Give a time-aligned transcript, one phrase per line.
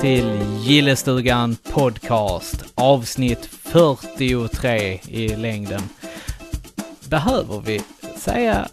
[0.00, 5.82] till Gillestugan Podcast, avsnitt 43 i längden.
[7.08, 7.82] Behöver vi
[8.16, 8.68] säga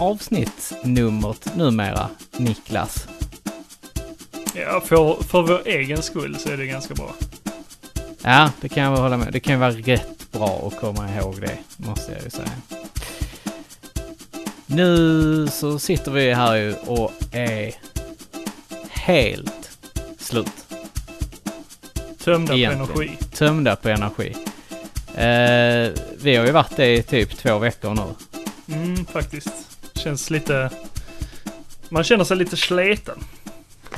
[0.00, 3.08] avsnittsnumret numera, Niklas?
[4.54, 7.14] Ja, för, för vår egen skull så är det ganska bra.
[8.22, 9.32] Ja, det kan jag hålla med.
[9.32, 12.52] Det kan vara rätt bra att komma ihåg det, måste jag ju säga.
[14.66, 17.74] Nu så sitter vi här ju och är
[18.90, 19.63] helt
[20.24, 20.46] slut.
[22.24, 22.86] Tömda Egentligen.
[22.86, 23.16] på energi.
[23.32, 24.36] Tömda på energi.
[25.14, 28.14] Eh, vi har ju varit det i typ två veckor nu.
[28.74, 29.78] Mm, faktiskt.
[29.94, 30.70] Känns lite...
[31.88, 33.18] Man känner sig lite sliten.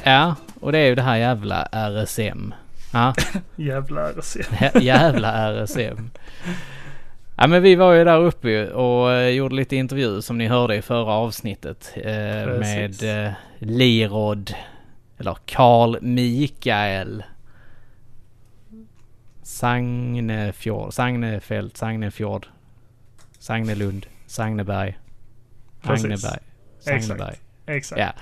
[0.03, 2.55] Ja, och det är ju det här jävla RSM.
[2.93, 3.15] Ja,
[3.57, 4.13] Jävlar.
[4.17, 4.39] alltså.
[4.81, 6.11] jävla RSM.
[7.37, 10.77] Ja men vi var ju där uppe och eh, gjorde lite intervju som ni hörde
[10.77, 11.93] i förra avsnittet.
[11.97, 14.55] Eh, med eh, Lirod,
[15.19, 17.25] eller Karl Mikael.
[19.43, 22.47] Sagnefjord, Sagnefält, Sagnefjord,
[23.39, 24.99] Sagnelund, Sagneberg,
[25.83, 26.05] Precis.
[26.05, 26.41] Agneberg,
[26.81, 27.37] Sagneberg.
[27.67, 28.01] Exakt.
[28.01, 28.13] Ja.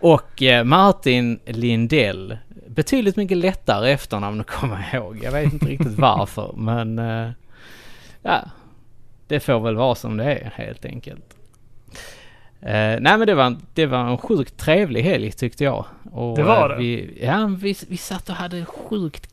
[0.00, 2.38] Och eh, Martin Lindell.
[2.66, 5.20] Betydligt mycket lättare efternamn att komma ihåg.
[5.22, 7.30] Jag vet inte riktigt varför men eh,
[8.22, 8.50] ja.
[9.26, 11.36] Det får väl vara som det är helt enkelt.
[12.62, 15.84] Eh, nej men det var, en- det var en sjukt trevlig helg tyckte jag.
[16.12, 16.82] Och, Det var eh, det.
[16.82, 19.28] Vi, ja, vi, vi satt och hade sjukt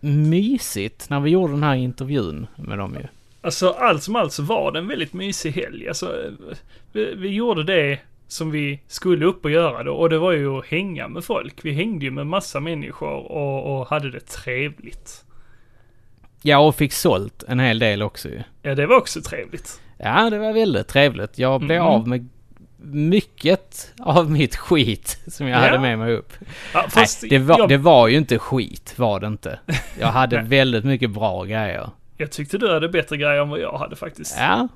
[0.00, 3.06] mysigt när vi gjorde den här intervjun med dem ju.
[3.40, 5.88] Alltså allt som allt så var det en väldigt mysig helg.
[5.88, 6.16] Alltså,
[6.92, 7.98] vi, vi gjorde det
[8.28, 11.64] som vi skulle upp och göra då och det var ju att hänga med folk.
[11.64, 15.24] Vi hängde ju med massa människor och, och hade det trevligt.
[16.42, 18.42] Ja och fick sålt en hel del också ju.
[18.62, 19.80] Ja, det var också trevligt.
[19.98, 21.38] Ja, det var väldigt trevligt.
[21.38, 21.88] Jag blev Mhm.
[21.88, 22.28] av med
[22.92, 25.66] mycket av mitt skit som jag Ja.
[25.66, 26.32] hade med mig upp.
[26.74, 29.58] Ja, Nej, det var, jag, det var ju inte skit, var det inte.
[30.00, 31.90] Jag hade väldigt mycket bra grejer.
[32.16, 34.36] jag tyckte du hade bättre grejer än vad jag hade faktiskt.
[34.38, 34.68] Ja,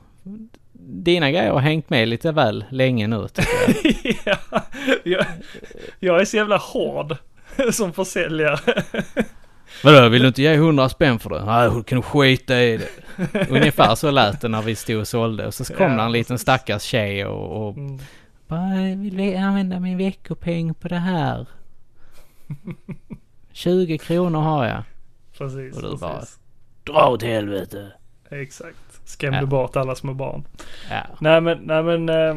[0.81, 4.37] dina grejer har hängt med lite väl länge nu tycker jag.
[4.51, 4.63] ja,
[5.05, 5.25] jag,
[5.99, 7.17] jag är så jävla hård
[7.73, 8.83] som försäljare.
[9.85, 11.45] Vadå, vill du inte ge 100 spänn för det?
[11.45, 12.89] Nej, du kan skita i det.
[13.51, 15.47] Ungefär så lät det när vi stod och sålde.
[15.47, 17.99] Och så kom Ja, det en liten stackars tjej och, och Mm.
[18.47, 21.47] bara, "Jag vill vi använda min veckopeng på det här.
[23.53, 24.83] 20 kronor har jag.
[25.39, 26.01] Precis, Och du precis.
[26.01, 26.25] bara-
[26.85, 27.93] Dra åt helvete.
[28.31, 28.77] Exakt.
[29.05, 29.47] Skrämde Ja.
[29.47, 30.45] bort alla små barn.
[30.91, 31.03] Ja.
[31.21, 32.09] Nej men, nej men.
[32.09, 32.37] Eh,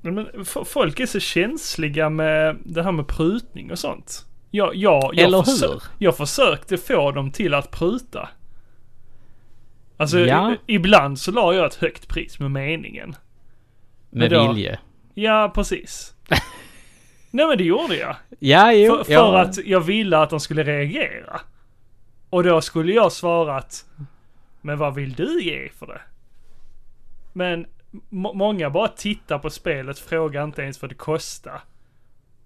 [0.00, 0.28] men
[0.64, 4.25] folk är så känsliga med det här med prutning och sånt.
[4.50, 5.82] Jag, jag, jag, Eller försö- hur?
[5.98, 8.28] jag försökte få dem till att pruta.
[9.96, 10.54] Alltså Ja.
[10.66, 13.16] ibland så la jag ett högt pris med meningen.
[14.10, 14.78] Med Men då- vilje.
[15.14, 16.14] Ja, precis.
[17.30, 18.16] Nej men det gjorde jag.
[18.38, 18.96] Ja, jo.
[18.96, 19.40] För, för ja.
[19.40, 21.40] att jag ville att de skulle reagera.
[22.30, 23.84] Och då skulle jag svara att,
[24.60, 26.00] men vad vill du ge för det?
[27.32, 27.66] Men
[28.08, 31.60] må- många bara tittar på spelet, frågar inte ens vad det kostar.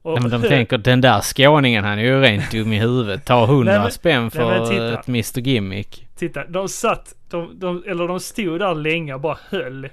[0.03, 3.25] Och Nej, men de tänker den där skåningen han är ju rent dum i huvudet.
[3.25, 5.01] Ta 100 Nej, men- spänn nej, för men titta.
[5.01, 6.07] ett Mr Gimmick.
[6.17, 9.89] Titta, de satt, de, de, eller de stod där länge och bara höll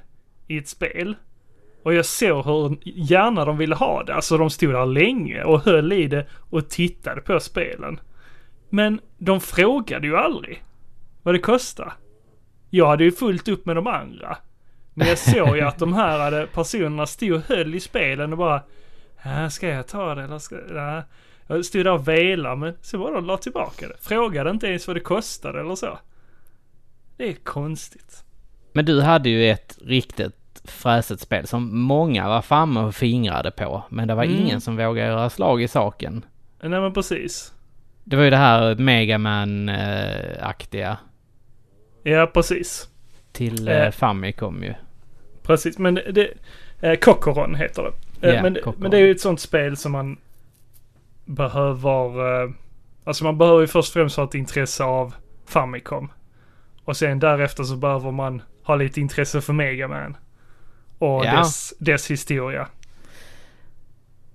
[0.48, 1.16] i ett spel.
[1.84, 4.16] Och jag såg hur gärna de ville ha det.
[4.16, 8.00] Alltså de stod där länge och höll i det och tittade på spelen.
[8.70, 10.64] Men de frågade ju aldrig
[11.24, 11.92] vad det kostade.
[12.70, 14.38] Jag hade ju fullt upp med de andra.
[14.94, 18.38] Men jag såg ju att de här hade, personerna stod och höll i spelen och
[18.38, 18.62] bara
[19.28, 21.04] "Ja, Ska jag ta det eller ska ja.
[21.48, 23.94] Jag stod där och velade men så var de la tillbaka det.
[24.00, 26.00] Frågade inte ens vad det kostade eller så.
[27.18, 28.24] Det är konstigt.
[28.74, 33.84] Men du hade ju ett riktigt fräsigt spel som många var framme och fingrade på.
[33.90, 34.38] Men det var Mm.
[34.38, 36.26] ingen som vågade göra slag i saken.
[36.62, 37.54] Nej men precis.
[38.04, 40.98] Det var ju det här Megaman-aktiga
[42.04, 42.88] Ja precis.
[43.32, 43.86] till Eh.
[43.86, 43.92] eh.
[43.92, 44.74] Famicom ju.
[45.44, 46.30] Precis men det,
[46.82, 47.92] eh, Kokoron heter det.
[48.22, 50.18] Ja, men, men det är ju ett sånt spel som man
[51.26, 52.50] behöver, eh,
[53.04, 55.14] alltså man behöver ju först och främst ha ett intresse av
[55.46, 56.12] Famicom.
[56.84, 60.18] Och sen därefter så behöver man ha lite intresse för Megaman.
[61.00, 61.38] Och Ja.
[61.38, 62.68] dess, dess historia.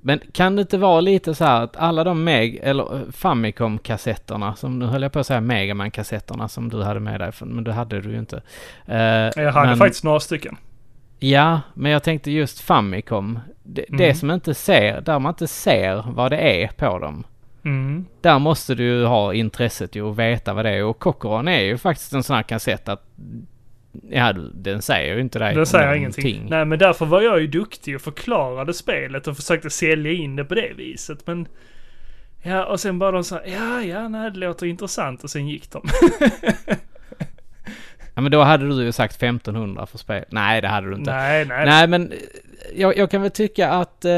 [0.04, 4.54] Men kan det inte vara lite så här att alla de Meg eller eh, Famicom-kassetterna
[4.56, 7.72] som nu höll jag på att säga Megaman-kassetterna som du hade med dig, men det
[7.72, 8.42] hade du ju inte.
[8.86, 8.96] Eh,
[9.42, 10.56] Jag hade men- faktiskt några stycken.
[11.22, 13.38] Ja, men jag tänkte just Famicom.
[13.62, 14.14] Det, det Mm.
[14.16, 17.24] som inte ser, där man inte ser vad det är på dem.
[17.64, 18.04] Mm.
[18.20, 20.84] Där måste du ju ha intresset ju och veta vad det är.
[20.84, 23.06] Och Kokoron är ju faktiskt en sån här kassett att...
[24.10, 26.24] Ja, den säger ju inte dig Den säger någonting.
[26.26, 26.50] ingenting.
[26.50, 30.44] Nej men därför var jag ju duktig och förklarade spelet och försökte sälja in det
[30.44, 31.26] på det viset.
[31.26, 31.46] Men
[32.44, 35.70] Ja, och sen bara de sa, ja, ja, nej, det låter intressant och sen gick
[35.70, 35.82] de.
[38.14, 40.24] Ja men då hade du ju sagt 1500 för spel.
[40.28, 41.10] Nej det hade du inte.
[41.12, 41.66] nej, nej.
[41.66, 42.18] Nej men eh,
[42.74, 44.12] jag, jag kan väl tycka att eh,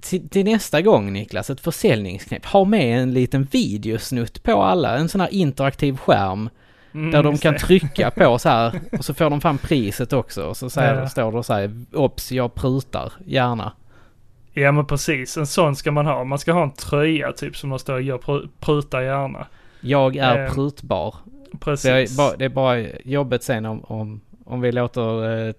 [0.00, 2.46] till, till nästa gång Niklas, ett försäljningsknep.
[2.46, 6.50] Ha med en liten videosnutt på alla, en sån här interaktiv skärm.
[6.94, 7.58] Mm, Där de kan det.
[7.58, 10.46] trycka på så här och så får de fram priset också.
[10.46, 11.08] Och så säger, Ja.
[11.08, 13.72] står det så här, obs jag prutar, gärna.
[14.54, 16.24] Ja men precis, en sån ska man ha.
[16.24, 19.46] Man ska ha en tröja typ som det står jag pr- prutar gärna.
[19.80, 21.14] Jag är Eh, prutbar.
[21.60, 21.84] Precis.
[21.84, 25.54] Det är, bara, det är bara jobbet sen om, om, om vi låter eh,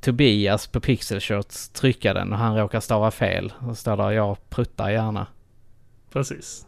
[0.00, 3.52] Tobias på Pixel Shots trycka den och han råkar stava fel.
[3.68, 5.26] Så står där jag pruttar gärna.
[6.12, 6.66] Precis.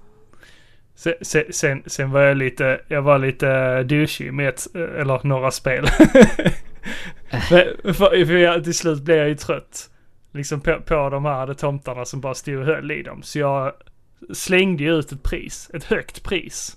[0.94, 1.14] Sen,
[1.50, 5.86] sen, sen, var jag lite, jag var lite douchey med ett, eller några spel.
[7.48, 9.90] för, för, för jag, till slut blev jag ju trött.
[10.32, 13.22] Liksom på, på de här tomtarna som bara stod och höll i dem.
[13.22, 13.72] Så jag
[14.34, 16.76] slängde ju ut ett pris, ett högt pris.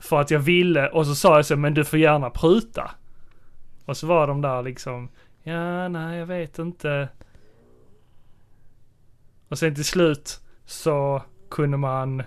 [0.00, 2.90] För att jag ville, och så sa jag så, men du får gärna pruta.
[3.84, 5.08] Och så var de där liksom,
[5.42, 7.08] ja, nej, jag vet inte.
[9.48, 12.22] Och sen till slut så kunde man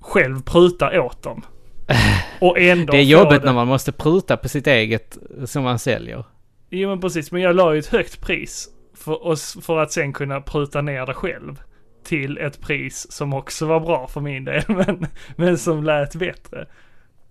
[0.00, 1.42] själv pruta åt dem.
[2.40, 3.46] Och ändå Det är jobbigt det.
[3.46, 6.24] när man måste pruta på sitt eget som man säljer.
[6.70, 10.40] Jo men precis, men jag la ju ett högt pris för, för att sen kunna
[10.40, 11.62] pruta ner det själv.
[12.04, 15.06] Till ett pris som också var bra för min del, men,
[15.36, 16.66] men som lät bättre.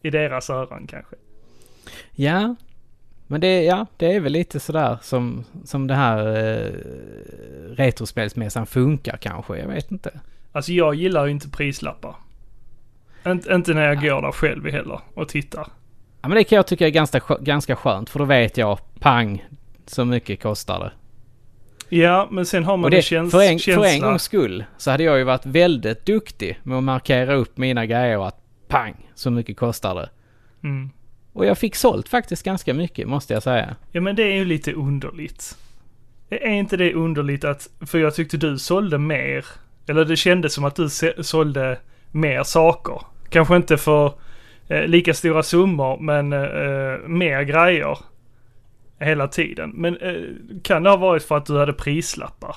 [0.02, 1.16] I deras öron kanske.
[2.12, 2.56] Ja,
[3.28, 6.72] men det, ja, det är väl lite sådär som, som det här eh,
[7.76, 9.58] retrospelsmässan funkar kanske.
[9.58, 10.20] Jag vet inte.
[10.52, 12.16] Alltså jag gillar ju inte prislappar.
[13.26, 15.68] Inte, inte när jag går där själv heller och tittar.
[16.22, 19.46] Ja, men det kan jag tycka är ganska, ganska skönt för då vet jag, pang,
[19.86, 20.92] så mycket kostar det.
[21.98, 23.84] Ja, men sen har man Och en det, käns- för, en, känsla.
[23.84, 27.58] för en gångs skull så hade jag ju varit väldigt duktig med att markera upp
[27.58, 30.10] mina grejer att pang, så mycket kostar det.
[30.64, 30.90] Mm.
[31.34, 33.76] Och jag fick sålt faktiskt ganska mycket måste jag säga.
[33.92, 35.58] Ja men det är ju lite underligt.
[36.30, 39.46] Är inte det underligt att, för jag tyckte du sålde mer,
[39.88, 40.90] eller det kändes som att du
[41.24, 41.78] sålde
[42.12, 43.02] mer saker.
[43.30, 44.14] Kanske inte för
[44.68, 47.98] eh, lika stora summor men eh, mer grejer
[49.04, 49.70] hela tiden.
[49.70, 50.14] Men eh,
[50.64, 52.56] kan det ha varit för att du hade prislappar?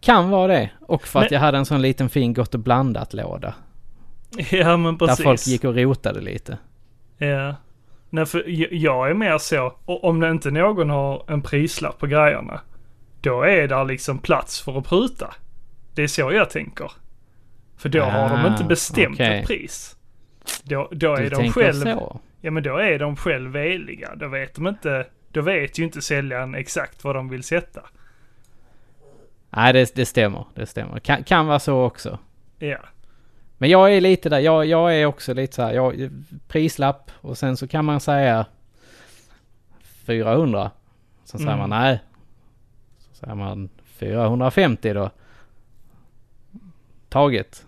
[0.00, 0.70] Kan vara det.
[0.80, 3.54] Och för att Men- jag hade en sån liten fin gott och blandat låda.
[4.50, 5.16] Ja men precis.
[5.16, 6.58] Där folk gick och rotade lite.
[7.18, 7.54] Ja.
[8.10, 8.44] Nej, för
[8.74, 12.60] jag är mer så, och om det inte någon har en prislapp på grejerna,
[13.20, 15.34] då är där liksom plats för att pruta.
[15.94, 16.92] Det är så jag tänker.
[17.76, 19.38] För då har de Ah, inte bestämt okej.
[19.40, 19.96] ett pris.
[20.62, 22.20] Då, då Du är de tänker själv, så?
[22.40, 24.14] Ja men då är de själv veliga.
[24.14, 27.82] Då vet de inte, då vet ju inte säljaren exakt vad de vill sätta.
[29.50, 30.44] Nej, det, det stämmer.
[30.54, 30.98] Det stämmer.
[30.98, 32.18] Kan, kan vara så också.
[32.58, 32.78] Ja.
[33.58, 34.38] Men jag är lite där.
[34.38, 35.72] Jag, jag är också lite så här.
[35.72, 36.10] Jag,
[36.48, 38.46] prislapp och sen så kan man säga
[39.82, 40.70] 400.
[41.24, 41.68] Sen säger Mm.
[41.68, 42.00] man nej.
[42.98, 45.10] Så säger man 450 då.
[47.08, 47.66] Taget.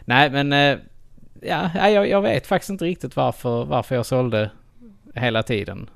[0.00, 0.78] Nej men eh,
[1.42, 4.50] ja, jag, jag vet faktiskt inte riktigt varför, varför jag sålde
[5.14, 5.90] hela tiden.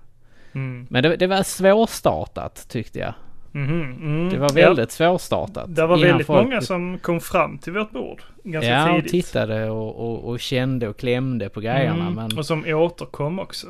[0.54, 0.86] Mm.
[0.90, 3.14] Men det, det var svårstartat tyckte jag.
[3.52, 4.28] Mhm, mm.
[4.30, 4.66] Det var Ja.
[4.68, 5.74] väldigt svårstartat.
[5.76, 9.10] Det var väldigt folk- många som kom fram till vårt bord ganska Ja, och tidigt.
[9.26, 12.02] tittade och, och, och kände och klämde på grejerna.
[12.06, 13.66] Mm, Men, Och som återkom också.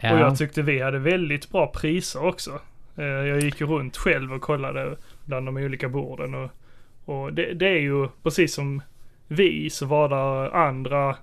[0.00, 0.12] ja.
[0.14, 2.50] Och jag tyckte vi hade väldigt bra priser också.
[2.96, 6.50] Eh, Jag gick ju runt själv och kollade bland de olika borden och,
[7.04, 8.82] och det, det är ju precis som
[9.32, 11.16] vi så var det andra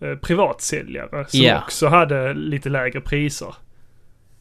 [0.00, 1.58] eh, privatsäljare som Ja.
[1.64, 3.54] också hade lite lägre priser.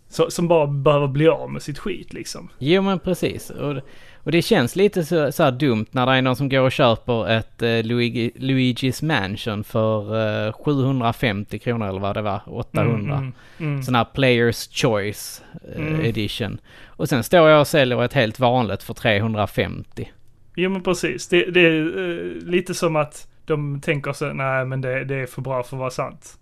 [0.10, 2.50] Så, som bara behöver bli av med sitt skit liksom.
[2.60, 3.50] Jo men precis.
[3.50, 3.76] Och,
[4.24, 7.30] och det känns lite så, så dumt när det är någon som går och köper
[7.30, 13.16] ett eh, Luigi, Luigi's Mansion för eh, 750 kronor eller vad det var, 800.
[13.18, 15.44] Mm, mm, Sån här Players Choice
[15.76, 16.06] eh, Mm.
[16.06, 16.58] Edition.
[16.86, 20.12] Och sen står jag och säljer ett helt vanligt för 350.
[20.56, 21.28] Jo men precis.
[21.28, 25.26] Det, det är eh, lite som att de tänker så, nej men det, det är
[25.26, 26.38] för bra för att vara sant.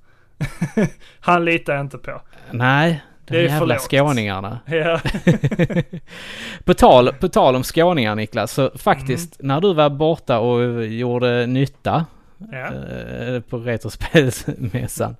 [1.20, 2.22] Han litar jag inte på.
[2.51, 3.82] Nej, de Det är jävla lågt.
[3.84, 4.60] skåningarna.
[4.67, 5.00] Ja.
[6.63, 9.48] på, tal, på tal om skåningar Niklas, så faktiskt Mm.
[9.48, 12.05] när du var borta och gjorde nytta
[12.51, 12.73] ja.
[12.73, 15.15] eh, på Retrospelsmässan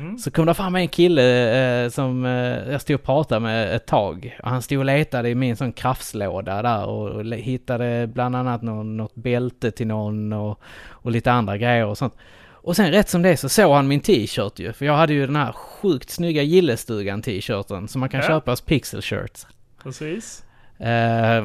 [0.00, 0.18] Mm.
[0.18, 3.86] så kom det fram en kille eh, som eh, jag stod och pratade med ett
[3.86, 4.38] tag.
[4.42, 8.96] Och han stod och letade i min sån krafslåda där och, hittade bland annat någon,
[8.96, 12.14] något bälte till någon och, och lite andra grejer och sånt.
[12.50, 15.26] Och sen rätt som det så såg han min t-shirt ju, för jag hade ju
[15.26, 18.26] den här sjukt snygga Gillestugan t-shirten som man kan Ja.
[18.26, 19.46] köpa hos Pixel Shirts.
[19.82, 20.44] Precis.
[20.78, 21.44] Eh,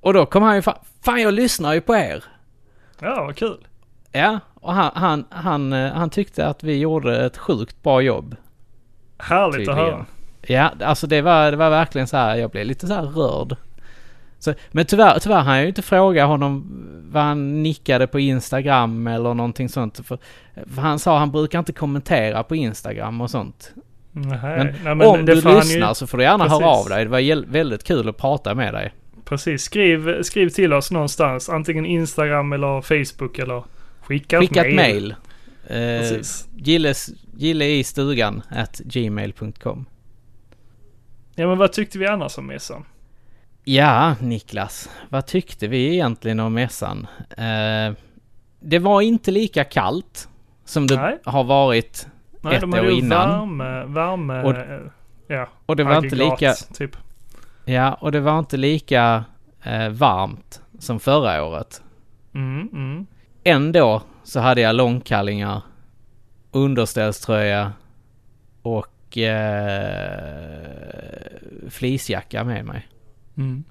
[0.00, 2.24] Och då kom han ju fan, fan jag lyssnar ju på er.
[3.00, 3.56] Ja, vad kul.
[4.12, 8.36] Ja, och han, han, han, eh, han tyckte att vi gjorde ett sjukt bra jobb.
[9.18, 9.78] Härligt Tydligen.
[9.78, 10.06] att höra.
[10.46, 13.56] Ja, alltså det var, det var verkligen så här, jag blev lite så här rörd.
[14.38, 16.64] Så, men tyvärr, tyvärr hann jag ju inte fråga honom
[17.12, 20.06] vad han nickade på Instagram eller någonting sånt.
[20.06, 20.18] För,
[20.74, 23.72] för han sa han brukar inte kommentera på Instagram och sånt.
[24.12, 26.60] Nej, Men nej, men Om du lyssnar Ju, så får du gärna Precis.
[26.60, 27.04] höra av dig.
[27.04, 28.92] Det var väldigt kul att prata med dig.
[29.24, 31.48] precis, skriv, skriv till oss någonstans.
[31.48, 33.62] Antingen Instagram eller Facebook eller
[34.02, 34.94] skicka, Skicka ett ett mail.
[35.02, 35.14] mail.
[35.66, 36.48] Eh, Precis.
[36.56, 39.84] gilles, gille i stugan at gmail.com.
[41.34, 42.84] Ja, men vad tyckte vi annars om mässan?
[43.64, 44.90] Ja, Niklas.
[45.08, 47.06] Vad tyckte vi egentligen om mässan?
[47.30, 47.92] Eh,
[48.60, 50.28] det var inte lika kallt
[50.64, 51.18] som det Nej.
[51.24, 52.06] har varit.
[52.40, 53.58] Nej, Ett de år innan.
[53.58, 54.54] värme, värme, Och-
[55.26, 56.96] ja, Och det var inte lika, typ.
[57.64, 59.24] ja, och det var inte lika
[59.62, 61.82] eh, varmt som förra året.
[62.34, 63.06] Mm, mm.
[63.44, 65.62] Ändå så hade jag långkallingar,
[66.50, 67.72] underställströja
[68.62, 70.62] och eh,
[71.70, 72.88] fleecejacka med mig.
[73.36, 73.64] Mm.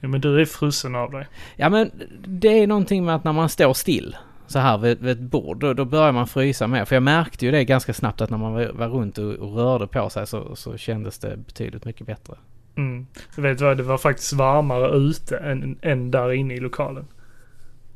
[0.00, 1.26] Ja, men du är frusen av dig.
[1.56, 1.90] Ja men
[2.26, 5.60] det är någonting med att när man står still så här vid, vid ett bord,
[5.60, 6.84] då, då börjar man frysa mer.
[6.84, 9.56] För jag märkte ju det ganska snabbt att när man var, var runt och, och
[9.56, 12.34] rörde på sig så, så kändes det betydligt mycket bättre.
[12.76, 13.06] Mm.
[13.36, 17.06] Du vet vad, det var faktiskt varmare ute än, än där inne i lokalen.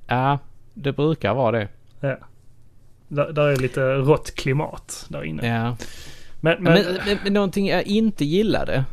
[0.06, 0.38] Ja,
[0.74, 1.68] det brukar vara det.
[2.00, 2.16] Ja.
[3.08, 5.46] Där, där är lite rått klimat där inne.
[5.48, 5.76] Ja.
[6.40, 8.84] Men, Men, men, men, men någonting jag inte gillade.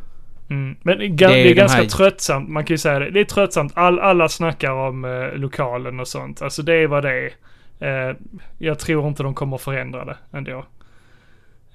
[0.50, 2.74] mm, men det är, ga- det är det är de ganska här- tröttsamt, man kan
[2.74, 3.10] ju säga det.
[3.12, 6.42] Det är tröttsamt, All, alla snackar om eh, lokalen och sånt.
[6.42, 7.12] Alltså det är vad det
[7.80, 8.10] är.
[8.10, 8.16] Eh,
[8.58, 10.58] jag tror inte de kommer förändra det ändå.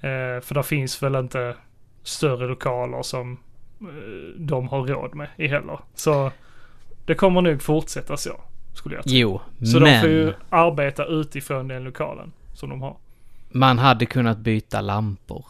[0.01, 1.55] Eh, för det finns väl inte
[2.03, 3.39] större lokaler som
[3.81, 3.87] eh,
[4.39, 5.79] de har råd med i heller.
[5.95, 6.31] Så
[7.07, 8.41] det kommer nog fortsätta så,
[8.75, 9.13] skulle jag tro.
[9.15, 12.97] Jo, Så de får men ju arbeta utifrån den lokalen som de har.
[13.51, 15.45] man hade kunnat byta lampor.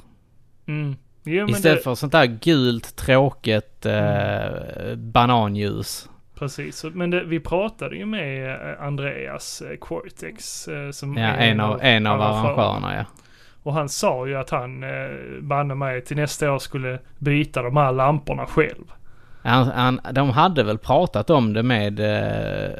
[0.66, 0.96] Mm.
[1.24, 6.08] Jo, men Istället det, för sånt där gult tråkigt eh, bananljus.
[6.38, 11.50] Precis, men det, vi pratade ju med eh, Andreas eh, Quartex eh, som Ja, är
[11.50, 13.04] en av, en av arrangörerna ja.
[13.62, 14.90] Och han sa ju att han eh,
[15.40, 18.84] banne mig till nästa år skulle byta de här lamporna själv.
[19.42, 22.78] Han, han, de hade väl pratat om det med eh,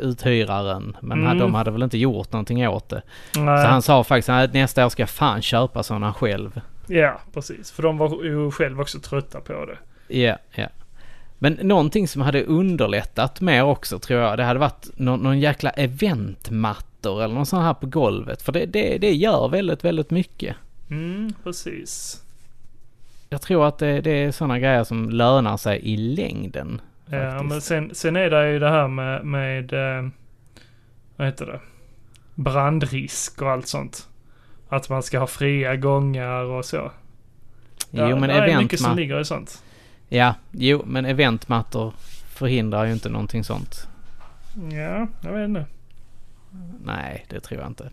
[0.00, 0.96] uthyraren.
[1.00, 1.38] Men Mm.
[1.38, 3.02] de hade väl inte gjort någonting åt det.
[3.36, 6.60] Nej, Så han sa faktiskt att nästa år ska jag fan köpa sådana själv.
[6.86, 7.70] Ja, precis.
[7.70, 9.78] För de var ju själv också trötta på det.
[10.18, 10.66] Ja, ja.
[11.38, 14.38] Men någonting som hade underlättat mer också tror jag.
[14.38, 18.42] Det hade varit någon, någon jäkla eventmattor eller någon sån här på golvet.
[18.42, 20.56] För det, det, det gör väldigt, väldigt mycket.
[20.90, 22.22] Mm, precis.
[23.28, 26.80] Jag tror att det, det är sådana grejer som lönar sig i längden.
[27.10, 27.50] Ja, faktiskt.
[27.50, 30.08] men sen, sen är det ju det här med, med eh,
[31.16, 31.60] vad heter det?
[32.34, 34.08] Brandrisk och allt sånt.
[34.68, 36.90] Att man ska ha fria gångar och så.
[37.90, 39.62] Jo men det är mycket som ligger i sånt.
[40.08, 41.94] Ja, jo men eventmattor
[42.34, 43.88] förhindrar ju inte någonting sånt.
[44.70, 45.66] Ja, jag vet inte.
[46.84, 47.90] Nej, det tror jag inte.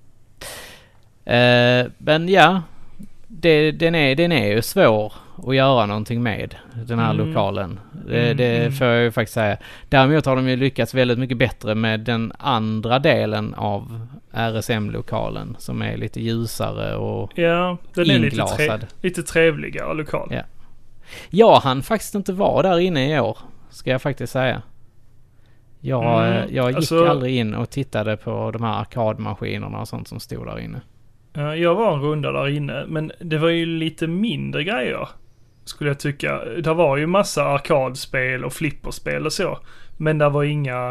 [1.33, 2.61] Eh, men ja,
[3.27, 7.27] det, den, är, den är ju svår att göra någonting med, den här Mm.
[7.27, 7.79] lokalen.
[8.07, 8.71] Det, Mm, det mm.
[8.71, 9.57] får jag ju faktiskt säga.
[9.89, 15.81] Däremot har de ju lyckats väldigt mycket bättre med den andra delen av RSM-lokalen som
[15.81, 18.85] är lite ljusare och Ja, den är lite, tre, inglasad.
[19.01, 20.27] lite trevligare lokal.
[20.31, 20.41] Ja.
[21.29, 23.37] Jag hann faktiskt inte vara där inne i år,
[23.69, 24.61] ska jag faktiskt säga.
[25.79, 29.87] Jag, Mm, eh, jag gick alltså- aldrig in och tittade på de här arkadmaskinerna och
[29.87, 30.81] sånt som stod där inne.
[31.33, 35.09] Ja, jag var en runda där inne, men det var ju lite mindre grejer.
[35.67, 36.45] Skulle jag tycka.
[36.45, 39.59] Det var ju massa arkadspel och flipperspel och så.
[39.97, 40.87] Men det var inga...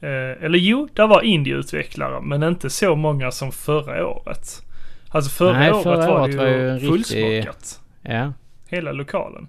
[0.00, 4.62] Eh, eller jo, det var indieutvecklare, men inte så många som förra året.
[5.08, 7.80] Alltså förra Nej, året förra var året det var ju, ju en riktig- fullsmockat.
[8.02, 8.32] Ja,
[8.68, 9.48] Hela lokalen.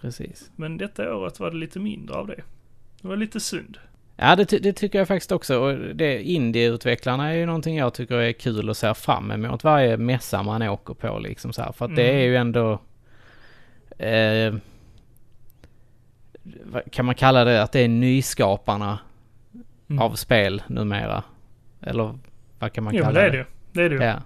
[0.00, 0.50] precis.
[0.56, 2.40] Men detta året var det lite mindre av det.
[3.02, 3.78] Det var lite synd.
[4.16, 5.58] Ja, det, ty- det tycker jag faktiskt också.
[5.58, 9.96] Och det, indieutvecklarna är ju någonting jag tycker är kul att se fram emot varje
[9.96, 11.72] mässa man åker på liksom så här.
[11.72, 12.16] För att det Mm.
[12.16, 12.80] är ju ändå...
[13.98, 14.54] Eh,
[16.90, 18.98] kan man kalla det att det är nyskaparna
[19.90, 20.02] Mm.
[20.02, 21.22] av spel numera?
[21.80, 22.18] Eller
[22.58, 23.46] vad kan man Jo, kalla men det är det.
[23.72, 24.02] Det är det ju.
[24.02, 24.22] Ja.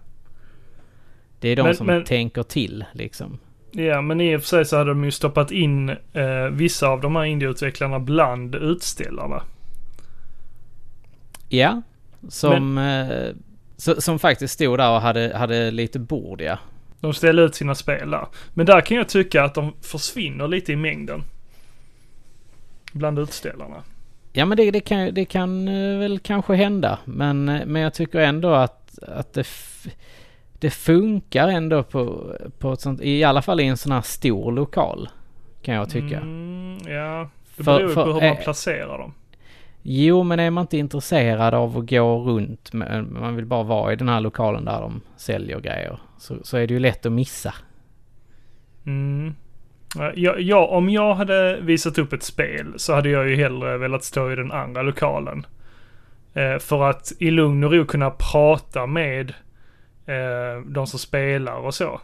[1.40, 3.38] Det är de Men- som men- tänker till liksom.
[3.70, 7.00] Ja, men i och för sig så hade de ju stoppat in eh, vissa av
[7.00, 9.42] de här indieutvecklarna bland utställarna.
[11.48, 11.82] Ja,
[12.28, 13.28] som, eh,
[13.76, 16.58] så, som faktiskt stod där och hade, hade lite bord ja.
[17.02, 18.26] De ställer ut sina spel där.
[18.54, 21.22] Men där kan jag tycka att de försvinner lite i mängden.
[22.92, 23.82] bland utställarna.
[24.32, 26.98] Ja men det, det, kan, det kan eh, väl kanske hända.
[27.04, 29.46] Men, eh, men jag tycker ändå att, att det,
[30.52, 34.52] det funkar ändå på, på ett sånt, i alla fall i en sån här stor
[34.52, 35.08] lokal.
[35.62, 36.16] Kan jag tycka.
[36.20, 39.14] Mm, ja, det För- beror ju för- på hur man eh, placerar dem.
[39.82, 43.96] Jo men är man inte intresserad av att gå runt, man vill bara vara i
[43.96, 45.98] den här lokalen där de säljer grejer.
[46.18, 47.54] Så, så är det ju lätt att missa.
[48.86, 49.34] Mm.
[49.94, 53.78] Ja, Ja, ja, om jag hade visat upp ett spel så hade jag ju hellre
[53.78, 55.46] velat stå i den andra lokalen.
[56.34, 59.30] Eh, för att i lugn och ro kunna prata med
[60.06, 62.00] eh, de som spelar och så.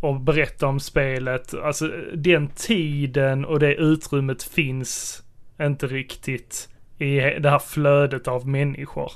[0.00, 1.54] Och berätta om spelet.
[1.54, 5.22] Alltså den tiden och det utrymmet finns
[5.60, 6.68] inte riktigt
[6.98, 9.12] i det här flödet av människor.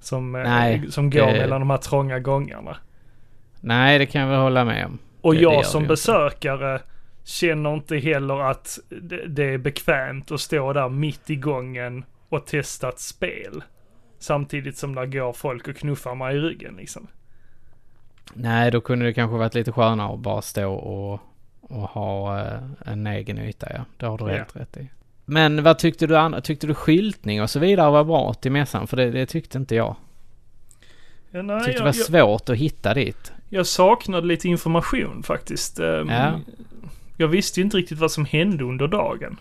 [0.00, 2.76] Som, eh, Nej, som går det- mellan de här trånga gångarna.
[3.60, 4.98] Nej det kan jag väl hålla med om.
[5.20, 6.80] Och Det- jag det som besökare
[7.24, 12.46] känner inte heller att det, det är bekvämt att stå där mitt i gången och
[12.46, 13.62] testa ett spel.
[14.18, 17.06] Samtidigt som där går folk och knuffar mig i ryggen liksom.
[18.34, 21.20] Nej, då kunde det kanske varit lite skönare att bara stå och,
[21.60, 23.84] och ha eh, en egen yta, ja.
[23.96, 24.30] Det har du Ja.
[24.36, 24.88] helt rätt i.
[25.30, 28.86] Men vad tyckte du, an- tyckte du skyltning och så vidare var bra till mässan?
[28.86, 29.96] För det, det tyckte inte jag.
[31.30, 33.32] Ja, nej, tyckte det var jag, svårt att hitta dit.
[33.48, 35.78] jag saknade lite information faktiskt.
[35.80, 36.32] Ehm, Ja.
[37.16, 39.40] Jag visste ju inte riktigt vad som hände under dagen.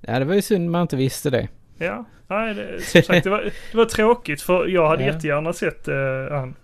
[0.00, 1.48] Ja, det var ju synd man inte visste det.
[1.78, 2.04] ja.
[2.28, 5.12] Nej, det, som sagt, det, var, det var tråkigt för jag hade Ja.
[5.12, 5.94] jättegärna sett uh,
[6.30, 6.54] han.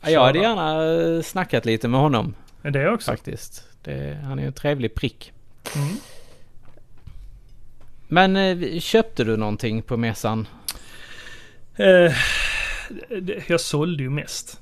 [0.00, 3.10] Ja, jag hade gärna eh, snackat lite med honom det också.
[3.10, 3.68] faktiskt.
[3.82, 5.32] Det, han är ju en trevlig prick.
[5.76, 5.96] Mm.
[8.08, 10.46] Men eh, köpte du någonting på mässan?
[11.76, 12.12] Eh,
[13.46, 14.61] jag sålde ju mest.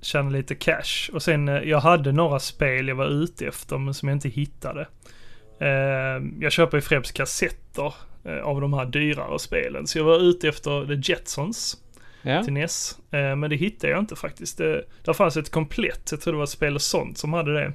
[0.00, 1.10] Tjänade lite cash.
[1.12, 4.28] Och sen, eh, jag hade några spel jag var ute efter men som jag inte
[4.28, 4.88] hittade.
[5.60, 9.86] Eh, jag köper ju främst kassetter eh, av de här dyrare spelen.
[9.86, 11.76] Så jag var ute efter The Jetsons.
[12.22, 12.44] Ja.
[12.44, 12.98] till NES.
[13.10, 14.58] Men det hittade jag inte faktiskt.
[14.58, 17.72] Det, där fanns ett komplett, jag tror det var spel och sånt som hade det.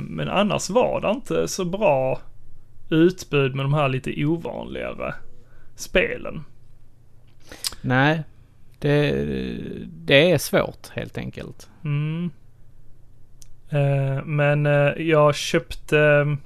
[0.00, 2.20] Men annars var det inte så bra
[2.90, 5.14] utbud med de här lite ovanligare
[5.76, 6.44] spelen.
[7.80, 8.22] Nej.
[8.78, 9.12] Det,
[9.86, 11.68] det är svårt helt enkelt.
[11.84, 12.30] Mm.
[13.70, 16.36] Eh, men eh, jag köpte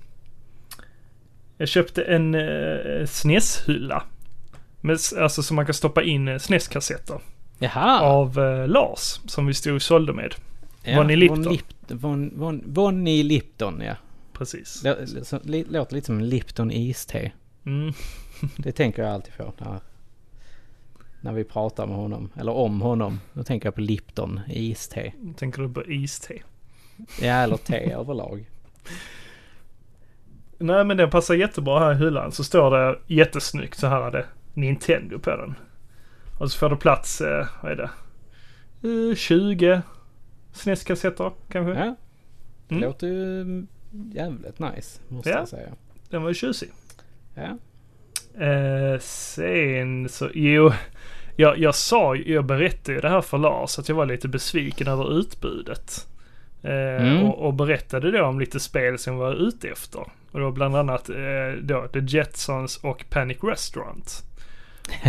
[1.56, 4.02] jag köpte en uh, SNES-hylla.
[5.18, 7.20] Alltså som man kan stoppa in eh, SNES-kassetter.
[7.58, 8.00] Jaha.
[8.00, 10.34] Av eh, Lars, som vi stod och sålde med.
[10.84, 10.96] ja.
[10.96, 11.42] Vonnie Lipton.
[11.42, 13.94] Von Lip, Von, Von, Vonnie Lipton, ja.
[14.32, 14.82] Precis.
[14.84, 17.32] Lå- så- li- Låter lite som Lipton iste.
[17.66, 17.92] Mm.
[18.56, 19.80] Det tänker jag alltid på när,
[21.20, 22.30] när vi pratar med honom.
[22.36, 23.20] Eller om honom.
[23.32, 25.12] Då tänker jag på Lipton iste.
[25.36, 26.34] Tänker du på iste?
[27.20, 28.50] Ja, eller te överlag.
[30.58, 32.32] Nej men den passar jättebra här i hyllan.
[32.32, 35.54] Så står det jättesnyggt så här är det Nintendo på den.
[36.40, 37.90] Och så får det plats, eh, vad är det?
[39.10, 39.82] Eh, 20
[40.52, 41.72] SNES-kassetter kanske.
[41.84, 41.94] Ja.
[42.68, 42.88] Det Mm.
[42.88, 43.66] låter ju
[44.14, 45.38] jävligt nice, måste Ja.
[45.38, 45.68] jag säga.
[46.08, 46.70] Den var ju tjusig.
[47.34, 47.58] Ja.
[48.40, 50.72] Eh, sen så, jo.
[51.36, 54.88] Jag, jag sa, jag berättade ju det här för Lars att jag var lite besviken
[54.88, 56.06] över utbudet.
[56.62, 56.70] Eh,
[57.06, 57.24] Mm.
[57.24, 60.00] och, och berättade då om lite spel som jag var ute efter.
[60.32, 64.22] Och var bland annat eh, då The Jetsons och Panic Restaurant.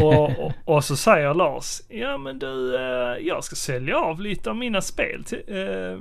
[0.02, 4.50] och, och, och så säger Lars, ja men du, eh, jag ska sälja av lite
[4.50, 6.00] av mina spel till, eh,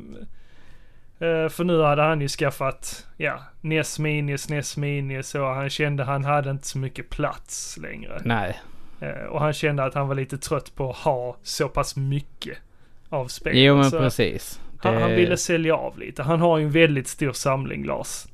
[1.50, 6.24] för nu hade han ju skaffat, ja, NES Mini, SNES Mini så han kände han
[6.24, 8.20] hade inte så mycket plats längre.
[8.24, 8.60] Nej.
[9.00, 12.58] Eh, och han kände att han var lite trött på att ha så pass mycket
[13.08, 13.58] av spel.
[13.58, 14.60] Jo men så precis.
[14.78, 16.22] han, han ville sälja av lite.
[16.22, 18.26] Han har ju en väldigt stor samling Lars.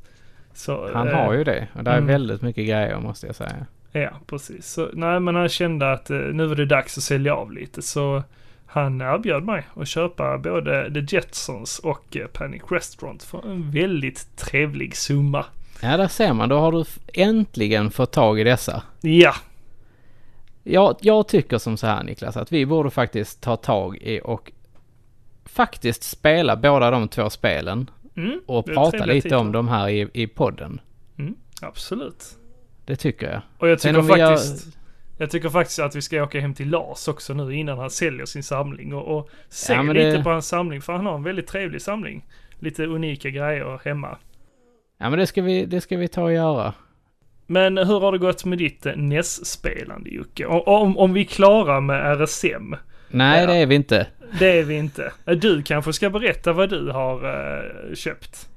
[0.55, 1.69] Så, Han eh, har ju det.
[1.73, 2.07] Och det är mm.
[2.07, 3.67] väldigt mycket grejer måste jag säga.
[3.93, 4.67] Ja, precis.
[4.67, 7.83] Så, nej, men han kände att eh, nu var det dags att sälja av lite.
[7.83, 8.23] Så
[8.67, 14.37] han erbjöd mig att köpa både The Jetsons och eh, Panic Restaurant för en väldigt
[14.37, 15.45] trevlig summa.
[15.83, 16.49] Ja där ser man.
[16.49, 18.83] Då har du äntligen fått tag i dessa.
[19.01, 19.35] Ja,
[20.63, 24.53] Jag, jag tycker som så här Niklas att vi borde faktiskt ta tag i och
[25.45, 29.39] faktiskt spela båda de två spelen mm, och prata lite titlar.
[29.39, 30.81] om dem här i, i podden.
[31.19, 32.25] Mm, absolut.
[32.85, 33.43] Det tycker jag.
[33.59, 34.77] Och jag tycker vi gör- faktiskt...
[35.19, 38.27] Jag tycker faktiskt att vi ska åka hem till Lars också nu innan han säljer
[38.27, 41.23] sin samling och, och se Ja, lite det- på hans samling för han har en
[41.23, 42.25] väldigt trevlig samling.
[42.59, 44.19] Lite unika grejer hemma.
[44.99, 46.75] Ja men det ska vi, det ska vi ta och göra.
[47.47, 50.47] Men hur har det gått med ditt eh, NES-spelande Jocke?
[50.47, 52.75] Om, om, vi är klara med RSM,
[53.09, 53.47] Nej Ja.
[53.47, 54.07] det är vi inte.
[54.39, 55.13] det är vi inte.
[55.27, 58.49] Eh, Du kanske ska berätta vad du har eh, köpt?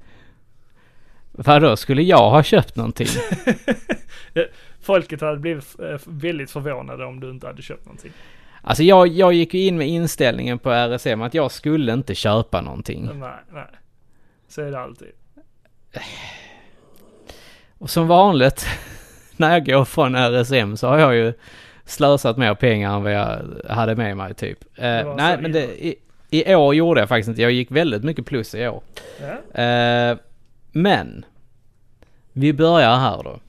[1.32, 3.06] Vadå, skulle jag ha köpt någonting?
[4.80, 8.12] Folket hade blivit eh, väldigt förvånade om du inte hade köpt någonting.
[8.62, 12.60] Alltså jag, jag gick ju in med inställningen på RSM att jag skulle inte köpa
[12.60, 13.10] någonting.
[13.14, 13.66] Nej, nej.
[14.48, 15.08] Så är det alltid.
[17.78, 18.66] Och som vanligt
[19.36, 21.32] när jag går från RSM så har jag ju
[21.84, 23.38] slösat mer pengar än vad jag
[23.68, 24.58] hade med mig typ.
[24.74, 25.96] Eh, nej men det, i,
[26.30, 27.42] i år gjorde jag faktiskt inte.
[27.42, 28.82] Jag gick väldigt mycket plus i år.
[29.20, 29.62] Ja.
[29.62, 30.18] Eh,
[30.72, 31.24] men
[32.32, 33.40] vi börjar här då.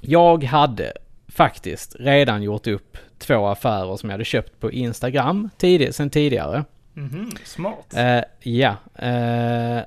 [0.00, 0.92] Jag hade
[1.28, 6.64] faktiskt redan gjort upp två affärer som jag hade köpt på Instagram tidigt, sen tidigare.
[6.94, 7.94] Mhm, smart.
[7.96, 8.74] Eh, ja.
[9.06, 9.80] Eh,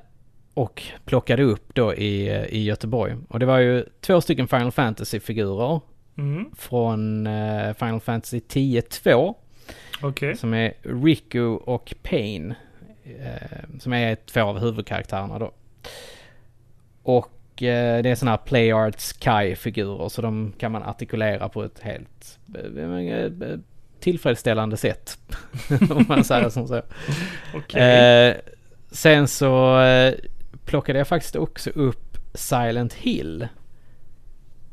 [0.54, 3.16] och plockade upp då i, i Göteborg.
[3.28, 5.80] Och det var ju två stycken Final Fantasy-figurer
[6.18, 9.34] Mm, från eh, Final Fantasy 10-2.
[10.02, 10.36] okej.
[10.36, 12.54] Som är Riku och Pain.
[13.04, 15.52] Eh, som är två av huvudkaraktärerna då.
[17.02, 17.30] Och
[17.62, 21.80] eh, det är sådana här Play Arts Kai-figurer så de kan man artikulera på ett
[21.80, 22.38] helt
[22.76, 23.58] eh, eh,
[24.00, 25.18] tillfredsställande sätt.
[25.90, 26.82] Om man säger som så.
[27.78, 28.34] Eh,
[28.90, 30.14] sen så eh,
[30.64, 33.48] plockade jag faktiskt också upp Silent Hill.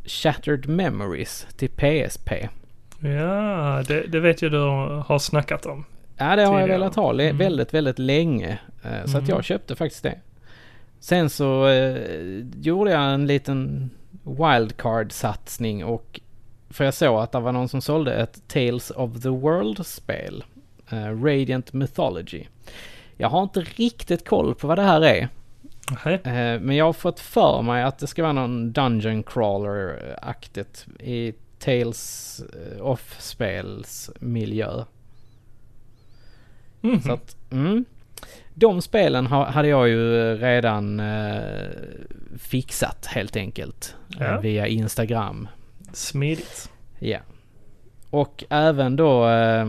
[0.05, 2.31] Shattered Memories till PSP.
[2.99, 4.59] Ja, det, det vet jag du
[5.07, 5.85] har snackat om.
[6.17, 6.67] Ja, det har jag Tidigare.
[6.79, 7.37] velat ha Mm.
[7.37, 8.59] väldigt, väldigt länge.
[9.05, 9.29] Så att Mhm.
[9.29, 10.19] jag köpte faktiskt det.
[10.99, 13.89] Sen så eh, gjorde jag en liten
[14.23, 16.19] wildcard-satsning och
[16.69, 20.43] för jag såg att det var någon som sålde ett Tales of the World-spel.
[20.89, 22.43] eh, Radiant Mythology.
[23.17, 25.29] Jag har inte riktigt koll på vad det här är.
[26.05, 26.13] Nej.
[26.23, 31.33] Eh, Men jag har fått för mig att det ska vara någon Dungeon Crawler-aktigt i
[31.59, 34.83] Tales eh, of-spels miljö.
[36.81, 37.01] Mhm.
[37.01, 37.85] Så att, mm.
[38.59, 41.69] De spelen ha, hade jag ju redan eh,
[42.39, 43.95] fixat helt enkelt.
[44.19, 44.39] eh, Ja.
[44.39, 45.47] Via Instagram.
[45.93, 46.71] Smidigt.
[46.99, 47.19] Ja.
[48.09, 49.67] Och även då eh,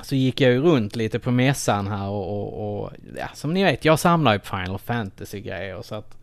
[0.00, 3.64] så gick jag ju runt lite på mässan här och, och, och ja, som ni
[3.64, 6.16] vet, jag samlar ju på Final Fantasy-grejer så att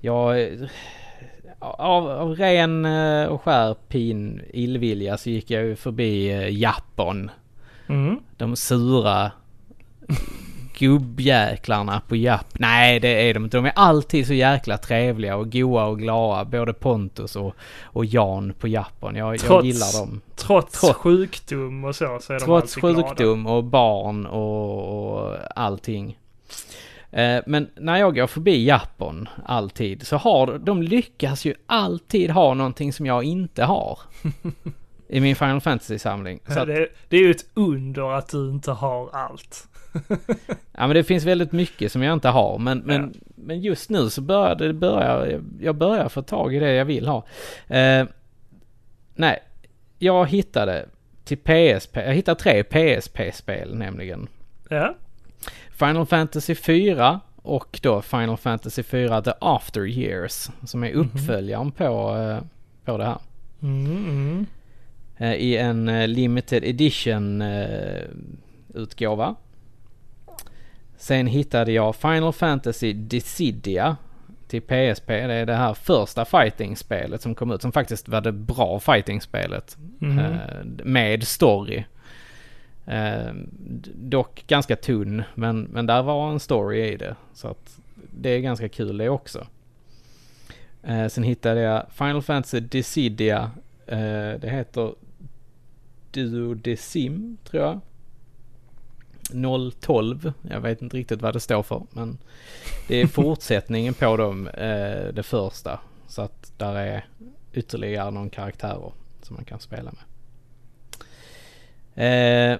[0.00, 0.48] jag
[1.58, 2.84] av, av ren
[3.28, 6.30] och skär pin illvilja så gick jag ju förbi
[6.60, 7.30] Japan.
[7.88, 8.20] Mm.
[8.36, 9.30] De sura
[10.78, 12.46] gubbjäklarna på Japp.
[12.58, 13.56] Nej, det är de inte.
[13.56, 16.44] De är alltid så jäkla trevliga och goa och glada.
[16.44, 19.16] Både Pontus och, och Jan på Japan.
[19.16, 20.20] Jag, jag Trots- gillar dem.
[20.36, 23.08] Trots, Trots- sjukdom och så, så är de Trots alltid glada.
[23.08, 26.18] sjukdom och barn och, och allting.
[27.10, 32.54] Eh, Men när jag går förbi Japan alltid så har de lyckas ju alltid ha
[32.54, 33.98] någonting som jag inte har.
[35.12, 36.40] I min Final Fantasy-samling.
[36.44, 39.66] Att, det, det är ju ett under att du inte har allt.
[40.72, 43.20] Ja men det finns väldigt mycket som jag inte har men, men, Ja.
[43.34, 47.08] men just nu så börjar det börjar, jag börjar få tag i det jag vill
[47.08, 47.24] ha.
[47.68, 48.06] Eh,
[49.14, 49.42] nej,
[49.98, 50.86] jag hittade
[51.24, 54.28] till PSP, jag hittade tre PSP-spel nämligen.
[54.68, 54.94] Ja.
[55.70, 61.00] Final Fantasy 4 och då Final Fantasy 4 The After Years som är Mhm.
[61.00, 62.38] uppföljaren på, eh,
[62.84, 63.18] på det här.
[63.62, 64.46] Mm, mm.
[65.22, 68.04] Eh, I en eh, limited edition eh,
[68.74, 69.34] utgåva.
[70.96, 73.96] Sen hittade jag Final Fantasy Dissidia
[74.48, 75.06] till PSP.
[75.06, 77.62] Det är det här första fighting-spelet som kom ut.
[77.62, 79.76] Som faktiskt var det bra fighting-spelet.
[80.02, 81.84] Eh, med story.
[83.94, 87.16] Dock ganska tunn, men, men där var en story i det.
[87.34, 87.78] Så att
[88.10, 89.46] det är ganska kul det också.
[91.08, 93.50] Sen hittade jag Final Fantasy Dissidia.
[94.40, 94.92] Det heter
[96.12, 97.80] Duodecim, tror jag.
[99.80, 100.32] 012.
[100.50, 102.18] Jag vet inte riktigt vad det står för, men
[102.88, 105.80] det är fortsättningen på dem, eh, det första.
[106.06, 107.04] Så att där är
[107.52, 110.02] ytterligare någon karaktärer som man kan spela med.
[111.94, 112.58] Eh,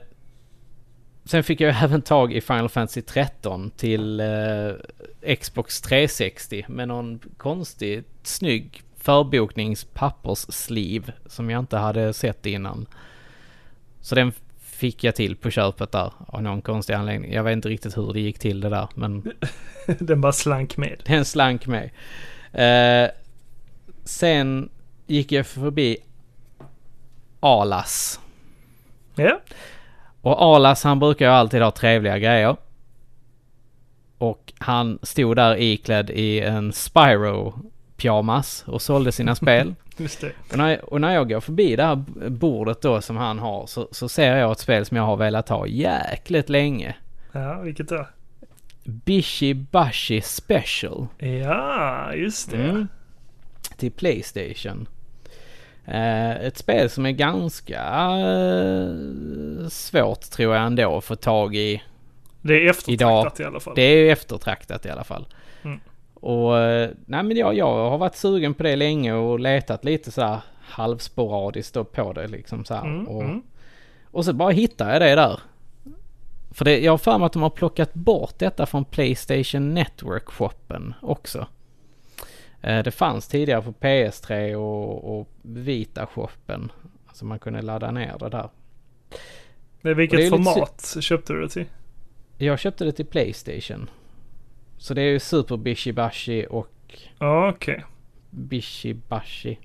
[1.24, 4.72] sen fick jag även tag i Final Fantasy 13 till eh,
[5.36, 12.86] Xbox 360 med någon konstig, snygg förbokningspapperssliv som jag inte hade sett innan.
[14.02, 17.32] Så den fick jag till på köpet där av någon konstig anledning.
[17.32, 19.32] Jag vet inte riktigt hur det gick till det där men
[19.98, 21.02] Den bara slank med.
[21.06, 21.90] den slank med.
[22.52, 23.10] Eh,
[24.04, 24.68] sen
[25.06, 25.96] gick jag förbi
[27.40, 28.20] Alas.
[29.14, 29.40] Ja.
[30.20, 32.56] Och Alas han brukar ju alltid ha trevliga grejer.
[34.18, 37.71] Och han stod där iklädd i en Spyro
[38.02, 39.74] pyjamas och sålde sina spel.
[40.50, 41.96] Och när, och när jag går förbi det här
[42.30, 45.48] bordet då som han har så, så ser jag ett spel som jag har velat
[45.48, 46.96] ha jäkligt länge.
[47.32, 48.06] Ja, vilket då?
[48.84, 51.06] Bishi Bashi Special.
[51.18, 52.56] Ja, just det.
[52.64, 52.88] Mm.
[53.76, 54.86] Till Playstation.
[55.84, 57.82] Eh, ett spel som är ganska
[58.18, 61.82] eh, svårt tror jag ändå att få tag i.
[62.42, 63.74] Det är eftertraktat Idag- i alla fall.
[63.76, 65.26] Det är eftertraktat i alla fall.
[65.62, 65.80] Mm.
[66.22, 70.10] Och eh, nej men jag, jag har varit sugen på det länge och letat lite
[70.10, 72.84] så här halvsporadiskt på det liksom så här.
[72.84, 73.42] Mm, och, mm.
[74.10, 75.40] och så bara hittade jag det där.
[76.50, 80.94] För det, jag har för mig att de har plockat bort detta från Playstation Network-shoppen
[81.02, 81.46] också.
[82.60, 86.72] Eh, Det fanns tidigare på PS3 och, och Vita-shoppen.
[87.12, 88.48] Så man kunde ladda ner det där.
[89.80, 91.66] Men vilket det är lite format köpte du det till?
[92.38, 93.90] Jag köpte det till Playstation.
[94.82, 97.84] Så det är ju Super Bishibashi och Ja, okej.
[98.30, 99.58] Bishibashi.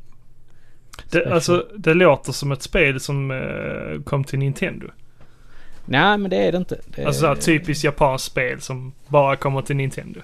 [1.11, 4.87] Det, alltså, det låter som ett spel som eh, kom till Nintendo.
[5.85, 6.79] Nej men det är det inte.
[6.95, 10.19] Det, Alltså såhär typiskt japanskt spel som bara kommer till Nintendo.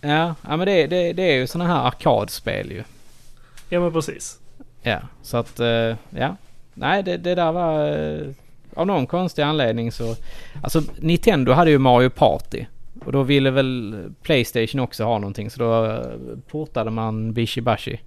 [0.00, 2.82] Ja, ja men det, det, det är ju sådana här arkadspel ju.
[3.68, 4.38] Ja men precis.
[4.82, 6.36] Ja, så att eh, ja.
[6.74, 8.26] Nej, det, det där var eh,
[8.74, 10.16] av någon konstig anledning så.
[10.62, 12.64] Alltså Nintendo hade ju Mario Party.
[13.04, 18.00] Och då ville väl Playstation också ha någonting så då eh, portade man Bishibashi.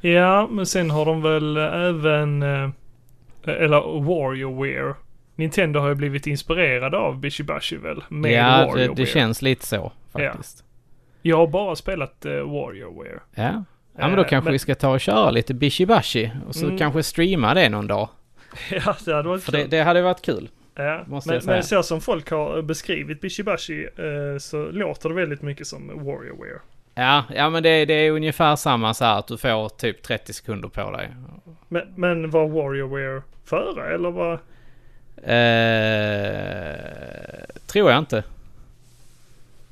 [0.00, 2.70] Ja, men sen har de väl även, eh,
[3.44, 4.94] eller WarioWare.
[5.34, 8.04] Nintendo har ju blivit inspirerade av Bishibashi väl?
[8.08, 10.64] Med ja, det, det känns lite så faktiskt.
[11.22, 13.20] Jag har bara spelat uh, WarioWare.
[13.34, 13.64] Ja.
[13.98, 16.64] Ja men då Eh, kanske men- vi ska ta och köra lite Bishibashi och så
[16.66, 16.78] Mm.
[16.78, 18.08] kanske streama det någon dag.
[18.70, 19.60] ja, det hade varit För kul.
[19.70, 20.48] det, det hade varit kul.
[20.76, 21.04] Ja.
[21.26, 25.86] men, men så som folk har beskrivit Bishibashi eh, så låter det väldigt mycket som
[25.88, 26.60] WarioWare.
[26.94, 30.32] Ja, ja men det, det är ungefär samma så här att du får typ 30
[30.32, 31.08] sekunder på dig.
[31.68, 34.32] Men, men var WarioWare före eller var...
[35.16, 36.76] Eh,
[37.66, 38.24] tror jag inte.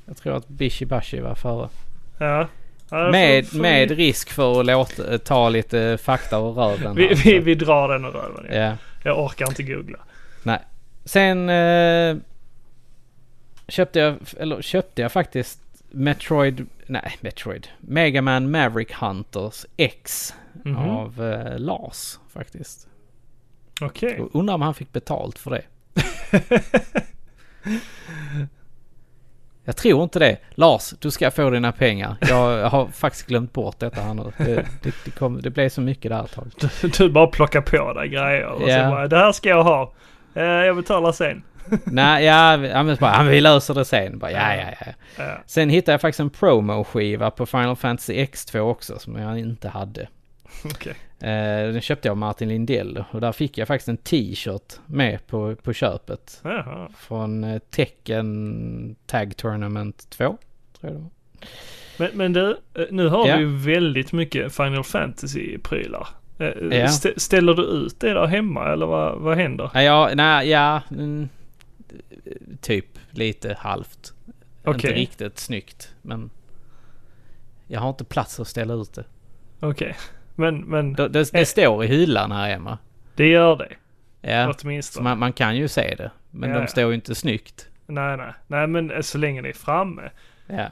[0.05, 1.69] Jag tror att Bishibashi var före.
[2.19, 2.47] Ja.
[2.89, 6.95] ja Med, får- med risk för att låta, ta lite fakta ur röven.
[6.95, 8.45] vi, vi, vi drar den och röven.
[8.49, 8.55] Ja.
[8.55, 8.75] Ja.
[9.03, 9.99] Jag orkar inte googla.
[11.05, 12.17] Sen eh,
[13.67, 15.59] köpte jag, eller köpte jag faktiskt
[15.91, 20.77] Metroid, nej Metroid, Mega Man Maverick Hunters X Mhm.
[20.77, 22.87] av eh, Lars faktiskt.
[23.81, 24.19] Okej.
[24.19, 25.61] Och Undrar om han fick betalt för det.
[29.67, 30.37] Jag tror inte det.
[30.49, 32.15] Lars, du ska få dina pengar.
[32.21, 34.31] Jag har faktiskt glömt bort detta här nu.
[34.37, 36.51] Det, det, det, kom, det blev så mycket där ett tag.
[36.81, 38.83] Du, du bara plockar på dig grejer och Ja.
[38.83, 39.93] så bara, det här ska jag ha.
[40.35, 41.43] Eh, jag betalar sen.
[41.85, 44.19] Nej, ja, men bara, vi löser det sen.
[44.19, 44.91] Bara, ja, ja, ja.
[45.17, 45.37] Ja.
[45.45, 50.07] Sen hittade jag faktiskt en promo-skiva på Final Fantasy X2 också som jag inte hade.
[50.65, 50.93] Okej.
[51.19, 55.27] Eh, den köpte jag av Martin Lindell och där fick jag faktiskt en t-shirt med
[55.27, 56.41] på, på köpet.
[56.43, 56.89] Jaha.
[56.97, 60.17] Från eh, Tekken Tag Tournament 2.
[60.17, 60.37] Tror
[60.81, 61.09] jag det var.
[61.97, 63.35] Men, men du, eh, nu har Ja.
[63.35, 66.07] vi ju väldigt mycket Final Fantasy-prylar.
[66.39, 66.85] Eh, Ja.
[66.87, 69.71] stä- Ställer du ut det där hemma eller vad, vad händer?
[69.73, 71.29] Ja, ja, nej, ja, mm,
[72.61, 74.13] typ lite halvt.
[74.63, 74.73] Okej.
[74.91, 76.29] Inte riktigt snyggt, men
[77.67, 79.03] jag har inte plats att ställa ut det.
[79.59, 79.95] Okej.
[80.35, 81.45] Men, men Det, det, det Eh.
[81.45, 82.77] står i hyllan här hemma.
[83.15, 83.69] det gör det.
[84.31, 85.03] Ja, Åtminstone.
[85.03, 86.11] man, man kan ju se det.
[86.31, 87.67] Men Ja, de står ju inte snyggt.
[87.87, 88.33] Nej, nej.
[88.47, 90.01] Nej, men eh, så länge det är framme.
[90.47, 90.67] Ja.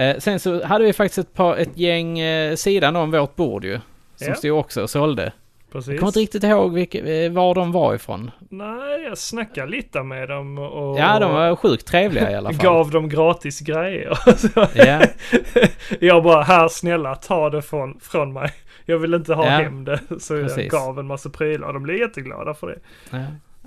[0.00, 3.64] Eh, sen så hade vi faktiskt ett, par, ett gäng eh, sidan om vårt bord
[3.64, 3.80] ju.
[4.16, 4.34] Som Ja.
[4.34, 5.32] stod också och sålde.
[5.72, 5.88] Precis.
[5.88, 8.30] Jag kommer inte riktigt ihåg vilka, eh, var de var ifrån.
[8.48, 10.98] Nej, jag snackade lite med dem och...
[10.98, 12.62] Ja, de var sjukt trevliga i alla fall.
[12.64, 14.18] Gav dem gratis grejer.
[14.86, 15.00] Ja,
[16.00, 18.50] jag bara, här snälla ta det från, från mig.
[18.86, 20.00] Jag vill inte ha Ja, hem det.
[20.20, 20.72] Så jag precis.
[20.72, 21.72] gav en massa prylar.
[21.72, 22.78] De blev jätteglada för det.
[23.10, 23.18] ja.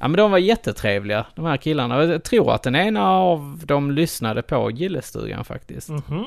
[0.01, 2.03] ja, men de var jättetrevliga, de här killarna.
[2.03, 5.89] Jag tror att den ena av dem lyssnade på Gillestugan faktiskt.
[5.89, 6.25] Mhm.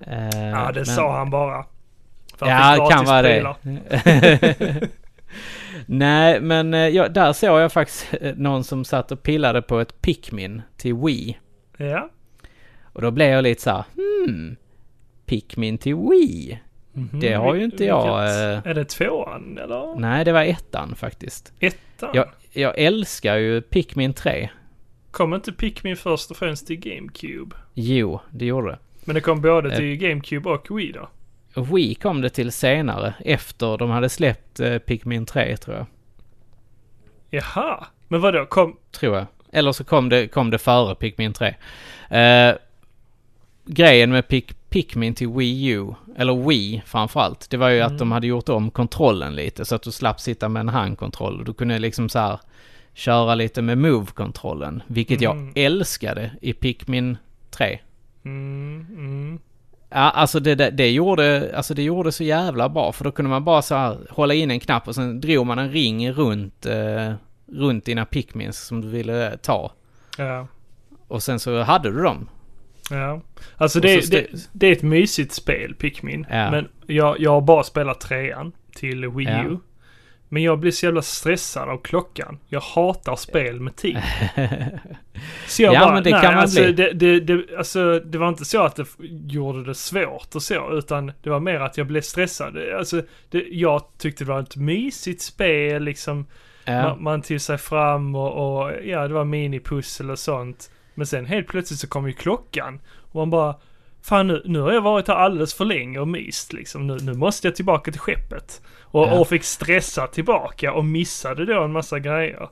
[0.00, 1.64] Eh, Ja, det men- sa han bara.
[2.40, 4.88] Ja, det kan vara det.
[5.86, 9.78] Nej, men eh, ja, där såg jag faktiskt eh, någon som satt och pillade på
[9.80, 11.38] ett Pikmin till Wii.
[11.76, 12.10] Ja.
[12.82, 14.56] Och då blev jag lite så här, hmm,
[15.26, 16.58] Pikmin till Wii?
[16.92, 17.20] Mhm.
[17.20, 19.96] Det har ju inte jag, Vilket- eh, Är det tvåan eller?
[20.00, 21.52] Nej, det var ettan faktiskt.
[21.60, 22.10] Ettan?
[22.12, 24.48] Jag, jag älskar ju Pikmin 3.
[25.10, 27.56] Kom inte Pikmin först och främst till GameCube?
[27.74, 28.78] Jo, det gjorde det.
[29.04, 31.08] Men det kom både till GameCube och Wii då?
[31.62, 35.86] Wii kom det till senare, efter de hade släppt eh, Pikmin 3 tror jag.
[37.30, 37.86] Jaha.
[38.08, 38.46] Men vadå?
[38.46, 38.76] Kom...
[38.90, 39.26] Tror jag.
[39.52, 41.54] Eller så kom det, kom det före Pikmin 3.
[42.10, 42.54] Eh,
[43.66, 47.92] grejen med Pik, Pikmin till Wii U, eller Wii framförallt, det var ju Mm.
[47.92, 51.44] att de hade gjort om kontrollen lite så att du slapp sitta med en handkontroll.
[51.44, 52.40] Du kunde liksom så här
[52.94, 55.46] köra lite med Move-kontrollen, vilket Mm.
[55.54, 57.16] jag älskade i Pikmin
[57.50, 57.78] 3.
[58.24, 59.38] Mm, mm.
[59.90, 63.28] Ja, alltså det, det, det, gjorde, alltså det gjorde så jävla bra för då kunde
[63.28, 66.66] man bara så här hålla in en knapp och sen drog man en ring runt,
[66.66, 67.12] eh,
[67.52, 69.72] runt dina Pikmins som du ville ta.
[70.18, 70.46] Ja.
[71.08, 72.28] Och sen så hade du dem.
[72.90, 73.20] Ja.
[73.56, 76.26] Alltså det, det, det är ett mysigt spel, Pikmin.
[76.30, 76.50] Ja.
[76.50, 79.60] Men jag, jag har bara spelat trean till Wii Ja.
[80.28, 82.38] Men jag blir så jävla stressad av klockan.
[82.48, 83.98] Jag hatar spel med tid.
[85.46, 86.72] Så jag Ja, bara, men det nej, kan man alltså, bli.
[86.72, 88.86] det, det, det, alltså det var inte så att det
[89.26, 92.58] gjorde det svårt och så, utan det var mer att jag blev stressad.
[92.78, 96.26] Alltså, det, jag tyckte det var ett mysigt spel, liksom.
[96.64, 96.82] ja.
[96.82, 100.70] Man, man tog sig fram och, och ja, det var minipussel och sånt.
[100.94, 102.80] Men sen helt plötsligt så kom ju klockan.
[102.96, 103.54] Och man bara,
[104.02, 106.86] fan nu, nu har jag varit här alldeles för länge och myst liksom.
[106.86, 108.62] Nu, nu måste jag tillbaka till skeppet.
[108.90, 109.18] Och, Ja.
[109.20, 112.48] och fick stressa tillbaka och missade då en massa grejer.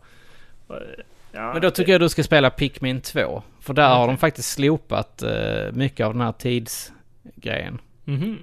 [1.33, 3.43] Ja, Men då tycker jag du ska spela Pikmin 2.
[3.61, 4.07] För där har Okej.
[4.15, 7.79] de faktiskt slopat eh, mycket av den här tidsgrejen.
[8.05, 8.39] Mhm.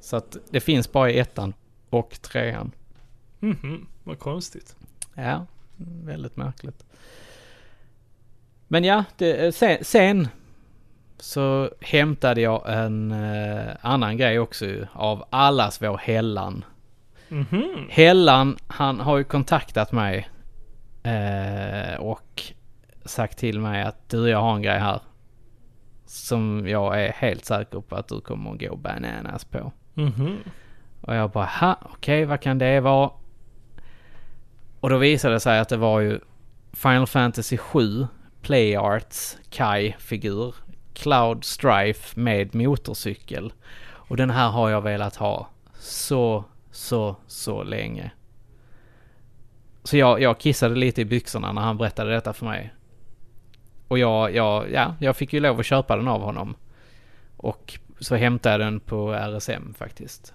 [0.00, 1.54] Så att det finns bara i ettan
[1.90, 2.70] och trean.
[3.40, 3.86] Mhm.
[4.04, 4.76] Vad konstigt.
[5.14, 5.46] Ja,
[6.04, 6.84] väldigt märkligt.
[8.68, 10.28] Men ja, det, eh, sen, sen
[11.18, 16.64] så hämtade jag en eh, annan grej också av allas vår Hellan.
[17.30, 17.86] Mhm.
[17.90, 20.28] Hellan, han har ju kontaktat mig
[21.02, 22.42] eh, och
[23.04, 25.00] sagt till mig att du, jag har en grej här.
[26.06, 29.72] Som jag är helt säker på att du kommer att gå bananas på.
[29.94, 30.36] Mhm.
[31.00, 33.10] Och jag bara, ha, okej, vad kan det vara?
[34.80, 36.20] Och då visade det sig att det var ju
[36.72, 38.06] Final Fantasy 7
[38.42, 40.54] Play Arts Kai-figur.
[40.94, 43.52] Cloud Strife med motorcykel.
[43.82, 48.10] Och den här har jag velat ha så, så, så länge.
[49.84, 52.74] Så jag, jag kissade lite i byxorna när han berättade detta för mig.
[53.88, 56.54] Och jag, jag, ja, jag fick ju lov att köpa den av honom.
[57.36, 60.34] Och så hämtade jag den på RSM faktiskt.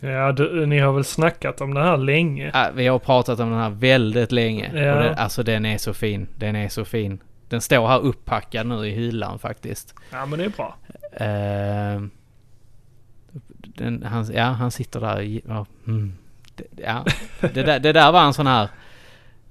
[0.00, 2.50] Ja, du, ni har väl snackat om det här länge?
[2.54, 4.70] Ja, vi har pratat om den här väldigt länge.
[4.74, 4.94] Ja.
[4.94, 6.28] Och det, alltså den är så fin.
[6.36, 7.22] Den är så fin.
[7.48, 9.94] Den står här uppackad nu i hyllan faktiskt.
[10.12, 10.76] Ja, men det är bra.
[11.20, 12.06] Uh,
[13.76, 15.40] den, han, ja, han sitter där.
[15.48, 16.12] Ja, mm,
[16.54, 17.04] det, ja,
[17.40, 18.68] det, där, det där var en sån här...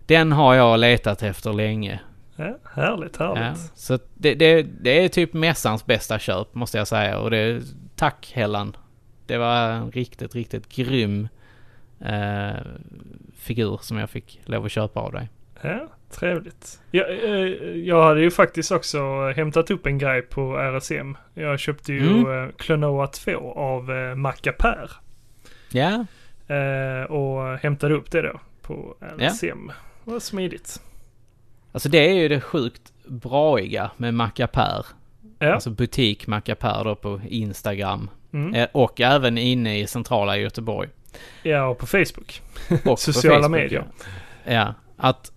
[0.06, 2.00] Den har jag letat efter länge.
[2.36, 3.72] Ja, härligt, Ja, härligt.
[3.76, 7.20] så att det, det, det är typ mässans bästa köp måste jag säga.
[7.20, 7.62] Och det,
[7.96, 8.76] tack Hellan.
[9.26, 11.28] Det var en riktigt, riktigt grym
[12.00, 12.56] eh,
[13.38, 15.30] figur som jag fick lov att köpa av dig.
[15.62, 15.88] Ja,
[16.20, 16.80] trevligt.
[16.92, 17.40] Jag, eh,
[17.78, 21.18] jag hade ju faktiskt också hämtat upp en grej på RSM.
[21.34, 22.26] Jag köpte ju Mm.
[22.26, 22.52] mm.
[22.58, 24.92] Klonoa 2 av eh, Macapär.
[25.72, 26.06] Ja,
[26.48, 28.96] Eh, och hämtade upp det då på.
[29.18, 29.72] RSM.
[30.06, 30.82] Det var smidigt.
[31.72, 34.86] alltså det är ju det sjukt braiga med Macapär.
[35.40, 35.54] Ja.
[35.54, 38.10] Alltså butik Macapär då på Instagram.
[38.34, 38.54] Mm.
[38.54, 40.90] Eh, och även inne i centrala Göteborg.
[41.44, 42.42] ja, och på Facebook.
[42.70, 43.86] Och på Sociala Facebook, medier.
[44.46, 44.54] Ja.
[44.54, 45.32] ja, att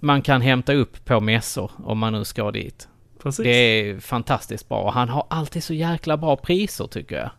[0.00, 2.88] man kan hämta upp på mässor om man nu ska dit.
[3.22, 3.44] Precis.
[3.44, 3.50] Det
[3.90, 7.30] är fantastiskt bra han har alltid så jäkla bra priser tycker jag.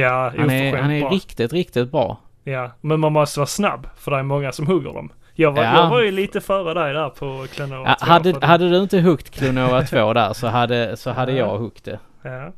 [0.00, 1.10] Ja, Han är, han är bra.
[1.10, 2.20] riktigt, riktigt bra.
[2.44, 5.12] Ja, men man måste vara snabb för det är många som hugger dem.
[5.34, 5.74] Jag var, Ja.
[5.74, 9.00] jag var ju lite före dig där på Clonora Ja, 2, hade, hade du inte
[9.00, 11.38] huggt Clonora 2 där så hade, så hade Ja.
[11.38, 11.98] jag huggt det.
[12.22, 12.52] Ja,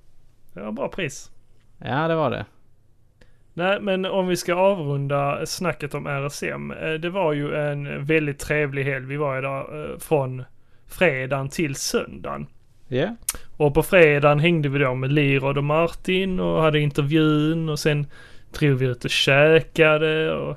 [0.54, 1.30] det var bra pris.
[1.84, 2.44] Ja, det var det.
[3.58, 6.70] Nej, men om vi ska avrunda snacket om RSM.
[6.70, 9.06] eh, Det var ju en väldigt trevlig helg.
[9.06, 10.44] Vi var ju där eh, från
[10.88, 12.46] fredagen till söndagen.
[12.88, 13.16] Ja.
[13.56, 18.06] Och på fredagen hängde vi då med Lirod och Martin och hade intervjun och sen
[18.58, 20.56] drog vi ut och käkade och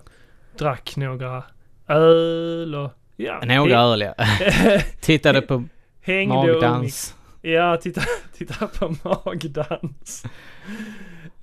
[0.58, 1.44] drack några
[1.88, 3.40] öl och ja.
[3.46, 4.14] Några öl ja.
[5.02, 5.64] Tittade på
[6.02, 7.16] hängde och magdans.
[7.42, 8.02] Ja, titta,
[8.38, 10.24] titta på magdans.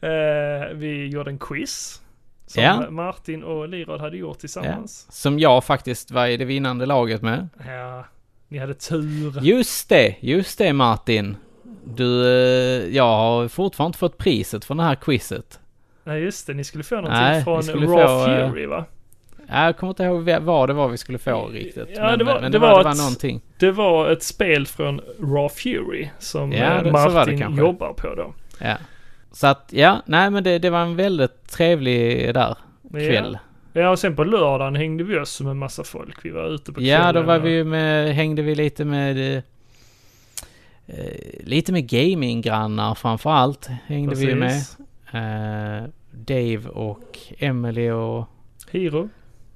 [0.01, 2.03] Eh, vi gjorde en quiz.
[2.47, 2.91] Som Ja.
[2.91, 5.07] Martin och Lirod hade gjort tillsammans.
[5.11, 7.49] Som jag faktiskt var i det vinnande laget med.
[7.67, 8.05] Ja.
[8.49, 9.41] ni hade tur.
[9.43, 11.37] Just det, just det Martin.
[11.85, 15.61] Du, eh, jag har fortfarande inte fått priset för det här quizet.
[16.05, 18.85] Nej just det, ni skulle få någonting Nej, från Raw få, eh, Fury va?
[19.49, 21.89] Jag kommer inte ihåg vad det var vi skulle få riktigt.
[21.97, 23.41] Ja, men det var- men det det, var, var det var ett- någonting.
[23.59, 28.35] Det var ett spel från Raw Fury som Ja, det- Martin jobbar på då.
[28.61, 28.77] Ja.
[29.37, 32.57] Så att, ja, nej men det, det var en väldigt trevlig där
[32.91, 33.39] kväll.
[33.73, 36.25] Ja, och sen på lördagen hängde vi oss med en massa folk.
[36.25, 39.43] Vi var ute på Ja, kvällen då var vi med, hängde vi lite med, eh,
[40.87, 43.67] eh, lite med gaminggrannar framför allt.
[43.87, 44.49] Hängde vi ju med.
[44.51, 44.79] Precis.
[45.15, 48.25] Eh, Dave och Emily och...
[48.71, 49.09] Hiro?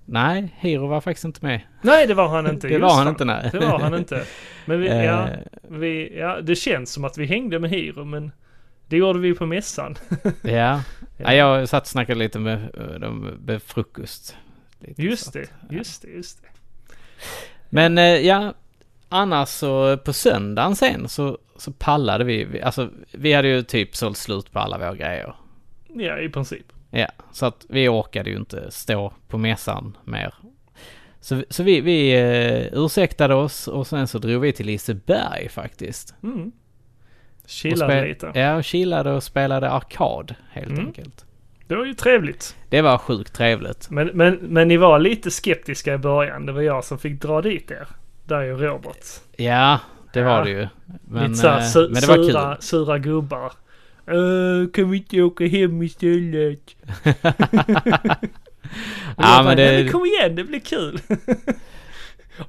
[0.05, 1.61] Nej, Hiro var faktiskt inte med.
[1.83, 2.69] Nej, det var han inte.
[2.69, 3.49] det var han inte, nej.
[3.53, 4.25] Det var han inte.
[4.65, 8.33] Men vi, ja, Eh, vi, ja, det känns som att vi hängde med Hiro, men
[8.91, 9.97] det gjorde vi på mässan.
[10.43, 10.83] ja.
[11.17, 14.37] ja, jag satt och snackade lite med eh, dem med frukost.
[14.81, 15.77] Lite Just det, ja.
[15.77, 16.49] just det, just det.
[17.69, 18.55] Men eh, ja,
[19.09, 22.45] annars så på söndagen sen så, så pallade vi.
[22.45, 25.35] Vi- Alltså vi hade ju typ sålt slut på alla våra grejer.
[25.95, 26.67] Ja, i princip.
[26.91, 30.35] Ja, så att vi orkade ju inte stå på mässan mer.
[31.21, 36.15] Så, så vi, vi eh, ursäktade oss och sen så drog vi till Liseberg faktiskt.
[36.23, 36.53] Mm.
[37.47, 38.31] Chillade lite.
[38.35, 40.87] Ja, och chillade och spelade arkad helt Mm.
[40.87, 41.25] enkelt.
[41.67, 42.57] Det var ju trevligt.
[42.69, 43.91] Det var sjukt trevligt.
[43.91, 46.47] Men, men, men ni var lite skeptiska i början.
[46.47, 47.87] Det var jag som fick dra dit er.
[48.25, 49.07] Där och Robert.
[49.37, 49.79] Ja,
[50.13, 50.45] det var Ja.
[50.45, 50.69] det ju.
[51.05, 52.63] Men, lite såhär eh, su- men det var sura, kul.
[52.63, 53.53] sura gubbar.
[54.11, 56.59] Uh, kan vi inte åka hem istället?
[59.17, 61.01] Ja, men det- "Nej, men kom igen, det blir kul.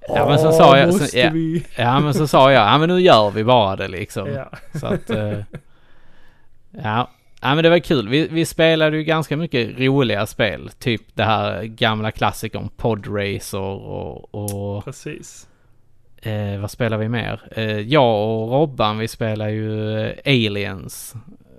[0.08, 1.32] Ja, men så sa jag- så- ja.
[1.78, 4.30] Ja, men så sa jag, ja men nu gör vi bara det liksom.
[4.34, 4.52] Ja.
[4.80, 5.40] Så att, eh,
[6.84, 7.10] ja.
[7.42, 8.10] ja men det var kul.
[8.10, 10.70] Vi, vi spelade ju ganska mycket roliga spel.
[10.80, 15.48] Typ det här gamla klassikern Podracer och, och Precis.
[16.22, 17.42] eh, vad spelar vi mer?
[17.56, 21.14] Eh, jag och Robban vi spelar ju Aliens.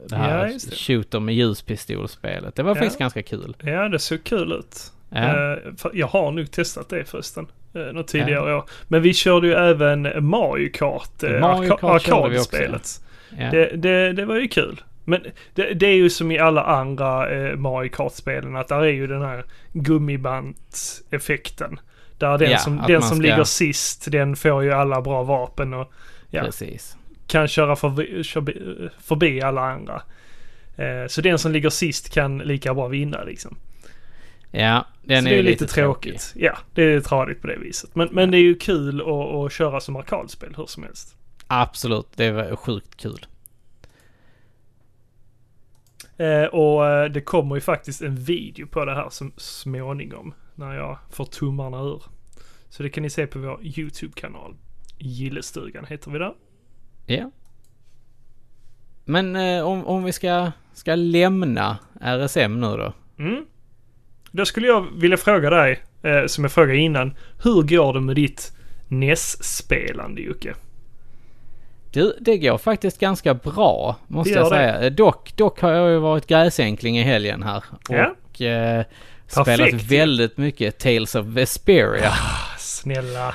[0.09, 2.55] Det här Ja, shooter med ljuspistolspelet.
[2.57, 2.75] Det var Ja.
[2.75, 3.57] faktiskt ganska kul.
[3.63, 4.93] Ja, det såg kul ut.
[5.15, 5.53] Ja.
[5.53, 5.59] Eh,
[5.93, 7.47] jag har nog testat det förresten.
[7.77, 8.65] Uh, något tidigare år.
[8.89, 11.23] Men vi körde ju även Mario Kart.
[11.25, 12.89] Uh, Mario Kart arkadspelet.
[13.39, 13.51] ja.
[13.51, 14.81] Det, det, det var ju kul.
[15.05, 15.21] Men
[15.55, 19.07] det, det är ju som i alla andra eh, Mario Kart-spelen att där är ju
[19.07, 21.81] den här gummiband-effekten.
[22.19, 25.75] Där den Ja, som, den som ska- ligger sist, den får ju alla bra vapen
[25.75, 25.93] och
[26.31, 26.45] ja.
[27.27, 30.03] Kan köra förbi, förbi, förbi alla andra.
[30.77, 33.57] Eh, så den som ligger sist kan lika bra vinna liksom.
[34.53, 36.33] Ja, den så är, det är lite tråkigt.
[36.37, 37.95] Ja, det är tradigt på det viset.
[37.95, 41.17] Men, men det är ju kul att, att köra som arkadspel hur som helst.
[41.47, 43.27] Absolut, det var sjukt kul.
[46.17, 50.35] Eh, och eh, det kommer ju faktiskt en video på det här som småningom.
[50.55, 52.03] När jag får tummarna ur.
[52.69, 54.57] Så det kan ni se på vår YouTube-kanal.
[54.99, 56.35] Gillestugan heter vi där.
[57.07, 57.31] Ja.
[59.05, 62.93] Men eh, om, om vi ska, ska lämna RSM nu då.
[63.19, 63.47] Mm.
[64.33, 67.15] Då skulle jag vilja fråga dig, eh, som jag frågade innan.
[67.43, 68.53] Hur går det med ditt
[68.89, 70.55] NES-spelande Jocke?
[71.93, 74.91] Du, det går faktiskt ganska bra, måste jag säga.
[74.91, 77.65] Dock, dock har jag ju varit gräsänkling i helgen här.
[77.89, 78.15] Ja.
[78.31, 78.85] Och eh,
[79.27, 82.09] spelat väldigt mycket Tales of Vesperia.
[82.11, 83.35] Ah, snälla.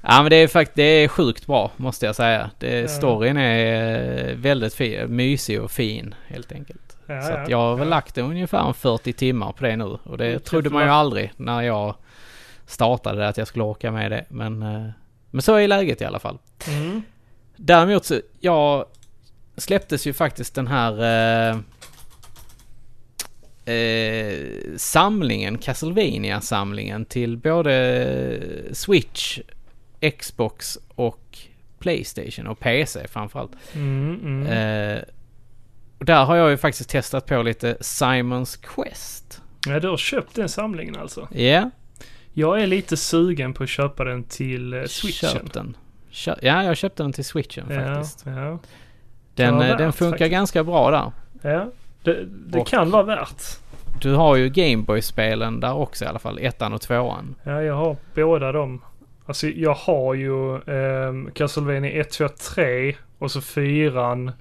[0.00, 2.50] ja men det är faktiskt, det är sjukt bra, måste jag säga.
[2.58, 2.88] Det, Ja.
[2.88, 6.91] Storyn är eh, väldigt fi, mysig och fin, helt enkelt.
[7.06, 7.90] Ja, Så jag har väl Ja.
[7.90, 9.84] lagt ungefär en 40 timmar på det nu.
[9.84, 11.94] Och det Mm, trodde man ju aldrig när jag
[12.66, 14.24] startade det, att jag skulle orka med det.
[14.28, 14.86] Men, eh,
[15.30, 16.38] men så är läget i alla fall.
[16.68, 17.02] Mm.
[17.56, 18.86] Däremot så, jag
[19.56, 20.92] släpptes ju faktiskt den här
[21.50, 21.56] eh,
[23.64, 24.34] eh,
[24.76, 28.38] samlingen, castlevania samlingen till både
[28.72, 29.38] Switch,
[30.18, 31.38] Xbox och
[31.78, 33.52] Playstation och PC framförallt.
[33.74, 34.46] Mm, mm.
[34.46, 35.02] Eh,
[36.02, 39.42] Och där har jag ju faktiskt testat på lite Simons Quest.
[39.68, 41.28] Ja, du har köpt den samlingen alltså?
[41.30, 41.70] Ja,
[42.32, 45.30] Jag är lite sugen på att köpa den till eh, switchen.
[45.30, 45.76] köp den.
[46.10, 48.22] Kö- ja, jag köpte den till switchen faktiskt.
[48.26, 48.32] ja,
[49.34, 50.30] Den, Ja, eh, den värt funkar faktiskt.
[50.32, 51.12] ganska bra där.
[51.50, 51.66] ja.
[52.02, 53.42] Det, det Och- kan vara värt.
[54.00, 56.38] Du har ju Gameboy-spelen där också i alla fall.
[56.38, 57.34] Ettan och tvåan.
[57.42, 58.80] Ja, jag har båda dem.
[59.26, 64.32] Alltså jag har ju eh, Castlevania 1, 2, 3 och så fyran.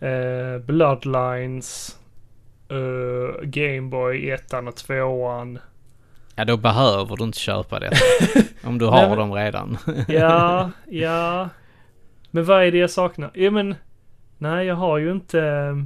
[0.00, 1.98] Eh, Bloodlines.
[2.68, 4.94] Eh, Gameboy 1 och 2
[6.34, 7.90] Ja, då behöver du inte köpa det.
[8.64, 9.78] om du har men- dem redan.
[10.08, 11.48] Ja, ja.
[12.30, 13.30] Men vad är det jag saknar?
[13.34, 13.74] Ja men,
[14.38, 15.40] nej jag har ju inte...
[15.40, 15.76] eh,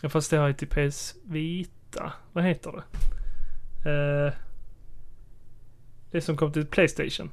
[0.00, 2.12] Ja fast det har jag till PS Vita.
[2.32, 2.82] Vad heter det?
[3.90, 4.32] Eh,
[6.10, 7.30] det som kom till Playstation.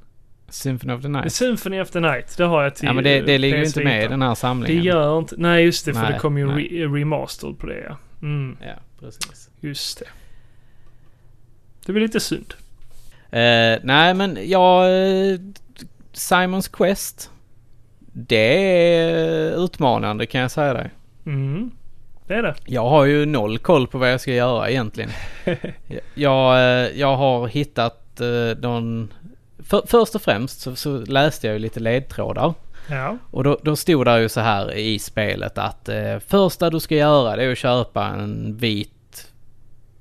[0.55, 1.33] Symphony of the Night.
[1.33, 2.37] Symphony of the Night.
[2.37, 4.29] Det har jag till Ja, men det, det ligger ju inte med i den här
[4.29, 4.83] Det samlingen.
[4.83, 5.35] gör inte...
[5.37, 7.97] Nej just det för Nej, det kom ju en re- remastered på det ja.
[8.21, 9.49] Mm, Ja, precis.
[9.59, 10.05] just det.
[11.85, 12.53] Det blir lite synd.
[13.31, 14.85] Eh, nej, men jag...
[15.31, 15.39] eh,
[16.13, 17.31] Simons Quest.
[18.13, 20.89] Det är utmanande kan jag säga dig.
[21.25, 21.71] Mm,
[22.27, 22.55] det är det.
[22.65, 25.09] Jag har ju noll koll på vad jag ska göra egentligen.
[26.13, 28.01] jag, eh, jag har hittat
[28.57, 29.13] någon...
[29.65, 32.53] För, först och främst så, så läste jag ju lite ledtrådar.
[32.89, 33.17] Ja.
[33.31, 36.95] Och då, då stod det ju så här i spelet att eh, första du ska
[36.95, 39.31] göra det är att köpa en vit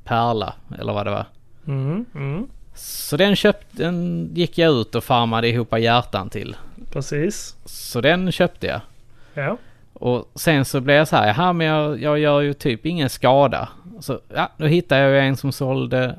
[0.05, 1.27] pärla, eller vad det var.
[1.67, 6.57] Mm, mm, Så den köpte, den gick jag ut och farmade ihop hjärtan till.
[6.93, 7.57] precis.
[7.65, 8.81] Så den köpte jag.
[9.35, 9.57] Ja.
[9.93, 13.11] Och sen så blev jag så här, jaha men jag, jag gör ju typ ingen
[13.11, 13.69] skada.
[14.01, 16.19] Så ja, då hittade jag ju en som sålde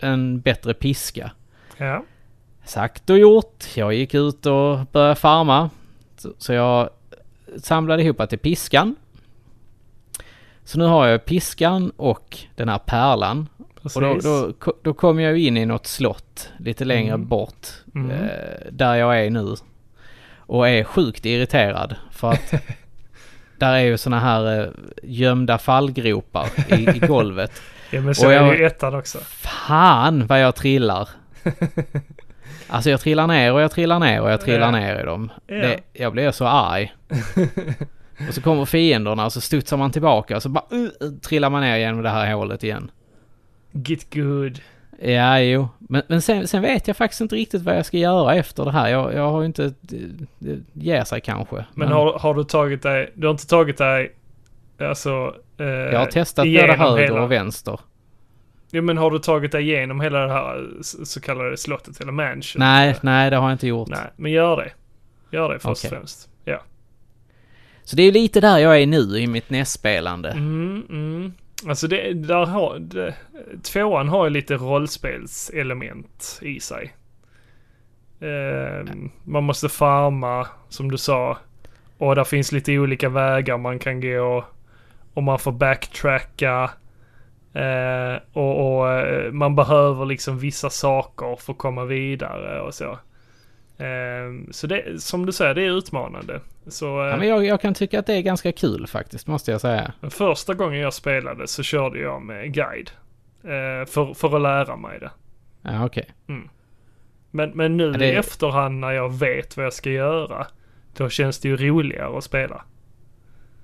[0.00, 1.30] en bättre piska.
[1.76, 2.04] Ja.
[2.66, 3.64] Sagt och gjort.
[3.74, 5.70] Jag gick ut och började farma.
[6.16, 6.90] Så, så jag
[7.62, 8.96] samlade ihop till piskan.
[10.64, 13.48] Så nu har jag piskan och den här pärlan.
[13.82, 13.96] Precis.
[13.96, 17.28] Och då, då, då kom jag ju in i något slott lite längre Mm.
[17.28, 17.66] bort.
[17.94, 18.10] Mm.
[18.10, 18.26] Eh,
[18.70, 19.54] där jag är nu.
[20.36, 21.96] Och är sjukt irriterad.
[22.10, 22.54] För att
[23.58, 24.68] där är ju såna här eh,
[25.02, 27.52] gömda fallgropar i, i golvet.
[27.90, 29.18] Ja men så Och är jag- ju ettan också.
[29.20, 31.08] Fan vad jag trillar.
[32.68, 34.70] Alltså jag trillar ner och jag trillar ner och jag trillar Ja.
[34.70, 35.30] ner i dem.
[35.46, 35.54] Ja.
[35.54, 36.94] Det, jag blir så arg.
[38.28, 40.88] och så kommer fienderna och så studsar man tillbaka och så bara uh,
[41.22, 42.90] trillar man ner genom det här hålet igen.
[43.72, 44.60] Get good.
[45.00, 45.68] Ja, jo.
[45.78, 48.72] Men, men sen, sen vet jag faktiskt inte riktigt vad jag ska göra efter det
[48.72, 48.88] här.
[48.88, 49.72] Jag, jag har ju inte...
[49.80, 51.64] Det, ger sig kanske.
[51.74, 54.12] Men har, har du tagit dig, du har inte tagit dig,
[54.80, 55.34] alltså...
[55.58, 57.80] Eh, jag har testat både höger hela- och vänster.
[58.76, 62.60] Jo men har du tagit dig igenom hela det här så kallade slottet eller mansion?
[62.60, 63.88] Nej, nej det har jag inte gjort.
[63.88, 64.72] Nej, men gör det.
[65.36, 65.90] Gör det först och Okej.
[65.90, 66.28] främst.
[66.44, 66.62] Ja.
[67.84, 70.30] Så det är lite där jag är nu i mitt NES-spelande.
[70.30, 71.32] Mm, mm.
[71.68, 73.14] Alltså det, där har, det,
[73.62, 76.96] tvåan har ju lite rollspelselement i sig.
[78.20, 81.38] Ehm, man måste farma, som du sa.
[81.98, 84.44] Och där finns lite olika vägar man kan gå.
[85.14, 86.70] Och man får backtracka.
[87.56, 92.98] Eh, och och eh, man behöver liksom vissa saker för att komma vidare och så.
[93.78, 96.40] Ehm, så det, som du säger, det är utmanande.
[96.66, 99.50] Så, eh, Ja, men jag, jag kan tycka att det är ganska kul faktiskt, måste
[99.50, 99.92] jag säga.
[100.10, 102.90] första gången jag spelade så körde jag med guide.
[103.44, 105.10] Eh, för, för att lära mig det.
[105.62, 106.10] Ja, okej.
[107.30, 110.46] Men, men nu Ja, det- i efterhand när jag vet vad jag ska göra.
[110.96, 112.62] Då känns det ju roligare att spela.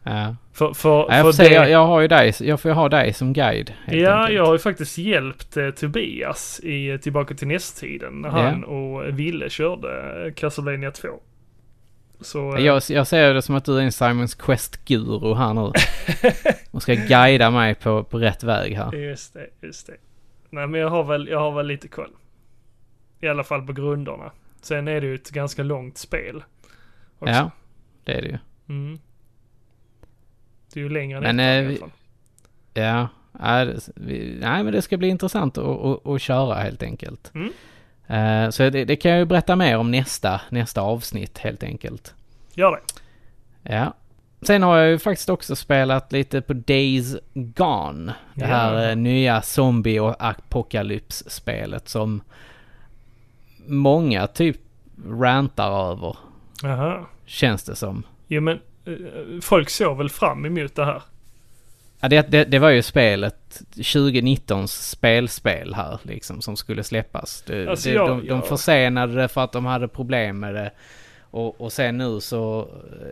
[0.04, 0.36] Ja.
[0.52, 2.88] För, för, Ja, jag, för se, det, jag, jag har ju dig, jag får ha
[2.88, 3.72] dig som guide.
[3.86, 4.34] Ja, enkelt.
[4.36, 8.14] jag har ju faktiskt hjälpt eh, Tobias i eh, Tillbaka till nästtiden.
[8.20, 8.34] När Ja.
[8.42, 11.08] han och Ville körde eh, Castlevania 2.
[12.20, 12.56] Så...
[12.56, 15.72] eh, Jag, jag ser det som att du är en Simons Quest-guru här nu.
[16.70, 18.94] Och ska guida mig på, på rätt väg här.
[18.94, 19.94] Just det, just det.
[20.50, 22.10] Nej men jag har väl, jag har väl lite koll.
[23.20, 24.30] I alla fall på grunderna.
[24.62, 26.44] Sen är det ju ett ganska långt spel.
[27.18, 27.34] Också.
[27.34, 27.50] Ja,
[28.04, 28.38] det är det ju.
[28.68, 28.98] Mm.
[30.74, 31.90] Det är ju längre än Men, ettan eh, i alla vi- fall.
[32.74, 37.32] Ja, det- vi- nej men det ska bli intressant att, att, att köra helt enkelt.
[37.34, 37.52] Mm.
[38.06, 42.14] Eh, så det, det kan jag ju berätta mer om nästa, nästa avsnitt helt enkelt.
[42.54, 42.80] Gör det.
[43.74, 43.94] Ja.
[44.42, 48.14] Sen har jag ju faktiskt också spelat lite på Days Gone.
[48.34, 52.22] Det här eh, nya zombie och apokalyps-spelet som
[53.66, 54.56] många typ
[55.06, 56.16] rantar över.
[56.62, 57.04] Jaha.
[57.26, 58.02] Känns det som.
[58.26, 58.60] Jo men eh,
[59.42, 61.02] folk såg väl fram emot det här.
[62.00, 67.42] Ja, det, det, det var ju spelet, 2019s spelspel här liksom som skulle släppas.
[67.46, 70.70] Det, Alltså, jag- de, de försenade det för att de hade problem med det.
[71.20, 72.68] Och, och sen nu så,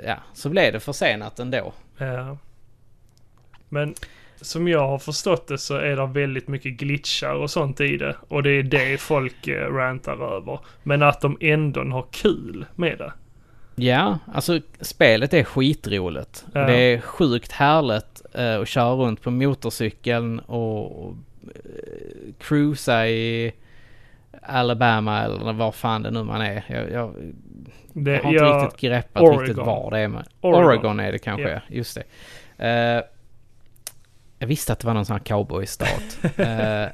[0.06, 1.72] ja, så blev det försenat ändå.
[1.98, 2.36] Ja.
[3.68, 3.94] Men
[4.40, 8.16] som jag har förstått det så är det väldigt mycket glitchar och sånt i det.
[8.28, 10.58] Och det är det folk eh, rantar över.
[10.82, 13.12] Men att de ändå har kul med det.
[13.82, 16.44] Ja, alltså spelet är skitroligt.
[16.54, 16.60] Ja.
[16.66, 21.14] Det är sjukt härligt eh, att köra runt på motorcykeln och, och
[21.54, 23.52] eh, cruisa i
[24.42, 26.64] Alabama eller var fan det nu man är.
[26.68, 27.14] Jag, jag,
[27.92, 29.40] det jag har inte jag- riktigt greppat Oregon.
[29.40, 30.08] riktigt var det är.
[30.08, 30.64] Men Oregon.
[30.68, 31.00] Oregon.
[31.00, 31.60] är det kanske, Ja.
[31.68, 32.02] just det.
[32.68, 33.02] Eh,
[34.38, 36.18] jag visste att det var någon sån här cowboystat.
[36.24, 36.86] uh,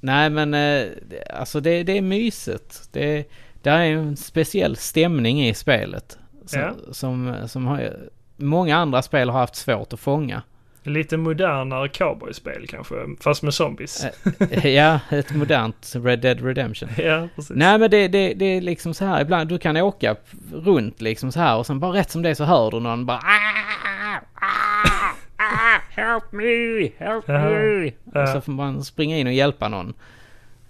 [0.00, 0.86] nej men eh,
[1.34, 2.88] alltså det, det är mysigt.
[2.92, 3.24] Det,
[3.62, 6.18] det är en speciell stämning i spelet.
[6.46, 6.72] Som, Ja.
[6.92, 7.96] som, som har,
[8.36, 10.42] många andra spel har haft svårt att fånga.
[10.84, 14.04] Lite modernare cowboyspel kanske, fast med zombies.
[14.50, 16.88] Eh, ja, ett modernt Red Dead Redemption.
[16.98, 17.56] ja, precis.
[17.56, 20.16] Nej men det, det, det är liksom så här ibland, du kan åka
[20.52, 23.18] runt liksom så här och sen bara rätt som det så hör du någon bara
[23.18, 26.90] "Ah, ah, ah, Help me!
[27.06, 27.92] Help me!
[28.14, 28.22] ja.
[28.22, 29.94] Och så får man springa in och hjälpa någon.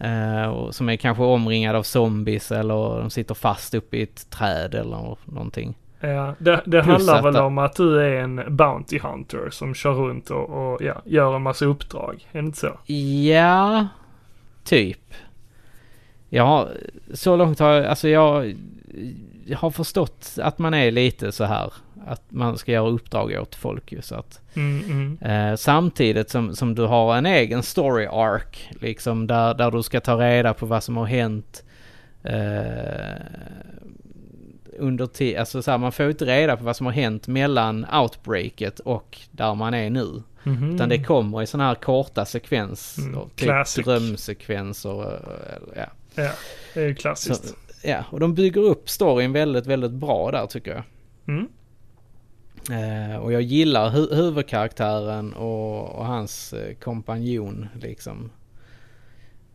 [0.03, 4.31] Eh, och som är kanske omringad av zombies eller de sitter fast uppe i ett
[4.31, 5.75] träd eller någonting.
[6.01, 9.93] Ja, det, det handlar att väl om att du är en Bounty Hunter som kör
[9.93, 12.29] runt och, och ja, gör en massa uppdrag.
[12.33, 12.93] Är det inte så?
[12.93, 13.89] Ja,
[14.65, 15.15] typ.
[16.39, 16.69] Har,
[17.15, 18.57] så långt har jag, alltså jag,
[19.47, 21.73] jag har förstått att man är lite så här.
[22.07, 24.41] Att man ska göra uppdrag åt folk ju så att.
[24.55, 24.85] Mm,
[25.21, 25.51] mm.
[25.51, 30.01] Eh, samtidigt som, som du har en egen story arc liksom där, där du ska
[30.01, 31.65] ta reda på vad som har hänt.
[32.23, 33.23] Eh,
[34.79, 37.27] under tid, alltså så här, man får ju inte reda på vad som har hänt
[37.29, 40.23] mellan outbreaket och där man är nu.
[40.45, 40.75] Mhm.
[40.75, 43.03] Utan det kommer i sådana här korta sekvenser.
[43.03, 43.85] Mm, typ classic.
[43.85, 45.03] drömsekvenser.
[45.03, 45.19] eh,
[45.77, 45.87] Ja.
[46.15, 46.31] Ja,
[46.75, 47.55] det är ju Så, klassiskt.
[47.83, 50.83] ja, och de bygger upp storyn väldigt, väldigt bra där tycker jag.
[51.29, 51.49] Mm.
[52.71, 58.31] Eh, och jag gillar hu- huvudkaraktären och, och hans eh, kompanjon liksom.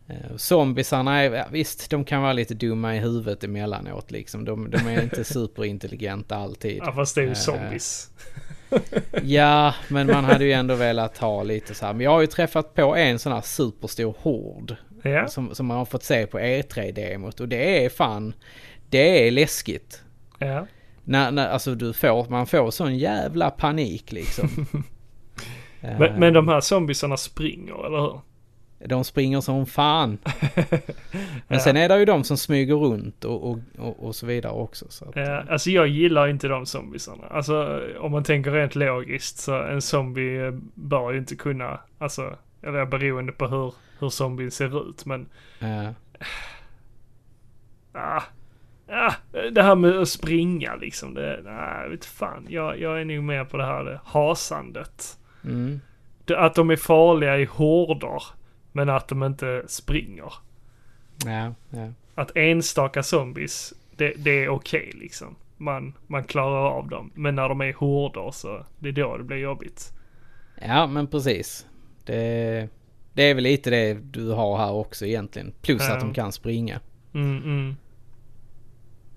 [0.08, 4.44] Eh, zombiesarna är, ja, visst de kan vara lite dumma i huvudet emellanåt liksom.
[4.44, 6.78] De, de är inte superintelligenta alltid.
[6.78, 8.10] Ja, fast det är ju Eh, zombies.
[9.22, 11.92] Ja, men man hade ju ändå velat ha lite så här.
[11.92, 14.76] Men jag har ju träffat på en sån här superstor hord.
[15.02, 17.40] Ja, Som, som man har fått se på E3-demot.
[17.40, 18.32] Och det är fan,
[18.90, 20.02] det är läskigt.
[20.38, 20.66] ja.
[21.08, 24.48] När, när, alltså du får, man får sån jävla panik liksom.
[25.80, 28.20] Men, men de här zombiesarna springer, eller hur?
[28.88, 30.18] De springer som fan.
[30.52, 30.78] Men
[31.48, 31.58] Ja.
[31.58, 34.86] sen är det ju de som smyger runt och, och, och, och så vidare också.
[34.88, 37.24] Så att, Ja, alltså jag gillar inte de zombiesarna.
[37.30, 42.86] Alltså om man tänker rent logiskt så en zombie bör ju inte kunna, alltså, eller
[42.86, 45.26] beroende på hur, hur zombien ser ut men
[45.60, 45.90] eh,
[47.92, 48.22] ah,
[48.88, 49.12] ah,
[49.52, 52.46] det här med att springa liksom, det, nej, vet fan.
[52.48, 55.18] Jag, jag är nog mer på det här det, hasandet.
[55.44, 55.80] mm,
[56.36, 58.22] att de är farliga i horder,
[58.72, 60.32] men att de inte springer.
[61.24, 61.92] ja, ja.
[62.14, 65.36] Att enstaka zombies, det, det är okej liksom.
[65.56, 67.10] Man, man klarar av dem.
[67.14, 69.92] Men när de är horder så, det är då det blir jobbigt.
[70.62, 71.66] ja, men precis.
[72.04, 72.68] Det,
[73.12, 75.52] det är väl lite det du har här också egentligen.
[75.62, 75.94] Plus Ja.
[75.94, 76.80] att de kan springa.
[77.14, 77.76] Mm, mm.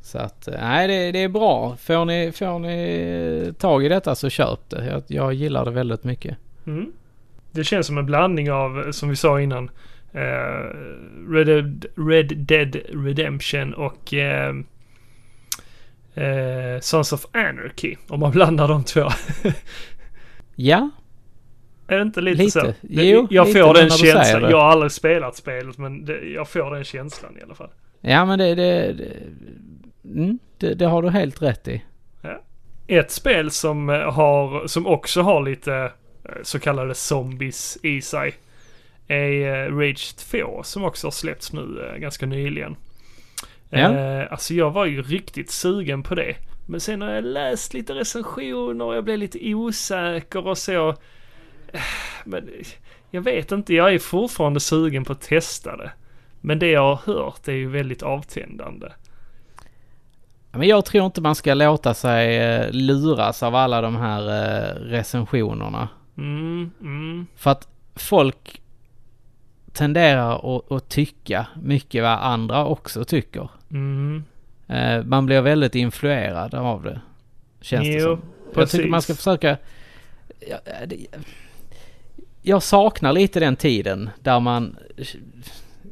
[0.01, 1.75] Så att, eh, nej det, det är bra.
[1.77, 4.85] Får ni, får ni tag i detta så köp det.
[4.85, 6.37] Jag, jag gillar det väldigt mycket.
[6.67, 6.91] Mm.
[7.51, 9.69] Det känns som en blandning av, som vi sa innan,
[10.13, 10.75] eh,
[11.29, 12.75] Red, Dead, Red Dead
[13.05, 14.55] Redemption och eh,
[16.13, 17.95] eh, Sons of Anarchy.
[18.07, 19.09] Om man blandar de två.
[20.55, 20.89] Ja,
[21.87, 22.51] Är det inte lite, Lite.
[22.51, 22.73] så?
[22.81, 24.51] Jo, jag lite får den känslan.
[24.51, 27.69] Jag har aldrig spelat spelet men det, jag får den känslan i alla fall.
[28.01, 29.13] ja men det, det, det,
[30.05, 31.81] mm, det, det har du helt rätt i.
[32.91, 35.73] Ett spel som, eh, har, som också har lite
[36.23, 38.33] eh, så kallade zombies i sig
[39.07, 42.75] är eh, Rage 2 som också har släppts nu ganska nyligen.
[43.69, 44.27] Ja.
[44.27, 46.35] Alltså jag var ju riktigt sugen på det.
[46.67, 50.95] Men sen har jag läst lite recensioner och jag blev lite osäker och så.
[52.25, 52.49] Men
[53.11, 55.91] jag vet inte, jag är fortfarande sugen på att testa det.
[56.41, 58.87] Men det jag har hört är ju väldigt avtändande.
[60.51, 64.75] Men jag tror inte man ska låta sig eh, luras av alla de här eh,
[64.75, 65.89] recensionerna.
[66.17, 68.61] Mm, mm, För att folk
[69.73, 73.49] tenderar att, att tycka mycket vad andra också tycker.
[73.71, 74.23] mm.
[74.67, 77.01] Eh, man blir väldigt influerad av det.
[77.61, 78.21] Känns det Jo, som.
[78.55, 79.57] Jag tycker man ska försöka...
[80.49, 81.05] Ja, det,
[82.41, 84.75] jag saknar lite den tiden där man...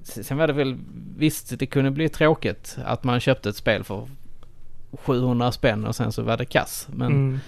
[0.03, 0.77] Sen var det väl...
[1.17, 4.07] Visst, det kunde bli tråkigt att man köpte ett spel för
[4.91, 6.87] 700 spänn och sen så var det kass.
[6.93, 7.39] Men Mm.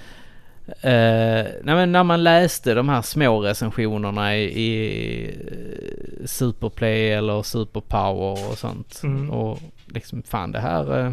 [0.68, 7.42] Eh, nej men när man läste de här små recensionerna i, i eh, Superplay eller
[7.44, 9.02] Superpower och sånt.
[9.04, 9.30] Mm.
[9.32, 11.00] Och liksom fan det här...
[11.06, 11.12] eh,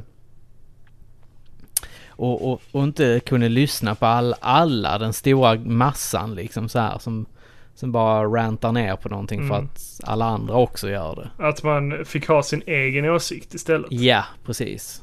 [2.09, 6.99] och, och, och inte kunde lyssna på all, alla, den stora massan liksom så här
[6.99, 7.27] som,
[7.75, 9.67] som bara rantar ner på någonting för Mm.
[9.75, 11.45] att alla andra också gör det.
[11.49, 13.93] Att man fick ha sin egen åsikt istället.
[13.93, 15.03] Ja, precis.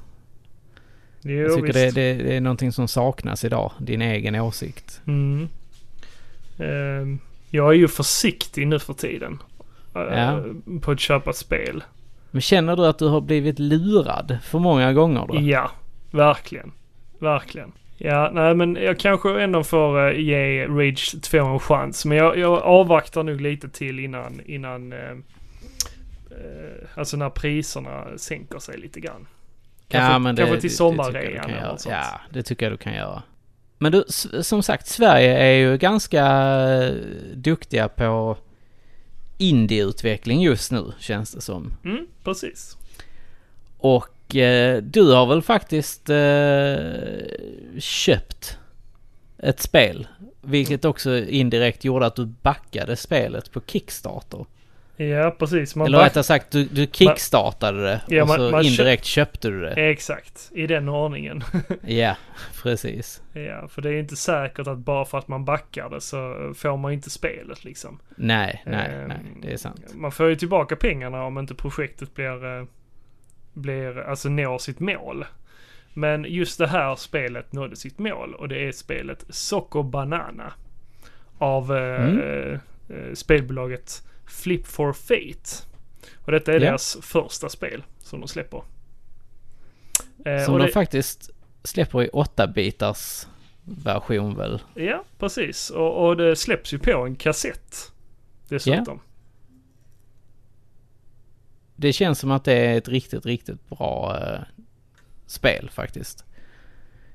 [1.28, 5.02] Jo, Jag tycker det, det, det är någonting som saknas idag, din egen åsikt.
[5.08, 5.48] Mm.
[6.60, 7.20] Ehm,
[7.50, 9.40] jag är ju försiktig nu för tiden.
[9.96, 10.44] eh, Ja.
[10.82, 11.84] På att köpa ett spel.
[12.32, 15.36] Men känner du att du har blivit lurad för många gånger då?
[15.42, 15.72] Ja,
[16.12, 16.72] verkligen.
[17.20, 17.72] Verkligen.
[17.98, 22.06] Ja, nej men jag kanske ändå får eh, ge Rage 2 en chans.
[22.06, 25.12] Men jag, jag avvaktar nog lite till innan, innan eh,
[26.32, 29.28] eh, alltså när priserna sänker sig lite grann.
[29.88, 31.96] Kanske, ja, men det, kanske till det- sommarrean eller något sånt.
[31.96, 33.24] Ja, det tycker jag du kan göra.
[33.78, 34.04] Men du,
[34.42, 36.94] som sagt, Sverige är ju ganska eh,
[37.36, 38.38] duktiga på
[39.38, 41.74] indieutveckling just nu, känns det som.
[41.86, 42.78] Mm, precis.
[43.78, 48.58] Och eh, du har väl faktiskt eh, köpt
[49.38, 50.08] ett spel.
[50.42, 54.46] Vilket också indirekt gjorde att du backade spelet på Kickstarter.
[54.98, 55.76] Ja, precis.
[55.76, 59.50] Man Eller rättare sagt, du, du kickstartade det Ja, och man- så man indirekt köpte
[59.50, 59.72] du det.
[59.90, 61.44] Exakt, i den ordningen.
[61.82, 62.16] Ja,
[62.64, 63.22] precis.
[63.34, 66.78] ja, för det är inte säkert att bara för att man backar det så får
[66.78, 68.00] man inte spelet liksom.
[68.16, 69.82] Nej, nej, Ehm, nej, det är sant.
[69.96, 72.66] Man får ju tillbaka pengarna om inte projektet blir, eh,
[73.54, 75.26] blir, alltså når sitt mål.
[75.94, 80.54] Men just det här spelet nådde sitt mål och det är spelet Soco Banana.
[81.38, 82.20] Av eh, Mm.
[82.90, 85.66] eh, spelbolaget Flip for Fate.
[86.26, 86.60] Och detta är Ja.
[86.60, 88.62] deras första spel som de släpper.
[90.26, 91.30] Eh, Som de det- faktiskt
[91.64, 93.28] släpper i 8-bitars
[93.64, 94.62] version väl?
[94.74, 95.70] Ja, precis.
[95.70, 97.92] Och, och det släpps ju på en kassett.
[98.50, 99.00] Dessutom.
[101.76, 104.40] Det känns som att det är ett riktigt, riktigt bra eh,
[105.26, 106.26] spel faktiskt.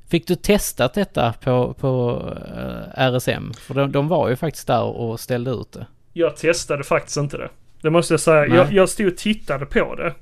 [0.06, 3.52] Fick du testat detta på, på eh, RSM?
[3.52, 5.86] För de, de var ju faktiskt där och ställde ut det.
[6.12, 7.48] Jag testade faktiskt inte det.
[7.82, 8.40] Det måste jag säga.
[8.48, 8.56] Nej.
[8.56, 10.14] Jag, jag stod och tittade på det.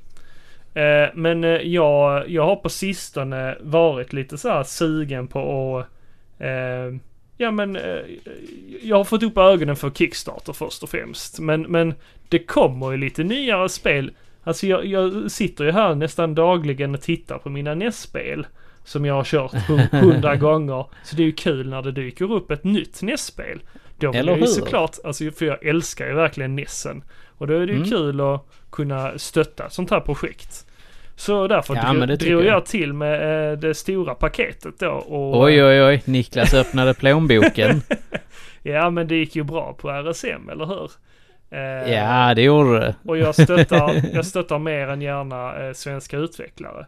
[0.80, 5.86] Eh, men eh, jag, jag har på sistone varit lite så här sugen på att...
[6.42, 6.98] Eh,
[7.36, 7.76] ja men...
[7.76, 7.98] Eh,
[8.82, 11.38] jag har fått upp ögonen för Kickstarter först och främst.
[11.40, 11.94] Men, men
[12.28, 14.10] det kommer ju lite nyare spel.
[14.44, 18.46] Alltså jag, jag sitter ju här nästan dagligen och tittar på mina NES-spel.
[18.84, 20.86] Som jag har kört hu- hundra gånger.
[21.04, 23.60] Så det är ju kul när det dyker upp ett nytt NES-spel.
[24.00, 24.46] Då Eller jag ju hur?
[24.46, 27.02] såklart, alltså för jag älskar ju verkligen Nessen.
[27.38, 27.88] Och då är det ju Mm.
[27.90, 30.66] kul att kunna stötta sånt här projekt.
[31.16, 32.54] Så därför Ja, drog, drog jag.
[32.56, 32.66] jag.
[32.66, 34.88] till med eh, det stora paketet då.
[34.90, 36.02] Och, Oj, oj, oj.
[36.04, 37.82] Niklas öppnade plånboken.
[38.62, 40.90] Ja, men det gick ju bra på RSM, eller hur?
[41.50, 42.94] Eh, Ja, det gjorde det.
[43.04, 46.86] Och jag stöttar, jag stöttar mer än gärna eh, svenska utvecklare.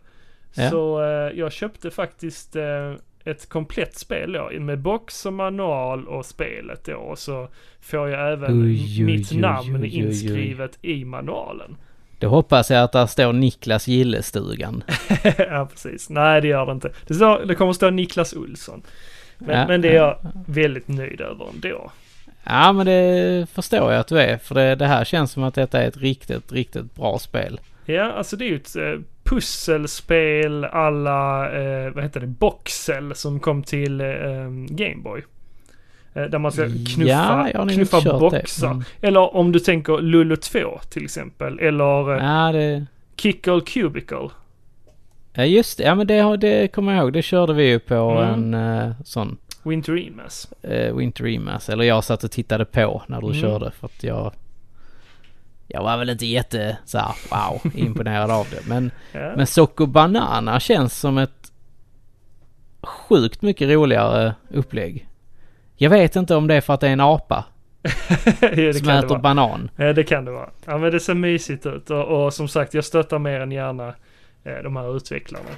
[0.54, 0.70] Ja.
[0.70, 2.94] Så eh, jag köpte faktiskt eh,
[3.24, 6.96] ett komplett spel då, med box och manual och spelet då.
[6.96, 7.48] Och så
[7.80, 11.76] får jag även Oj, mitt oj, namn oj, inskrivet i manualen.
[12.18, 14.82] Då hoppas jag att där står Niklas Gillestugan.
[15.38, 16.10] ja, precis.
[16.10, 16.92] Nej, det gör det inte.
[17.06, 18.82] Det, står, det kommer stå Niklas Olsson.
[19.38, 20.20] Men, Ja, men det är ja.
[20.22, 21.90] jag väldigt nöjd över ändå.
[22.44, 24.38] Ja, men det förstår jag att du är.
[24.38, 27.60] För det, det här känns som att detta är ett riktigt, riktigt bra spel.
[27.84, 33.40] Ja, alltså det är ju ett eh, pusselspel alla, eh, vad heter det, Boxel som
[33.40, 34.06] kom till eh,
[34.68, 35.22] Gameboy.
[36.14, 36.62] Eh, där man ska
[36.94, 38.74] knuffa, Ja, knuffa boxar.
[38.74, 41.58] men- Eller om du tänker Lulu 2 till exempel.
[41.58, 42.86] Eller eh, Ja, det...
[43.16, 44.28] Kickle Cubicle.
[45.32, 45.84] Ja, just det.
[45.84, 47.12] Ja, men det, det kommer jag ihåg.
[47.12, 48.54] Det körde vi ju på Mm.
[48.54, 48.54] en
[48.88, 50.48] uh, sån Winter Emas.
[50.70, 51.68] uh, Winter Remas.
[51.68, 53.40] Eller jag satt och tittade på när du Mm.
[53.40, 54.32] körde för att jag...
[55.72, 58.66] Jag var väl inte jätte så här, wow, imponerad av det.
[58.68, 59.32] Men, Ja.
[59.36, 61.52] men Socco Banana känns som ett
[62.82, 65.06] sjukt mycket roligare upplägg.
[65.76, 67.44] Jag vet inte om det är för att det är en apa
[68.40, 69.70] ja, som äter banan.
[69.76, 70.50] Ja, det kan det vara.
[70.66, 71.90] Ja, men det ser mysigt ut.
[71.90, 73.88] Och, och som sagt, jag stöttar mer än gärna
[74.44, 75.48] eh, de här utvecklarna.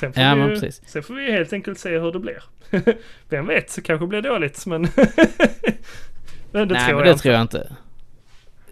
[0.00, 2.42] Sen får, Ja, vi ju, sen får vi helt enkelt se hur det blir.
[3.28, 4.82] Vem vet, så kanske det blir dåligt, men...
[6.52, 7.22] men det Nej, tror men jag det inte.
[7.22, 7.72] tror jag inte.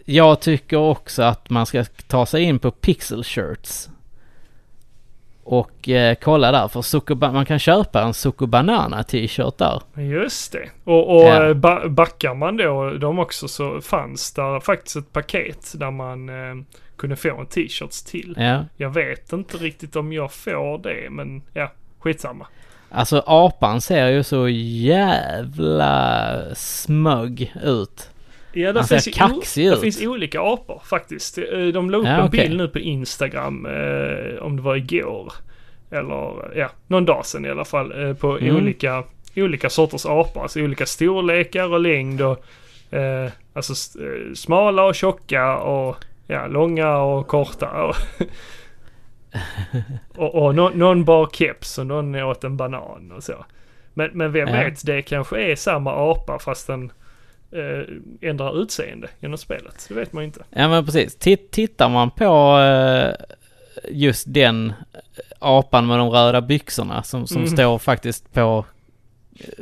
[0.05, 3.89] Jag tycker också att man ska ta sig in på Pixel Shirts.
[5.45, 9.83] Och eh, kolla där, för man kan köpa en Zucco Banana t-shirt där.
[10.03, 10.71] Just det.
[10.85, 11.49] Och, och Ja.
[11.49, 16.29] eh, ba backar man då de också så fanns där faktiskt ett paket där man
[16.29, 16.65] eh,
[16.97, 18.35] kunde få en t-shirts till.
[18.39, 18.65] Ja.
[18.77, 22.47] Jag vet inte riktigt om jag får det, men ja, skitsamma.
[22.91, 28.11] Alltså apan ser ju så jävla smug ut.
[28.55, 29.81] Ja, ser finns, kaxig ut.
[29.81, 31.39] finns olika apor faktiskt.
[31.39, 32.41] Eh, De la upp Ja, en okej.
[32.49, 35.33] bild nu på Instagram, eh, om det var igår.
[35.91, 38.03] Eller ja, någon dag sedan i alla fall.
[38.09, 38.57] Eh, på Mm.
[38.57, 39.05] olika,
[39.37, 40.43] olika sorters apor.
[40.43, 42.45] Alltså olika storlekar och längd och
[42.95, 45.97] eh, alltså eh, smala och tjocka och
[46.27, 47.71] ja, långa och korta.
[47.83, 47.95] Och,
[50.17, 53.45] och, och någon, någon bar keps och någon åt en banan och så.
[53.95, 54.55] Men, men vem Ja.
[54.55, 56.93] vet, det kanske är samma apa fast den
[57.53, 59.87] eh, ändrar utseende genom spelet.
[59.89, 60.45] Det vet man ju inte.
[60.51, 61.17] Ja men precis.
[61.17, 63.15] Titt, tittar man på eh,
[63.91, 64.73] just den
[65.39, 67.51] apan med de röda byxorna som, som Mm.
[67.53, 68.65] står faktiskt på...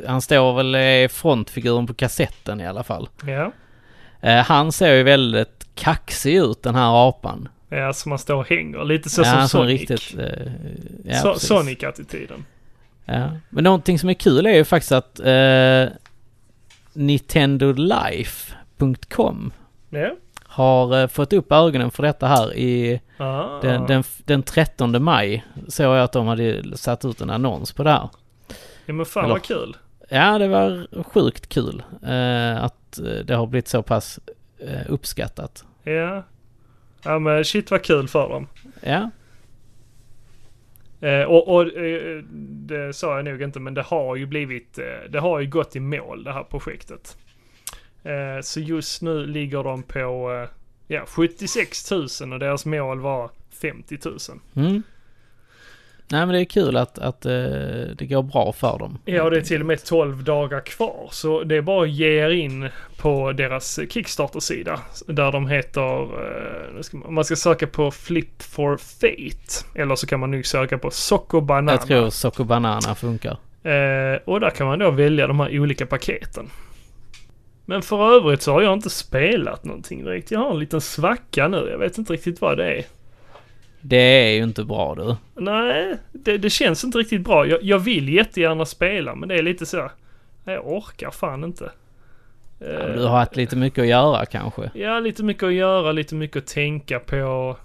[0.07, 3.09] Han står väl i frontfiguren på kassetten i alla fall.
[3.27, 3.51] Ja.
[4.21, 7.49] Eh, han ser ju väldigt kaxig ut den här apan.
[7.69, 8.83] Ja, som man står och hänger.
[8.83, 9.79] Lite så ja, som Sonic.
[9.81, 10.19] riktigt...
[10.19, 10.51] Eh,
[11.05, 11.35] ja, so-.
[11.39, 12.45] Sonic-attityden.
[13.05, 13.29] Ja.
[13.49, 15.85] Men någonting som är kul är ju faktiskt att eh,
[16.93, 19.51] NintendoLife.com
[19.89, 20.09] Ja.
[20.43, 23.59] har eh, fått upp ögonen för detta här i Ah.
[23.61, 25.45] den, den, den 13 maj.
[25.67, 28.09] Såg jag att de hade satt ut en annons på det här.
[28.85, 29.77] ja, men fan eller- vad kul.
[30.09, 34.19] Ja, det var sjukt kul eh, att eh, det har blivit så pass
[34.59, 35.65] eh, uppskattat.
[35.83, 36.23] Ja.
[37.03, 38.47] Ja men shit vad kul för dem.
[38.81, 39.09] Ja,
[41.01, 45.09] Eh, och och eh, det sa jag nog inte men det har ju blivit, eh,
[45.09, 47.17] det har ju gått i mål det här projektet.
[48.03, 50.49] Eh, så just nu ligger de på eh,
[50.87, 53.29] ja, 76 000 och deras mål var
[53.61, 54.17] 50 000.
[54.55, 54.83] mm.
[56.11, 57.31] Nej men det är kul att, att eh,
[57.97, 58.97] det går bra för dem.
[59.05, 61.09] Ja, det är till och med 12 dagar kvar.
[61.11, 64.79] Så det är bara att ge er in på deras Kickstarter-sida.
[65.07, 66.07] Där de heter,
[66.75, 69.81] nu ska man, man ska söka på Flip for Fate.
[69.81, 71.71] Eller så kan man nog söka på Soco Banana.
[71.71, 73.37] Jag tror Soco Banana funkar.
[73.63, 76.49] Eh, och där kan man då välja de här olika paketen.
[77.65, 80.31] Men för övrigt så har jag inte spelat någonting direkt.
[80.31, 81.67] Jag har en liten svacka nu.
[81.71, 82.85] Jag vet inte riktigt vad det är.
[83.81, 85.15] Det är ju inte bra du.
[85.41, 87.47] Nej, det, det känns inte riktigt bra.
[87.47, 89.91] Jag, jag vill jättegärna spela men det är lite så.
[90.43, 91.71] Jag orkar fan inte.
[92.59, 94.71] Ja, Eh, du har haft lite mycket att göra kanske.
[94.73, 97.57] Ja, lite mycket att göra, lite mycket att tänka på.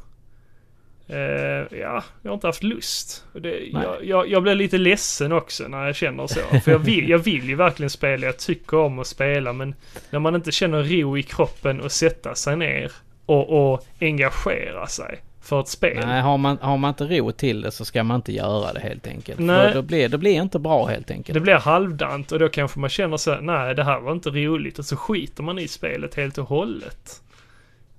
[1.08, 3.24] Eh, ja, jag har inte haft lust.
[3.32, 6.40] Det, jag, jag, jag blir lite ledsen också när jag känner så.
[6.40, 9.74] För jag vill, jag vill ju verkligen spela, jag tycker om att spela men
[10.10, 12.92] när man inte känner ro i kroppen och sätta sig ner
[13.26, 16.06] och, och engagera sig för ett spel.
[16.06, 18.80] Nej, har man, har man inte ro till det så ska man inte göra det
[18.80, 19.38] helt enkelt.
[19.40, 19.68] Nej.
[19.68, 21.34] För då blir det blir inte bra helt enkelt.
[21.34, 24.30] Det blir halvdant och då kanske man känner så här, nej det här var inte
[24.30, 27.22] roligt och så skiter man i spelet helt och hållet.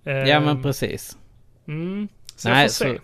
[0.04, 1.18] Ja men Ehm, precis.
[1.68, 2.96] Mm, så Nej, jag får se.
[2.98, 3.02] så-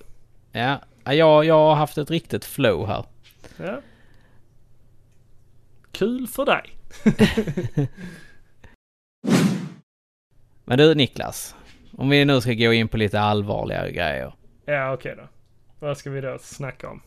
[0.51, 0.79] Ja,
[1.13, 3.05] jag, jag har haft ett riktigt flow här.
[3.57, 3.79] Ja.
[5.91, 6.69] Kul för dig.
[10.65, 11.55] Men du Niklas,
[11.97, 14.33] om vi nu ska gå in på lite allvarligare grejer.
[14.65, 15.27] Ja, okej då.
[15.79, 17.01] Vad ska vi då snacka om?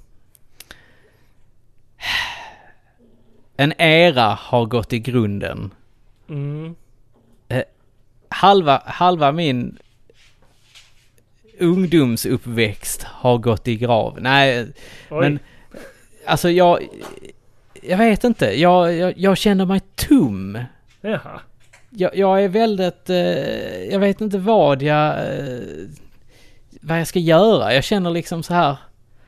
[3.57, 5.74] En era har gått i grunden.
[6.28, 6.74] Mm.
[8.28, 9.78] Halva, halva min
[11.59, 14.18] ungdomsuppväxt har gått i grav.
[14.20, 14.66] Nej,
[15.11, 15.20] Oj.
[15.20, 15.39] men
[16.26, 16.89] alltså jag...
[17.82, 18.61] Jag vet inte.
[18.61, 20.59] Jag, jag, jag känner mig tom.
[21.01, 21.41] Jaha.
[21.99, 23.11] Jag, jag är väldigt...
[23.11, 25.09] Eh, jag vet inte vad jag...
[25.18, 25.61] Eh,
[26.80, 27.74] vad jag ska göra.
[27.74, 28.76] Jag känner liksom så här...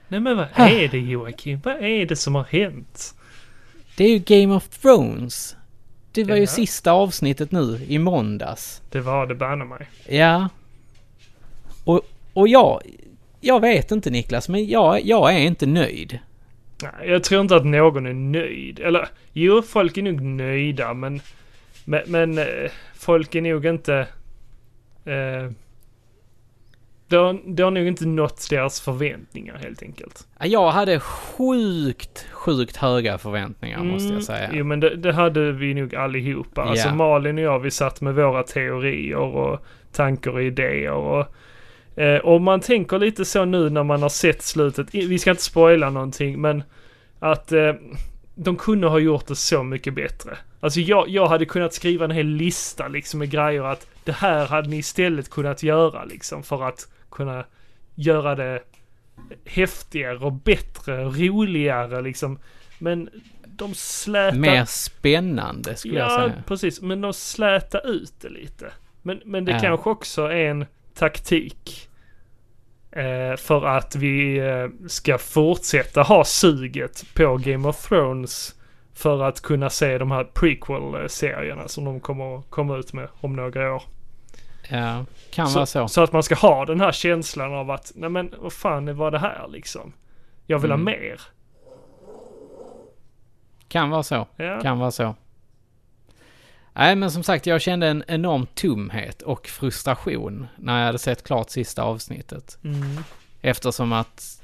[0.09, 1.61] Nej men vad är det Joakim?
[1.65, 3.15] Vad är det som har hänt?
[3.97, 5.57] Det är ju Game of Thrones.
[6.13, 6.47] Det var ju Ja.
[6.47, 8.83] sista avsnittet nu i måndags.
[8.91, 9.89] Det var det banne mig.
[10.09, 10.49] Ja.
[11.85, 12.01] Och,
[12.33, 12.83] och jag...
[13.41, 16.19] Jag vet inte Niklas, men jag, jag är inte nöjd.
[16.83, 18.81] Nej, jag tror inte att någon är nöjd.
[18.81, 21.21] Eller jo, folk är nog nöjda men...
[21.89, 23.95] Men, men eh, folk är nog inte...
[25.05, 25.51] Eh,
[27.09, 30.27] det, har, det har nog inte nått deras förväntningar helt enkelt.
[30.39, 34.45] Ja, Jag hade sjukt, sjukt höga förväntningar måste jag säga.
[34.45, 36.63] Mm, Jo men det, det hade vi nog allihopa.
[36.63, 36.95] Alltså Ja.
[36.95, 41.27] Malin och jag vi satt med våra teorier och tankar och idéer och...
[42.01, 44.95] Eh, och man tänker lite så nu när man har sett slutet.
[44.95, 46.63] Vi ska inte spoila någonting men
[47.19, 47.73] att eh,
[48.35, 50.39] de kunde ha gjort det så mycket bättre.
[50.61, 54.47] Alltså jag, jag hade kunnat skriva en hel lista liksom med grejer att det här
[54.47, 57.45] hade ni istället kunnat göra liksom för att kunna
[57.95, 58.63] göra det
[59.45, 62.39] häftigare och bättre, roligare liksom.
[62.79, 63.09] Men
[63.47, 64.37] de slätar...
[64.39, 66.43] Mer spännande skulle jag Ja, säga.
[66.47, 66.81] precis.
[66.81, 68.73] Men de slätar ut det lite.
[69.03, 69.59] Men, men det Ja.
[69.61, 71.89] kanske också är en taktik.
[72.91, 78.55] Eh, för att vi eh, ska fortsätta ha suget på Game of Thrones
[78.99, 83.75] för att kunna se de här prequel-serierna som de kommer komma ut med om några
[83.75, 83.83] år.
[84.71, 85.89] Ja, kan vara så.
[85.89, 89.11] Så att man ska ha den här känslan av att, nej men vad fan var
[89.11, 89.93] det här liksom?
[90.47, 90.87] Jag vill Mm.
[90.87, 91.21] ha mer.
[93.69, 94.27] Kan vara så.
[94.37, 94.61] Ja.
[94.61, 95.15] Kan vara så.
[96.73, 101.25] Nej, men som sagt, jag kände en enorm tomhet och frustration när jag hade sett
[101.27, 102.59] klart sista avsnittet.
[102.65, 102.99] Mm.
[103.41, 104.43] Eftersom att,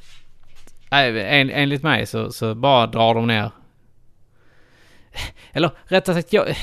[0.90, 3.50] nej, en, enligt mig så, så bara drar de ner.
[5.52, 6.56] Eller rättare sagt, jag,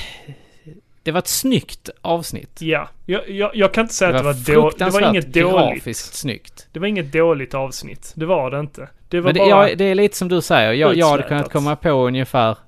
[1.02, 2.58] det var ett snyggt avsnitt.
[2.60, 5.26] Ja, jag, jag, jag kan inte säga Det att det var, då, det var inget
[5.34, 5.96] dåligt.
[5.96, 6.68] snyggt.
[6.72, 8.12] Det var inget dåligt avsnitt.
[8.16, 8.88] Det var det inte.
[9.08, 9.68] Det var Men det, bara...
[9.68, 12.58] jag, det är lite som du säger, jag, jag hade kunnat komma på ungefär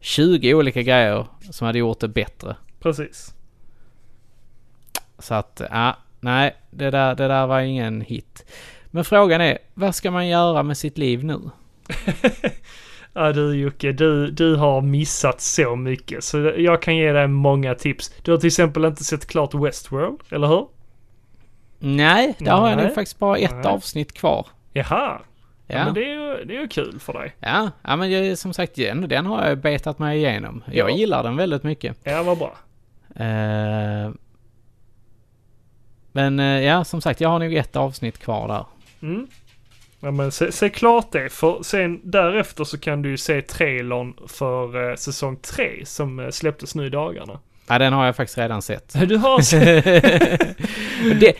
[0.00, 2.56] 20 olika grejer som hade gjort det bättre.
[2.80, 3.34] Precis.
[5.18, 8.44] Så att, ja, nej, det där, det där var ingen hit.
[8.86, 11.40] Men frågan är, vad ska man göra med sitt liv nu?
[13.12, 16.24] Ja du Jocke, du, du har missat så mycket.
[16.24, 18.14] Så jag kan ge dig många tips.
[18.22, 20.66] Du har till exempel inte sett klart Westworld, eller hur?
[21.78, 22.84] Nej, där har jag Nej.
[22.86, 23.66] nog faktiskt bara ett Nej.
[23.66, 24.46] avsnitt kvar.
[24.72, 24.84] Jaha.
[25.66, 27.36] Ja, Ja, men det är ju det är ju kul för dig.
[27.40, 30.64] ja, ja men jag, som sagt, den, den har jag betat mig igenom.
[30.72, 30.96] Jag Ja.
[30.96, 31.96] gillar den väldigt mycket.
[32.04, 32.56] Ja, vad bra.
[33.24, 34.10] Eh,
[36.12, 38.66] men eh, ja, som sagt, jag har nog ett avsnitt kvar där.
[39.08, 39.26] Mm.
[40.00, 44.14] Ja men se, se klart det, för sen därefter så kan du ju se trailern
[44.28, 47.38] för eh, säsong 3 som eh, släpptes nu i dagarna.
[47.66, 48.94] Ja, den har jag faktiskt redan sett.
[49.08, 50.56] Du har sett?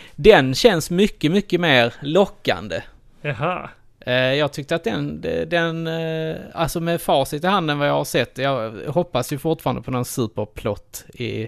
[0.15, 2.81] den känns mycket, mycket mer lockande.
[3.21, 3.69] Jaha.
[4.05, 8.03] Eh, Jag tyckte att den, den, eh, alltså med facit i handen vad jag har
[8.03, 11.47] sett, jag hoppas ju fortfarande på någon superplott i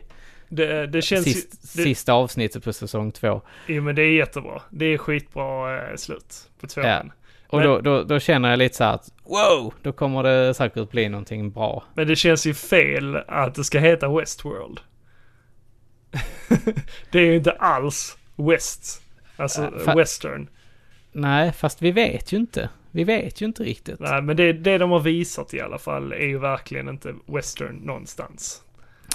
[0.56, 1.84] Det, det känns sist, ju...
[1.84, 3.42] Det, sista avsnittet på säsong två.
[3.68, 4.62] jo men det är jättebra.
[4.70, 6.88] Det är skitbra eh, slut på tvåan.
[6.88, 7.04] Ja.
[7.48, 10.92] Och Men- då, då, då känner jag lite så att wow, då kommer det säkert
[10.92, 11.84] bli någonting bra.
[11.94, 14.80] Men det känns ju fel att det ska heta Westworld.
[17.12, 19.04] det är ju inte alls West.
[19.36, 20.48] Alltså Ja, western.
[21.12, 22.70] Nej, fast vi vet ju inte.
[22.92, 24.00] Vi vet ju inte riktigt.
[24.00, 27.76] Nej men det, det de har visat i alla fall är ju verkligen inte western
[27.76, 28.63] någonstans.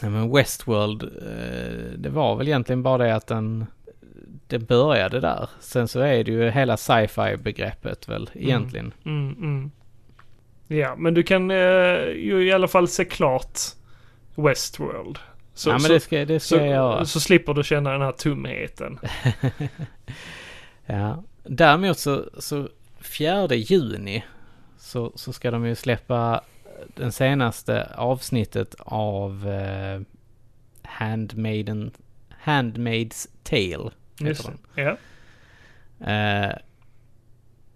[0.03, 3.67] Ja, men Westworld, eh, det var väl egentligen bara det att den,
[4.47, 5.51] det började där.
[5.61, 8.93] Sen så är det ju hela sci-fi begreppet väl egentligen.
[9.05, 9.71] Mm, mm.
[10.69, 11.57] Ja, men du kan eh,
[12.09, 13.59] ju i alla fall se klart
[14.35, 15.19] Westworld.
[15.55, 17.05] Så, ja men det ska, det ska så, jag göra.
[17.05, 18.99] så slipper du känna den här tomheten.
[20.91, 21.25] Ja.
[21.45, 22.69] Däremot så, så
[23.01, 24.25] 4 juni
[24.79, 26.41] så, så ska de ju släppa
[26.95, 30.01] den senaste avsnittet av eh,
[30.83, 31.91] Handmaiden,
[32.45, 33.91] Handmaid's Tale.
[34.21, 34.83] Just det.
[34.83, 34.97] Ja.
[35.99, 36.45] den.
[36.45, 36.53] Eh,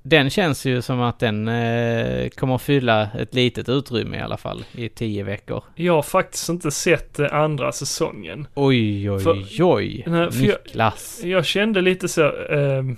[0.05, 4.65] den känns ju som att den eh, kommer fylla ett litet utrymme i alla fall
[4.73, 5.65] i tio veckor.
[5.75, 8.47] Jag har faktiskt inte sett eh, andra säsongen.
[8.55, 10.05] Oj, oj, För- oj.
[10.07, 11.21] Nej, för jag- Niklas.
[11.25, 12.97] Jag kände lite så, ehm,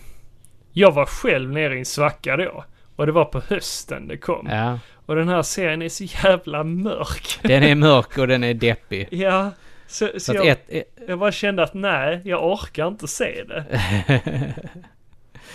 [0.73, 2.65] jag var själv nere i en svacka då.
[2.97, 4.47] Och det var på hösten det kom.
[4.51, 7.39] Ja, Och den här serien är så jävla mörk.
[7.43, 9.09] den är mörk och den är deppig.
[9.11, 9.51] ja,
[9.87, 13.65] så, så, jag, ett, ett, jag bara kände att nej, jag orkar inte se det.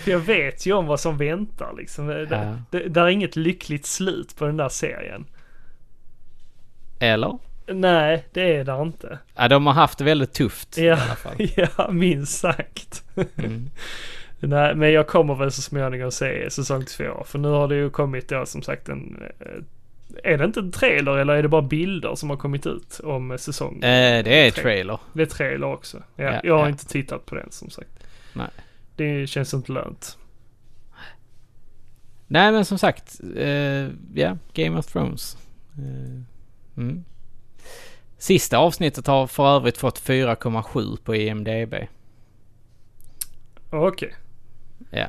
[0.03, 2.07] För jag vet ju om vad som väntar liksom.
[2.07, 2.57] Det, Ja.
[2.71, 5.25] det, det är inget lyckligt slut på den där serien.
[6.99, 7.37] Eller?
[7.67, 9.19] Nej, det är det inte.
[9.35, 10.93] Ja, de har haft det väldigt tufft i Ja.
[10.93, 11.35] alla fall.
[11.77, 13.03] Ja, minst sagt.
[13.37, 13.69] Mm.
[14.39, 17.23] Nej, men jag kommer väl så småningom se säsong två.
[17.25, 19.23] För nu har det ju kommit då som sagt en...
[19.39, 22.99] eh, Är det inte en trailer eller är det bara bilder som har kommit ut
[23.03, 23.75] om säsong?
[23.75, 24.61] Eh, det är tre?
[24.63, 24.99] trailer.
[25.13, 26.03] Det är trailer också.
[26.15, 26.69] Ja, Ja, jag har ja.
[26.69, 27.89] inte tittat på den som sagt.
[28.33, 28.47] Nej.
[28.95, 30.17] Det känns inte lönt.
[32.27, 35.37] Nej, men som sagt, eh, ja, Game of Thrones.
[35.77, 36.21] Eh,
[36.77, 37.03] mm.
[38.17, 41.75] Sista avsnittet har för övrigt fått 4,7 på E IMDB.
[43.69, 44.15] Okej.
[44.89, 45.07] Ja,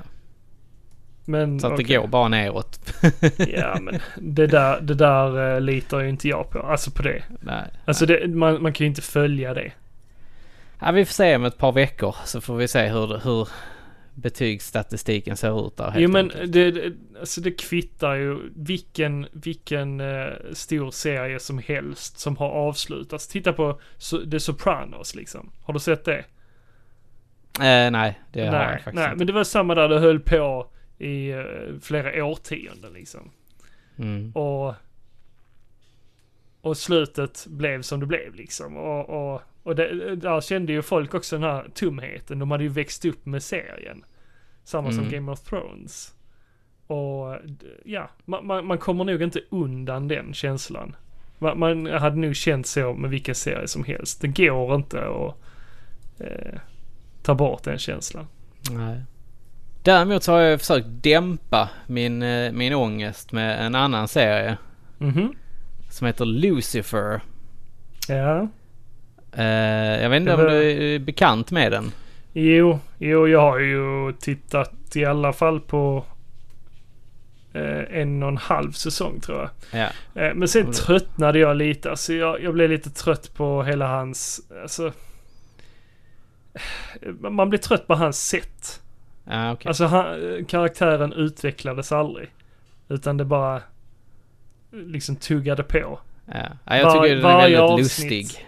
[1.25, 1.85] Men så att okej.
[1.85, 2.93] det går bara neråt.
[3.39, 6.59] Ja, men det där, det där uh, litar ju inte jag på.
[6.59, 7.23] Alltså på det.
[7.41, 7.71] Nej.
[7.85, 9.73] Alltså det, man, man kan ju inte följa det.
[10.81, 13.49] Ja, vi får se om ett par veckor så får vi se hur, hur
[14.15, 20.01] betygsstatistiken ser ut där helt Jo men det, det, alltså det kvittar ju vilken, vilken
[20.01, 23.29] eh, stor serie som helst som har avslutats.
[23.29, 23.81] Titta på
[24.31, 25.51] The Sopranos liksom.
[25.63, 26.25] Har du sett det?
[27.59, 29.17] Eh, nej, det har jag nej, faktiskt nej, inte.
[29.17, 31.43] men det var samma där det höll på i eh,
[31.83, 33.31] flera årtionden liksom.
[33.99, 34.33] Mm.
[34.33, 34.75] Och,
[36.61, 38.77] och slutet blev som det blev liksom.
[38.77, 42.39] Och, och, och det, där kände ju folk också den här tomheten.
[42.39, 44.05] De hade ju växt upp med serien.
[44.65, 45.11] Samma som Mm.
[45.11, 46.15] Game of Thrones.
[46.87, 47.37] Och
[47.85, 50.97] ja, man, man, man kommer nog inte undan den känslan.
[51.39, 54.21] Man, man hade nog känt så med vilken serie som helst.
[54.21, 55.37] Det går inte att
[56.21, 56.61] eh,
[57.23, 58.27] ta bort den känslan.
[58.71, 59.03] Nej.
[59.83, 64.57] Däremot så har jag försökt dämpa min, eh, min ångest med en annan serie
[64.99, 65.35] Mhm.
[65.91, 67.21] som heter Lucifer.
[68.09, 68.49] Ja.
[69.33, 71.93] Eh, jag vet inte om du är bekant med den?
[72.33, 76.05] Jo, jo, jag har ju tittat i alla fall på
[77.53, 79.51] eh, en och en halv säsong tror jag.
[79.81, 80.21] Ja.
[80.23, 80.73] Eh, men sen Mm.
[80.73, 81.91] tröttnade jag lite.
[81.91, 84.93] Alltså jag, jag blev lite trött på hela hans, alltså.
[87.19, 88.83] Man blir trött på hans sätt.
[89.25, 89.69] Ja, okej.
[89.69, 92.29] Alltså han, karaktären utvecklades aldrig.
[92.89, 93.63] Utan det bara
[94.71, 95.99] liksom tuggade på.
[96.27, 96.35] Ja.
[96.65, 97.79] Ja, jag var- tycker den är väldigt avsnitt.
[98.11, 98.47] lustig.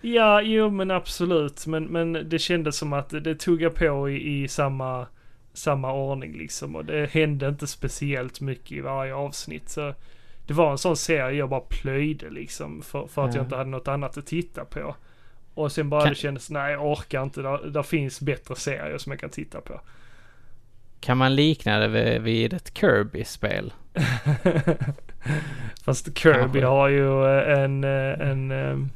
[0.00, 1.66] Ja, jo men absolut.
[1.66, 5.06] Men, men det kändes som att det tuggar på i, i samma,
[5.52, 6.76] samma ordning liksom.
[6.76, 9.68] Och det hände inte speciellt mycket i varje avsnitt.
[9.68, 9.94] Så
[10.46, 12.82] det var en sån serie jag bara plöjde liksom.
[12.82, 13.38] För, för att Ja.
[13.40, 14.96] jag inte hade något annat att titta på.
[15.54, 17.42] Och sen bara Kan- det kändes, nej jag orkar inte.
[17.42, 19.80] Där, där finns bättre serier som jag kan titta på.
[21.00, 23.72] Kan man likna det vid, vid ett Kirby-spel?
[25.84, 26.64] Fast Kirby Kanske.
[26.64, 28.90] har ju eh, en, eh, en, en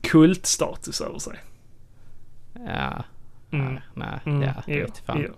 [0.00, 1.38] kultstatus över sig.
[2.66, 3.04] Ja.
[3.50, 3.72] Mm.
[3.74, 5.34] Nej, nej, Mm, ja, det vet fan.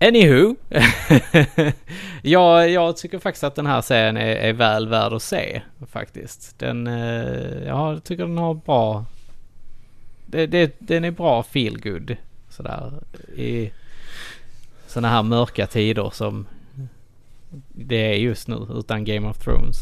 [0.00, 0.56] Anywho.
[2.22, 6.58] jag, jag tycker faktiskt att den här serien är, är väl värd att se faktiskt.
[6.58, 9.04] Den, eh, ja, jag tycker den har bra...
[10.26, 12.16] Det, det, den är bra feel good
[12.48, 12.92] sådär
[13.36, 13.70] i
[14.86, 16.46] sådana här mörka tider som
[17.68, 19.76] det är just nu utan Game of Thrones.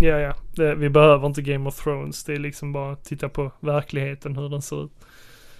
[0.00, 0.34] Ja, ja.
[0.56, 2.24] Det, vi behöver inte Game of Thrones.
[2.24, 4.92] Det är liksom bara att titta på verkligheten, hur den ser ut.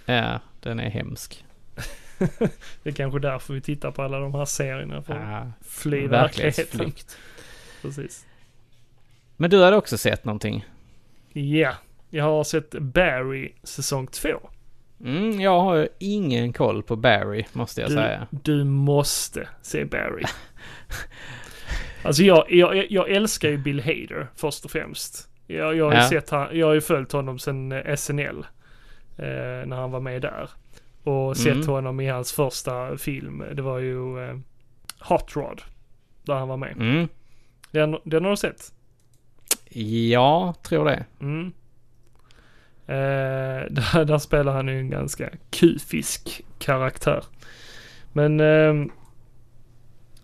[0.06, 1.44] Ja, den är hemsk.
[2.82, 5.02] Det är kanske därför vi tittar på alla de här serierna.
[5.02, 6.92] För att Ja, fly verkligheten.
[7.82, 8.26] Precis.
[9.36, 10.64] Men du hade också sett någonting?
[11.32, 11.72] Ja,
[12.10, 14.28] jag har sett Barry säsong två.
[15.04, 18.26] Mm, jag har ingen koll på Barry måste jag Du, säga.
[18.30, 20.24] du måste se Barry.
[22.02, 25.28] alltså jag, jag, jag älskar ju Bill Hader först och främst.
[25.46, 26.08] Jag, jag, har, ju Ja.
[26.08, 28.46] sett, han- jag har ju följt honom sedan eh, SNL.
[29.18, 30.50] Eh, när han var med där.
[31.04, 31.68] Och sett Mm.
[31.68, 33.44] honom i hans första film.
[33.54, 34.36] Det var ju eh,
[35.00, 35.62] Hot Rod.
[36.22, 36.72] Där han var med.
[36.76, 37.08] Mm.
[37.70, 38.72] Den, den har du sett?
[40.10, 41.04] Ja, tror det.
[41.20, 41.52] Mm.
[42.86, 47.24] Eh, där, där spelar han ju en ganska kufisk karaktär.
[48.12, 48.90] Men ehm,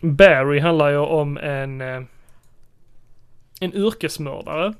[0.00, 2.02] Barry handlar ju om en, eh,
[3.60, 4.74] en yrkesmördare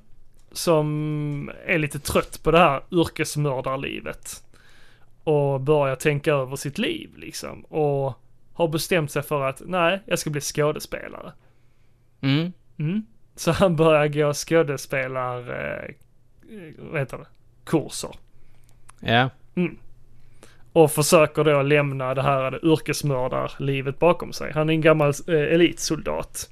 [0.53, 4.45] som är lite trött på det här yrkesmördarlivet.
[5.25, 7.65] Och börjar tänka över sitt liv liksom.
[7.65, 8.15] Och
[8.53, 11.33] har bestämt sig för att nej, jag ska bli skådespelare.
[12.21, 12.53] Mm.
[12.79, 13.07] Mm.
[13.35, 15.95] Så han börjar gå skådespelar, eh,
[16.79, 17.27] vad heter det,
[17.65, 18.11] kurser.
[19.01, 19.31] Ja.
[20.73, 24.53] Och försöker då lämna det här yrkesmördarlivet bakom sig.
[24.53, 26.51] Han är en gammal eh, elitsoldat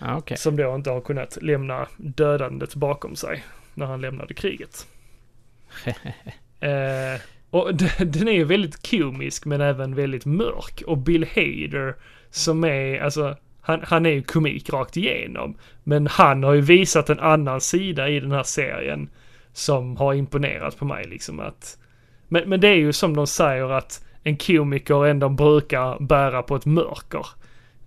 [0.00, 0.36] okej.
[0.36, 3.44] som då inte har kunnat lämna dödandet bakom sig
[3.74, 4.86] när han lämnade kriget.
[6.60, 7.20] eh,
[7.50, 10.82] och den är ju väldigt komisk men även väldigt mörk.
[10.86, 11.96] Och Bill Hader
[12.30, 15.56] som är, alltså han, han är ju komik rakt igenom.
[15.84, 19.10] Men han har ju visat en annan sida i den här serien
[19.52, 21.76] som har imponerat på mig liksom att
[22.28, 26.56] men, men det är ju som de säger att en komiker ändå brukar bära på
[26.56, 27.26] ett mörker.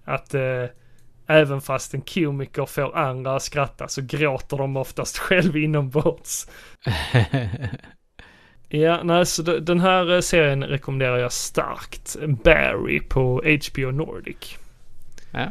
[0.03, 0.65] Att eh,
[1.27, 6.47] även fast en komiker får andra att skratta så gråter de oftast själv inombords.
[8.75, 12.15] Ja, nej, så de- den här eh, serien rekommenderar jag starkt.
[12.43, 14.57] Barry på HBO Nordic.
[15.31, 15.47] ja.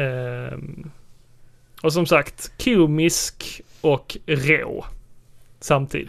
[0.00, 0.90] Ehm,
[1.82, 4.86] och som sagt, komisk och rå
[5.60, 6.08] samtidigt.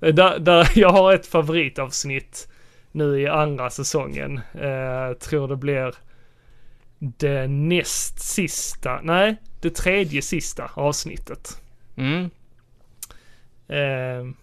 [0.00, 0.08] Ja.
[0.08, 2.48] Eh, Där, där jag har ett favoritavsnitt
[2.92, 4.40] nu i andra säsongen.
[4.54, 5.94] Uh, tror det blir
[6.98, 11.60] det näst sista, nej, det tredje sista avsnittet.
[11.96, 12.30] Mm.
[13.68, 14.34] Ehm,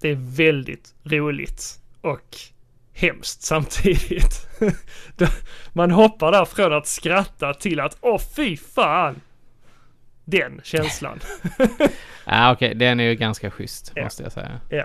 [0.00, 2.36] det är väldigt roligt och
[2.92, 4.48] hemskt samtidigt.
[5.16, 5.32] Det-
[5.72, 9.20] Man hoppar där från att skratta till att åh fy fan!
[10.24, 11.18] Den känslan.
[12.26, 12.74] Ja, okej.
[12.74, 14.04] Den är ju ganska schysst, Ja.
[14.04, 14.60] måste jag säga.
[14.70, 14.84] ja.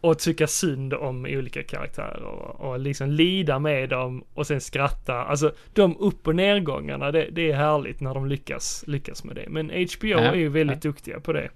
[0.00, 5.14] Och tycka synd om olika karaktärer och, och liksom lida med dem och sen skratta.
[5.24, 9.44] Alltså de upp och nedgångarna, det, det är härligt när de lyckas, lyckas med det.
[9.48, 11.48] Men HBO Ja, är ju väldigt duktiga på det.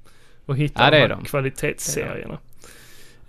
[0.47, 1.25] Och hitta Ja, det de är här de.
[1.25, 2.39] kvalitetsserierna.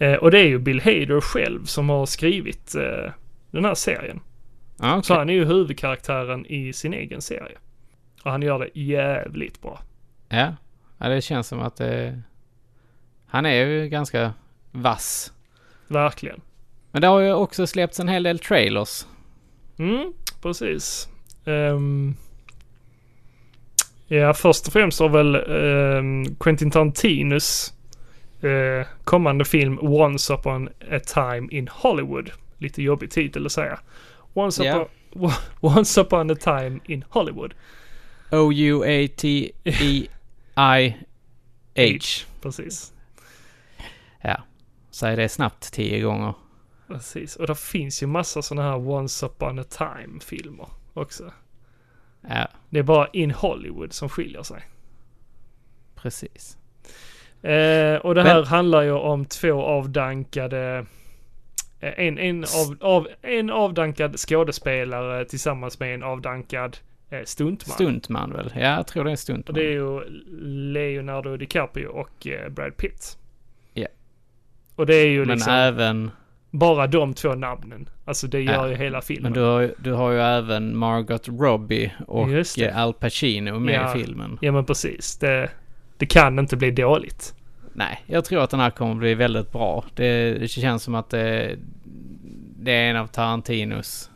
[0.02, 3.12] Eh, och det är ju Bill Hader själv som har skrivit eh,
[3.52, 4.20] den här serien.
[4.78, 5.04] Okej.
[5.04, 7.58] Så han är ju huvudkaraktären i sin egen serie.
[8.24, 9.82] Och han gör det jävligt bra.
[10.30, 10.56] Ja.
[10.98, 12.22] ja, det känns som att det...
[13.26, 14.34] Han är ju ganska
[14.72, 15.34] vass.
[15.88, 16.42] Verkligen.
[16.92, 19.06] Men det har ju också släppts en hel del trailers.
[19.78, 21.10] Mm, precis.
[21.46, 22.16] Ehm,
[24.08, 27.74] ja, först och främst har väl ehm, Quentin Tarantinos
[28.44, 32.32] eh, kommande film Once upon a time in Hollywood.
[32.58, 33.80] Lite jobbig titel att säga.
[34.34, 34.88] Once, Ja.
[35.14, 35.32] upon,
[35.78, 37.54] Once upon a time in Hollywood.
[40.56, 42.26] O-U-A-T-E-I-H.
[42.42, 42.94] Precis.
[44.22, 44.44] Ja.
[44.92, 46.34] Säg det snabbt tio gånger.
[46.88, 47.36] Precis.
[47.36, 51.32] Och det finns ju massa sådana här Once upon a time filmer också.
[52.30, 54.62] Ja, Det är bara in Hollywood som skiljer sig.
[55.96, 56.58] precis.
[57.44, 60.86] Eh, och det här Men- handlar ju om två avdankade
[61.80, 66.78] eh, en, en, av, av, en avdankad skådespelare tillsammans med en avdankad
[67.10, 67.74] eh, stuntman.
[67.76, 68.52] Stuntman väl?
[68.56, 69.56] Ja, jag tror det är Och stuntman.
[69.56, 70.02] det är ju
[70.74, 73.18] Leonardo DiCaprio och eh, Brad Pitt.
[73.74, 73.88] Ja.
[74.76, 76.12] Och det är ju Men liksom även...
[76.52, 77.90] bara de två namnen.
[78.06, 78.68] Alltså det gör Ja.
[78.70, 79.32] ju hela filmen.
[79.32, 83.96] Men du har, du har ju även Margot Robbie och eh, Al Pacino med Ja.
[83.98, 84.38] i filmen.
[84.42, 85.18] Ja men precis.
[85.18, 85.50] Det,
[86.02, 87.34] det kan inte bli dåligt.
[87.74, 89.86] Nej, jag tror att den här kommer bli väldigt bra.
[89.96, 91.56] Det, det känns som att det,
[92.60, 94.10] det är en av Tarantinos...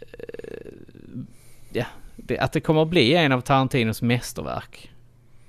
[0.00, 0.72] eh,
[1.72, 1.84] Ja,
[2.16, 4.90] det, att det kommer bli en av Tarantinos mästerverk.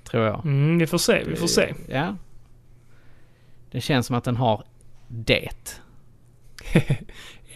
[0.04, 0.44] Tror jag.
[0.44, 1.74] Mm, vi får se, vi får se.
[1.88, 2.16] Ja.
[3.70, 4.64] Det känns som att den har
[5.08, 5.80] det.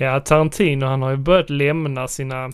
[0.00, 2.52] Ja, Tarantino han har ju börjat lämna sina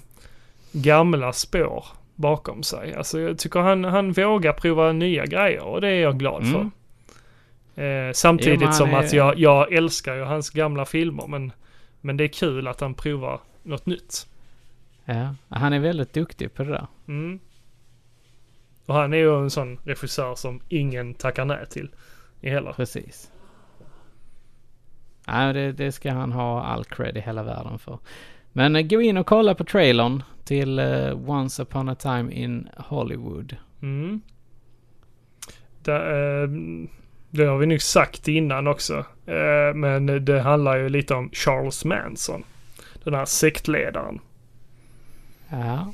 [0.72, 1.84] gamla spår
[2.14, 2.94] bakom sig.
[2.94, 6.60] Alltså jag tycker han, han vågar prova nya grejer och det är jag glad för.
[6.60, 6.70] Mm.
[7.76, 11.52] Eh, Jo, samtidigt han som är- att jag, jag älskar ju hans gamla filmer men,
[12.00, 14.26] men det är kul att han provar något nytt.
[15.04, 16.86] Ja, han är väldigt duktig på det där.
[17.08, 17.40] Mm.
[18.86, 21.88] Och han är ju en sån regissör som ingen tackar nej till.
[22.40, 22.72] I heller.
[22.72, 23.30] Precis.
[25.26, 27.98] Ja, det, det ska han ha all cred i hela världen för.
[28.56, 32.68] Men eh, gå in och kolla på trailern till eh, Once upon a time in
[32.76, 33.56] Hollywood.
[33.82, 34.20] Mm.
[35.82, 36.48] Det, eh,
[37.30, 39.04] det har vi nog sagt innan också.
[39.26, 42.44] Eh, men det handlar ju lite om Charles Manson.
[43.04, 44.20] Den här sektledaren.
[45.48, 45.92] Ja.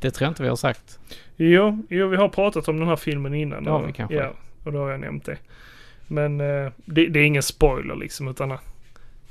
[0.00, 0.98] Det tror jag inte vi har sagt.
[1.36, 3.64] Jo, jo, vi har pratat om den här filmen innan.
[3.64, 4.16] Det har och- vi kanske.
[4.16, 4.32] Ja,
[4.64, 5.38] och då har jag nämnt det.
[6.06, 8.58] Men det, det är ingen spoiler liksom utan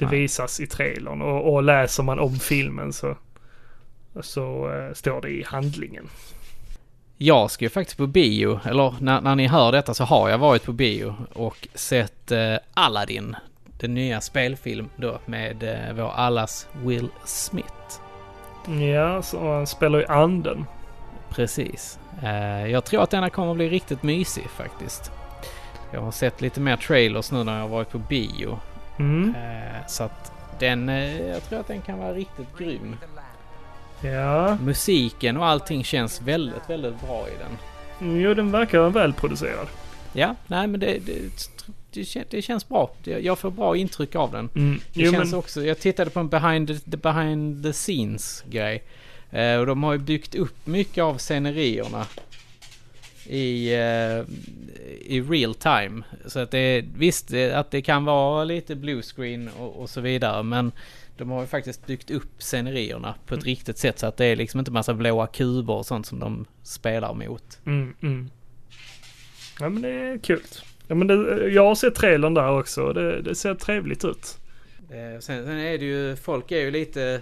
[0.03, 0.21] det Nej.
[0.21, 1.21] visas i trailern.
[1.21, 3.17] Och, och läser man om filmen så,
[4.21, 6.09] så eh, står det i handlingen.
[7.17, 10.37] Jag ska ju faktiskt på bio, eller när, när ni hör detta så har jag
[10.37, 13.35] varit på bio och sett eh, Aladdin.
[13.79, 17.99] Den nya spelfilm då med eh, vår allas Will Smith.
[18.95, 20.65] Ja, så han spelar ju anden.
[21.29, 21.99] Precis.
[22.23, 25.11] Eh, jag tror att denna kommer bli riktigt mysig faktiskt.
[25.91, 28.59] Jag har sett lite mer trailers nu när jag varit på bio.
[29.03, 29.35] Mm.
[29.35, 32.95] Eh, så att den, eh, jag tror att den kan vara riktigt grym.
[34.03, 37.57] Ja, Musiken och allting känns väldigt, väldigt bra i den.
[38.21, 39.67] jo den verkar välproducerad.
[40.13, 41.13] Ja, nej men det, det,
[41.91, 42.91] det, kän- det känns bra.
[43.03, 44.49] Jag får bra intryck av den.
[44.55, 44.79] Mm.
[44.93, 48.43] Det Jo, känns men, också, jag tittade på en behind the, the behind the scenes
[48.49, 48.83] grej.
[49.31, 52.05] Eh, och de har ju byggt upp mycket av scenerierna
[53.27, 54.25] i, eh,
[55.05, 56.03] i real time.
[56.25, 60.71] Så att det, visst att det kan vara lite bluescreen och, och så vidare men
[61.17, 63.45] de har ju faktiskt byggt upp scenerierna på ett Mm.
[63.45, 66.45] riktigt sätt så att det är liksom inte massa blåa kuber och sånt som de
[66.63, 67.59] spelar mot.
[67.65, 68.29] mm, mm.
[69.59, 70.41] Ja men det är kul.
[70.87, 74.37] Ja men det, jag har sett trailern där också det, det ser trevligt ut.
[74.89, 77.21] Eh, sen, sen är det ju, folk är ju lite,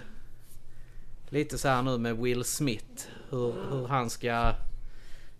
[1.28, 3.06] lite så här nu med Will Smith.
[3.30, 4.52] Hur, hur han ska,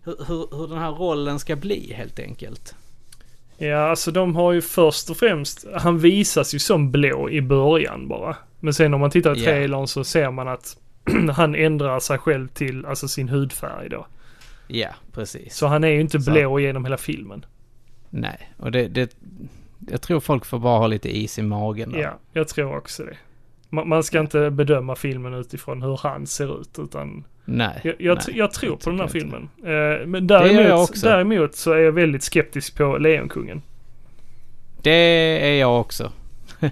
[0.03, 2.75] hur, hur, hur den här rollen ska bli helt enkelt.
[3.57, 8.07] Ja alltså de har ju först och främst, han visas ju som blå i början
[8.07, 8.35] bara.
[8.59, 9.45] Men sen om man tittar i Ja.
[9.45, 10.77] trailern så ser man att
[11.35, 14.05] han ändrar sig själv till, alltså sin hudfärg då.
[14.67, 15.55] Ja, precis.
[15.55, 17.45] Så han är ju inte Så- blå genom hela filmen.
[18.09, 19.15] Nej, och det, det,
[19.89, 21.99] jag tror folk får bara ha lite is i magen där.
[21.99, 23.17] Ja, jag tror också det.
[23.73, 27.81] Man, man ska inte bedöma filmen utifrån hur han ser ut utan Nej.
[27.83, 29.49] jag, jag, nej, jag tror på den här filmen.
[29.63, 33.61] Eh, men däremot, däremot så är jag väldigt skeptisk på Lejonkungen.
[34.81, 34.91] Det
[35.49, 36.11] är jag också.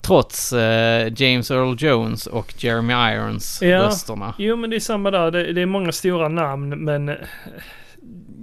[0.00, 3.82] Trots eh, James Earl Jones och Jeremy Irons Ja.
[3.82, 4.34] rösterna.
[4.38, 7.14] Jo men det är samma där, det, det är många stora namn men eh,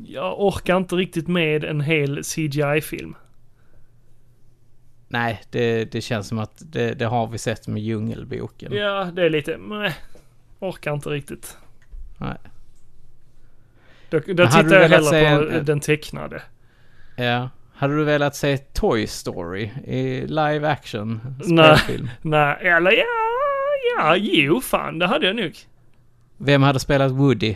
[0.06, 3.16] jag orkar inte riktigt med en hel CGI-film.
[5.14, 8.74] Nej, det, det känns som att det, det har vi sett med Djungelboken.
[8.74, 9.96] Ja, det är lite, nej,
[10.60, 11.58] orkar inte riktigt.
[12.18, 12.38] Nej.
[14.10, 16.42] Då, då tittar jag hellre på en- den tecknade.
[17.16, 17.50] Ja.
[17.74, 21.78] Hade du velat se Toy Story i live action Nej.
[21.78, 22.10] spelfilm?
[22.22, 23.06] Nej, eller ja,
[23.98, 25.58] ja, jo fan, det hade jag nog.
[26.38, 27.56] Vem hade spelat Woody?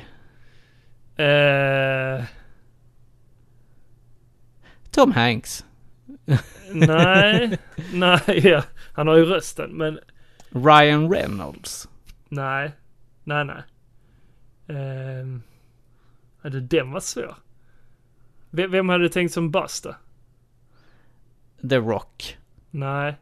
[1.18, 2.24] Eh,
[4.92, 5.66] Tom Hanks.
[6.72, 7.58] Nej,
[7.94, 8.64] nej, ja,
[8.94, 10.00] han har ju rösten, men
[10.50, 11.90] Ryan Reynolds.
[12.30, 12.72] nej,
[13.24, 13.64] nej, nej.
[15.22, 15.44] Um,
[16.42, 17.36] hade den var svår.
[18.50, 19.96] Vem, vem hade du tänkt som då?
[21.70, 22.38] The Rock.
[22.72, 23.16] Nej.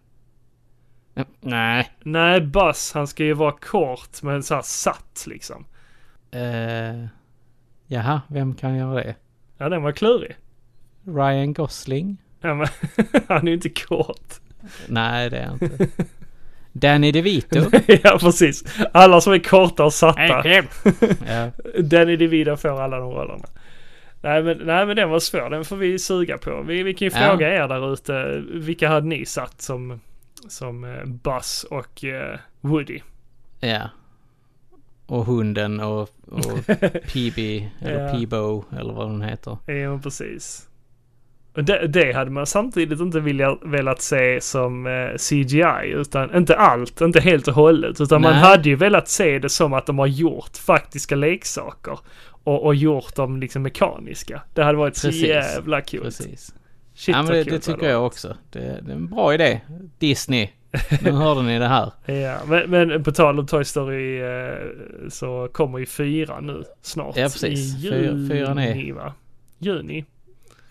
[1.40, 1.92] Nej.
[2.04, 5.66] Nej, Buzz, han ska ju vara kort men så här satt liksom.
[6.36, 7.06] Uh,
[7.88, 9.16] jaha, vem kan göra det?
[9.58, 10.36] Ja, den var klurig.
[11.04, 12.18] Ryan Gosling?
[12.48, 12.68] Ja,
[13.28, 14.34] han är ju inte kort.
[14.88, 15.88] Nej, det är han inte.
[16.72, 17.60] Danny DeVito?
[18.04, 18.64] ja, precis.
[18.92, 20.44] Alla som är korta och satta.
[21.28, 21.52] ja.
[21.82, 23.46] Danny DeVito får alla de rollerna.
[24.22, 26.62] Nej men, nej men den var svår, den får vi suga på.
[26.68, 27.30] Vi, vi kan ju Ja.
[27.30, 30.00] fråga er där ute, vilka hade ni satt som,
[30.48, 33.00] som eh, Buzz och eh, Woody?
[33.60, 33.90] ja.
[35.08, 36.66] Och hunden och, och
[37.14, 37.38] PB,
[37.82, 38.12] eller Ja.
[38.14, 39.58] Peebo, eller vad den heter.
[39.72, 40.68] Ja precis.
[41.56, 47.02] Det, det hade man samtidigt inte vilja, velat se som eh, CGI, utan inte allt,
[47.02, 48.42] inte helt och hållet, utan man Nej.
[48.42, 52.00] hade ju velat se det som att de har gjort faktiska leksaker
[52.44, 54.42] och, och gjort dem liksom mekaniska.
[54.54, 55.28] Det hade varit så Precis.
[55.28, 56.04] jävla coolt.
[56.04, 56.54] Precis.
[56.96, 58.36] Shit ja, men det, det tycker jag också.
[58.52, 59.62] Det, det är en bra idé.
[60.00, 60.50] Disney.
[61.02, 61.92] Nu hörde ni det här.
[62.06, 64.54] Ja, men, men på tal om Toy Story eh,
[65.10, 67.18] så kommer ju fyra nu snart.
[67.18, 67.84] Ja, precis.
[67.86, 69.14] I Fyra- juni fyran är- va?
[69.60, 70.06] Juni.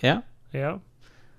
[0.01, 0.23] Ja,
[0.61, 0.81] Ja.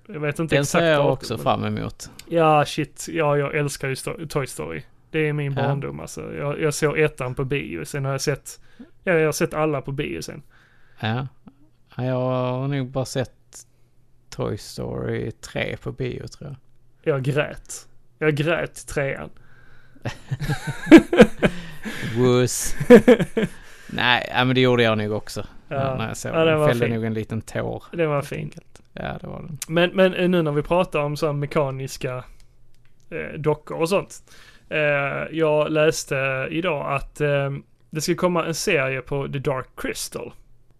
[0.08, 2.10] Jag vet inte den exakt ser jag också men- fram emot.
[2.28, 3.06] Ja, shit.
[3.10, 4.82] Ja, jag älskar ju Toy Story.
[5.10, 5.62] Det är min Ja.
[5.62, 6.34] barndom alltså.
[6.34, 7.84] Jag, jag såg ettan på bio.
[7.84, 8.60] Sen har jag sett,
[9.04, 10.42] ja, jag har sett alla på bio sen.
[11.00, 11.26] Ja.
[11.96, 13.32] Ja, Jag har nog bara sett
[14.30, 16.56] Toy Story 3 på bio tror jag.
[17.14, 17.88] Jag grät.
[18.18, 19.30] Jag grät trean.
[22.16, 22.76] Wuss.
[23.90, 25.46] Nej, men det gjorde jag nog också.
[25.68, 25.94] Ja.
[25.98, 26.58] När jag såg Ja, den.
[26.58, 27.84] var Fällde nog en liten tår.
[27.92, 28.56] Det var fint.
[28.92, 29.58] Ja, det var den.
[29.68, 32.24] Men, men eh, nu när vi pratar om så mekaniska
[33.10, 34.22] eh, dockor och sånt.
[34.68, 34.78] Eh,
[35.36, 37.50] jag läste idag att eh,
[37.90, 40.32] det ska komma en serie på The Dark Crystal.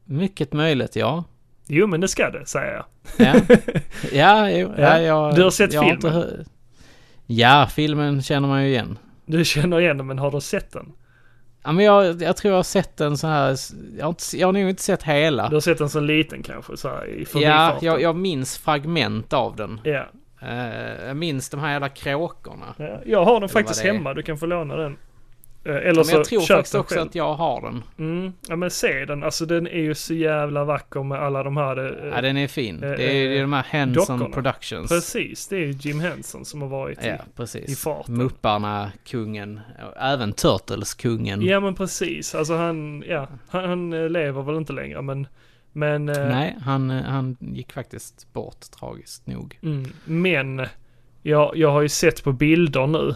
[0.04, 1.24] Mycket möjligt, ja.
[1.66, 2.84] Jo, men det ska det, säger jag.
[3.18, 3.34] Ja,
[4.12, 4.82] ja, jo, ja.
[4.82, 5.00] Ja.
[5.00, 5.90] jag, Du har sett filmen?
[5.90, 6.44] inte hö-
[7.26, 8.98] ja, filmen känner man ju igen.
[9.26, 10.92] Du känner igen den, men har du sett den?
[11.66, 13.56] Ja, men jag, jag tror jag har sett den så här.
[13.98, 15.48] Jag har, inte, jag har nog inte sett hela.
[15.48, 19.32] Du har sett den som liten kanske, så här i Ja, jag, jag minns fragment
[19.32, 19.80] av den.
[19.84, 20.06] Ja.
[20.42, 22.74] Eh, jag minns de här jävla kråkorna.
[22.76, 23.00] ja.
[23.06, 24.96] Jag har den faktiskt hemma, du kan få låna den.
[25.66, 27.08] Eh, Eller Ja, men jag tror faktiskt också själv.
[27.08, 27.82] att jag har den.
[27.98, 28.32] Mm.
[28.48, 32.04] Ja men se den, alltså den är ju så jävla vacker med alla de här...
[32.06, 32.74] eh, Ja, den är fin.
[32.82, 34.34] eh, Det är, det är de här Henson dockorna.
[34.34, 34.88] Productions.
[34.88, 37.70] Precis, det är ju Jim Henson som har varit i, Ja, precis.
[37.72, 38.14] i farten.
[38.16, 39.60] Mupparna, kungen.
[40.00, 41.42] Även Turtles-kungen.
[41.42, 45.26] Ja men precis, alltså han, ja, han, han eh, lever väl inte längre men,
[45.72, 49.58] men, eh, Nej, han, han gick faktiskt bort tragiskt nog.
[49.62, 50.66] mm, men
[51.22, 53.14] jag, jag har ju sett på bilder nu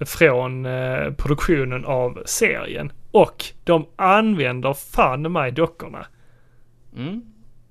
[0.00, 6.06] från eh, produktionen av serien och de använder fan mig dockorna.
[6.96, 7.22] Mm.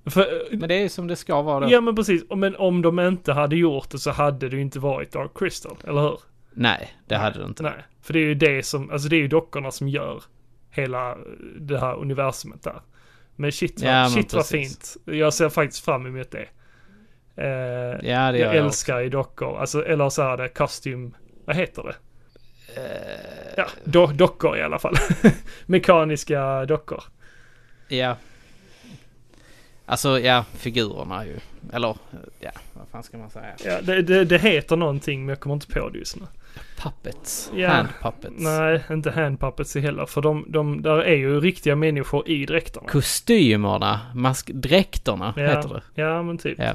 [0.06, 0.26] För,
[0.58, 1.72] Men det är som det ska vara då.
[1.72, 4.80] ja men precis, men om de inte hade gjort det så hade det ju inte
[4.80, 6.20] varit Dark Crystal, eller hur?
[6.54, 7.64] Nej, det hade det inte.
[7.64, 10.24] Nej, för det är ju det som, alltså det är ju dockorna som gör
[10.70, 11.18] hela eh,
[11.60, 12.82] det här universumet där.
[13.36, 14.96] Men shit, vad, Ja, shit vad fint.
[15.06, 16.48] Jag ser faktiskt fram emot det.
[17.36, 21.56] Eh, Ja, det jag jag älskar i dockor, alltså, eller så är det kostym, vad
[21.56, 21.96] heter det?
[22.76, 22.84] Eh,
[23.58, 24.96] Ja, do, dockor i alla fall.
[25.66, 27.04] Mekaniska dockor.
[27.88, 28.16] Ja.
[29.86, 31.36] Alltså, ja, figurerna ju.
[31.74, 31.96] Eller,
[32.40, 33.46] ja, vad fan ska man säga?
[33.66, 36.26] Ja, det, det, det heter någonting men jag kommer inte på det just nu.
[36.78, 37.52] Puppets.
[37.56, 37.70] Ja.
[37.70, 38.34] Hand puppets.
[38.38, 42.88] Nej, inte handpuppets heller, för de, de, där är ju riktiga människor i dräkterna.
[42.90, 45.44] Kostymerna, mask, dräkterna Ja.
[45.44, 46.02] heter det.
[46.02, 46.60] Ja, men typ.
[46.60, 46.74] Ja.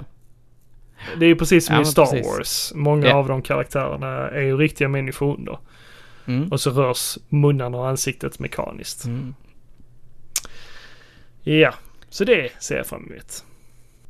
[1.19, 2.27] Det är ju precis som Ja, i Star precis.
[2.27, 2.73] Wars.
[2.75, 5.59] Många av de karaktärerna är ju riktiga människor under.
[6.29, 6.49] Mm.
[6.49, 9.05] Och så rörs munnarna och ansiktet mekaniskt.
[9.05, 9.35] Mm.
[11.43, 11.75] Ja,
[12.11, 13.45] så det ser jag fram emot.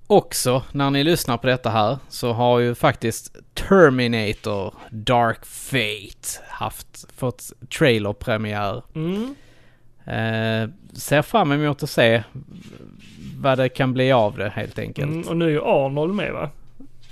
[0.07, 7.13] Också, när ni lyssnar på detta här, så har ju faktiskt Terminator Dark Fate haft,
[7.17, 8.83] fått trailerpremiär.
[8.95, 9.35] Mm.
[10.05, 12.23] Eh, ser fram emot att se
[13.41, 15.13] vad det kan bli av det helt enkelt.
[15.13, 16.51] Mm, och nu är ju Arnold med va?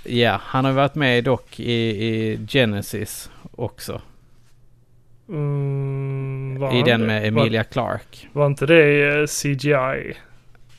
[0.03, 4.01] Ja, han har varit med dock i, i Genesis också.
[5.29, 7.07] Mm, I den det?
[7.07, 7.65] med Emilia.
[7.75, 7.99] Var,
[8.33, 10.13] var inte det eh, CGI?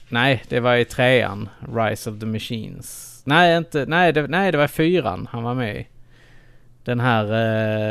[0.08, 3.22] Nej, det var i trean, Rise of the Machines.
[3.26, 5.86] Nej, inte, nej, det, nej, det var fyran han var med i.
[6.84, 7.24] Den här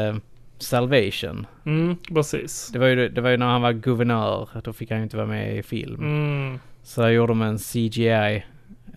[0.09, 0.15] eh,
[0.57, 1.45] Salvation.
[1.65, 2.69] Mm, precis.
[2.73, 5.17] Det var, ju, det var ju när han var guvernör, då fick han ju inte
[5.17, 6.01] vara med i film.
[6.01, 8.43] Mm, Så där gjorde de en CGI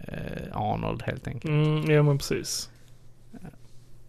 [0.09, 1.45] eh, Arnold helt enkelt.
[1.51, 2.71] mm, ja men precis.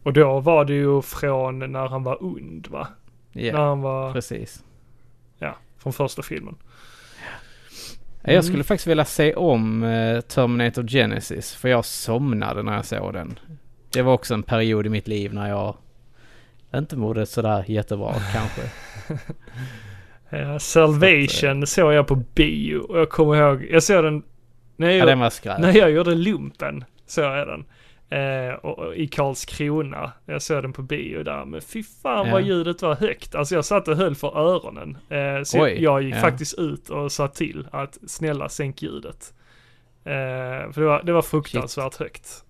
[0.03, 2.87] Och då var det ju från när han var und va?
[3.33, 4.63] Ja, När han var, precis.
[5.39, 6.55] ja, från första filmen.
[8.21, 12.85] Ja, Jag skulle faktiskt vilja se om eh, Terminator Genesis, för jag somnade när jag
[12.85, 13.39] såg den.
[13.93, 15.75] Det var också en period i mitt liv när jag
[16.75, 18.61] inte mådde sådär jättebra kanske.
[20.33, 24.23] Ja, Salvation såg jag på bio och jag kommer ihåg, jag såg den
[24.75, 26.83] när jag, Ja, den var när jag gjorde lumpen.
[27.05, 27.65] Såg jag den.
[28.11, 30.11] Eh, och, och, I Karlskrona.
[30.25, 31.45] Jag såg den på bio där.
[31.45, 32.33] Men fy fan Ja.
[32.33, 33.35] vad ljudet var högt.
[33.35, 34.97] Alltså jag satt och höll för öronen.
[35.09, 36.19] Eh, så Oj, jag gick ja.
[36.19, 39.33] faktiskt ut och sa till att snälla sänk ljudet.
[40.03, 42.43] Eh, för det var, det var fruktansvärt högt.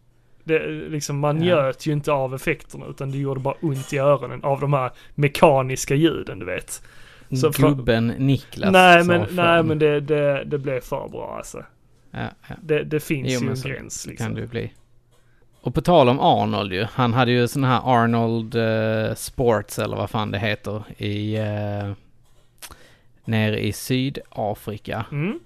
[0.44, 1.56] Det, liksom, man Ja.
[1.56, 4.92] njöt ju inte av effekterna utan det gjorde bara ont i öronen av de här
[5.16, 6.84] mekaniska ljuden du vet.
[7.42, 11.64] så Gubben Niklas nej men, nej men det, det, det blev för bra alltså.
[12.12, 12.20] Ja,
[12.50, 12.56] ja.
[12.62, 14.28] Det, det finns Jo, ju en så gräns liksom.
[14.28, 14.72] kan ju bli.
[15.62, 16.86] Och på tal om Arnold ju.
[16.94, 21.38] Han hade ju sån här Arnold eh, Sports eller vad fan det heter i...
[21.40, 21.94] Uh,
[23.26, 25.40] nere i Sydafrika Mm,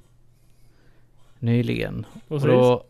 [1.40, 2.06] nyligen.
[2.28, 2.48] Och precis.
[2.48, 2.84] då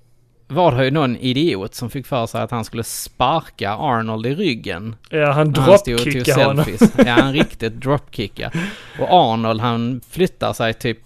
[0.48, 4.36] var det ju någon idiot som fick för sig att han skulle sparka Arnold i
[4.36, 4.96] ryggen.
[5.10, 6.66] Ja, han och dropkickade honom.
[6.98, 8.52] Ja, han riktigt dropkicka.
[9.00, 11.00] Och Arnold han flyttar sig typ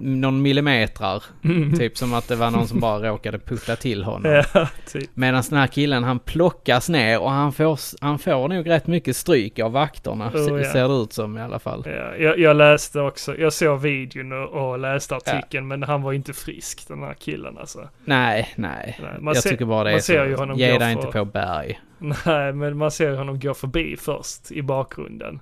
[0.00, 1.24] någon millimetrar.
[1.44, 1.72] Mm.
[1.78, 4.42] Typ som att det var någon som bara råkade putta till honom.
[4.54, 5.10] Ja, typ.
[5.14, 9.16] Medan den här killen han plockas ner och han får, han får nog rätt mycket
[9.16, 10.28] stryk av vakterna.
[10.34, 10.72] Oh, se- ja.
[10.72, 11.82] Ser det ut som i alla fall.
[11.86, 16.32] Ja, jag, jag läste också, jag såg videon och, läste artikeln men han var inte
[16.32, 17.88] frisk den här killen alltså.
[18.04, 18.98] Nej, nej.
[19.02, 21.06] Nej, man Jag ser- tycker bara det man är ser ju honom Ge dig inte
[21.06, 21.80] på berg.
[21.98, 25.40] Nej, men man ser honom gå förbi först i bakgrunden.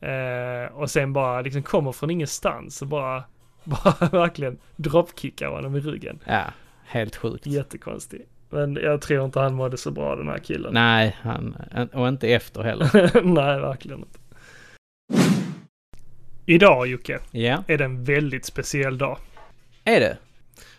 [0.00, 3.22] Eh, och sen bara liksom kommer från ingenstans och bara,
[3.66, 6.18] bara verkligen dropkickar honom i ryggen.
[6.24, 6.44] Ja,
[6.84, 7.46] helt sjukt.
[7.46, 8.28] Jättekonstigt.
[8.50, 10.74] Men jag tror inte han mådde så bra den här killen.
[10.74, 11.56] Nej, han,
[11.92, 13.10] och inte efter heller.
[13.24, 14.18] Nej, verkligen inte.
[16.46, 19.18] Idag Jocke, Ja, är det en väldigt speciell dag.
[19.84, 20.18] är det?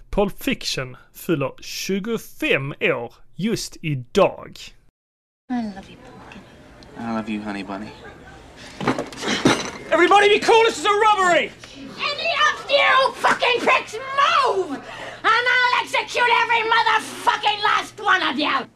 [0.10, 4.58] Pulp Fiction fyller 25 år just idag.
[5.52, 6.42] I love you, Pumpkin.
[7.00, 7.90] I love you, honey bunny.
[9.92, 11.52] Everybody be cool, this is a robbery!
[11.98, 14.72] Any of you fucking pricks move!
[15.32, 18.68] And I'll execute every motherfucking last one of you!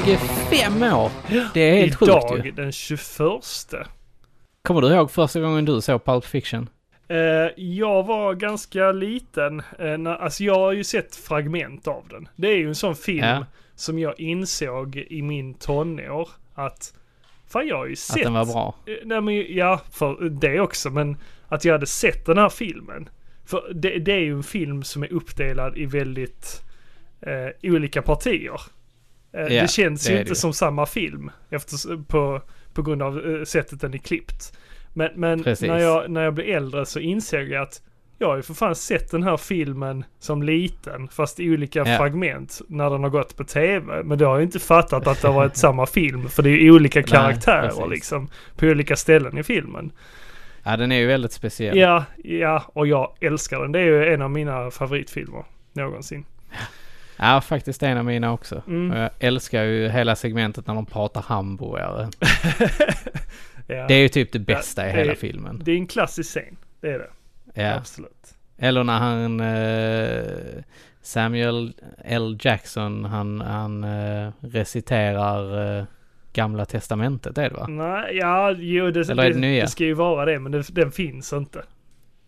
[0.00, 1.10] 25 år!
[1.54, 2.50] Det är helt sjukt idag ju.
[2.50, 3.00] den 21.
[4.62, 6.68] Kommer du ihåg första gången du såg Pulp Fiction?
[7.08, 9.62] Eh, jag var ganska liten.
[9.78, 12.28] Eh, när, alltså jag har ju sett fragment av den.
[12.36, 13.46] Det är ju en sån film Ja.
[13.74, 16.94] som jag insåg i min tonår att
[17.48, 18.16] fan jag har ju sett.
[18.16, 18.74] Att den var bra?
[18.86, 20.90] Eh, Nej men ja, för det också.
[20.90, 21.16] Men
[21.48, 23.08] att jag hade sett den här filmen.
[23.46, 26.62] För det, det är ju en film som är uppdelad i väldigt
[27.20, 28.60] eh, olika partier.
[29.32, 32.42] Eh, Ja, det känns det ju inte det som samma film efter, på,
[32.74, 34.52] på grund av eh, sättet den är klippt.
[34.94, 37.82] Men, men när, jag, när jag blev äldre så insåg jag att
[38.18, 41.96] jag har ju för fan sett den här filmen som liten, fast i olika Ja.
[41.98, 44.02] fragment när den har gått på tv.
[44.02, 46.56] Men då har jag inte fattat att det har varit samma film, för det är
[46.62, 47.84] ju olika Nej, karaktärer precis.
[47.90, 49.92] liksom på olika ställen i filmen.
[50.62, 51.78] Ja, den är ju väldigt speciell.
[51.78, 53.72] Ja, ja, och jag älskar den.
[53.72, 56.24] Det är ju en av mina favoritfilmer någonsin.
[57.16, 58.62] Ja, faktiskt en av mina också.
[58.66, 58.96] Mm.
[58.98, 62.08] Jag älskar ju hela segmentet när de pratar hamburgare.
[63.66, 65.60] Ja, Det är ju typ det bästa i det hela är- filmen.
[65.64, 67.10] det är en klassisk scen, det är det.
[67.62, 67.74] Ja.
[67.74, 68.34] Absolut.
[68.58, 69.40] Eller när han...
[69.40, 70.62] Eh,
[71.02, 71.72] Samuel
[72.04, 72.38] L.
[72.40, 75.84] Jackson, han, han eh, reciterar eh,
[76.32, 77.66] Gamla Testamentet, är det va?
[77.66, 79.62] Nej, ja, jo, det, Eller är det det, nya?
[79.62, 81.62] det ska ju vara det, men det, den finns inte.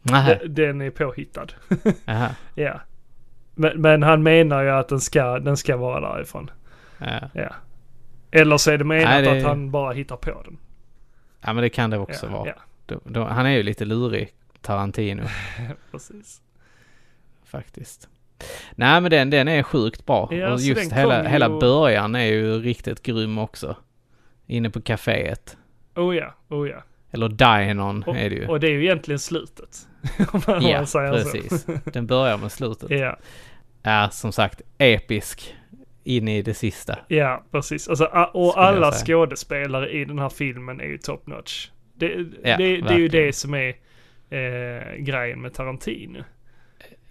[0.02, 0.38] Nej.
[0.42, 1.46] Den, den är påhittad.
[2.04, 2.30] Jaha.
[2.54, 2.80] ja.
[3.54, 6.50] Men, men han menar ju att den ska, den ska vara därifrån.
[6.98, 7.20] Ja.
[7.34, 7.54] Ja.
[8.30, 10.58] Eller så är det menat Nej, det- att han bara hittar på den.
[11.46, 12.48] Ja, men det kan det också Ja, vara.
[12.48, 12.54] ja,
[12.86, 15.22] Då, då, han är ju lite lurig, Tarantino,
[15.90, 16.40] precis.
[17.44, 18.08] faktiskt.
[18.74, 20.28] Nej men den, den är sjukt bra.
[20.32, 23.76] Ja, och just hela, kom hela ju- början är ju riktigt grym också.
[24.46, 25.56] Inne på kaféet.
[25.94, 26.82] Oh ja, oh ja.
[27.10, 27.28] Eller
[28.06, 28.46] Och, är det ju.
[28.46, 29.88] och det är ju egentligen slutet.
[30.32, 31.62] Om man ja, säger precis.
[31.64, 31.78] så.
[31.84, 32.90] Den börjar med slutet.
[32.90, 33.16] Ja,
[33.82, 35.54] Är som sagt episk
[36.06, 36.98] in i det sista.
[37.08, 37.88] ja, precis.
[37.88, 41.68] Alltså, och alla skådespelare i den här filmen är ju top notch.
[41.94, 43.68] Det, det, det är ju det som är
[44.30, 46.18] eh, grejen med Tarantino.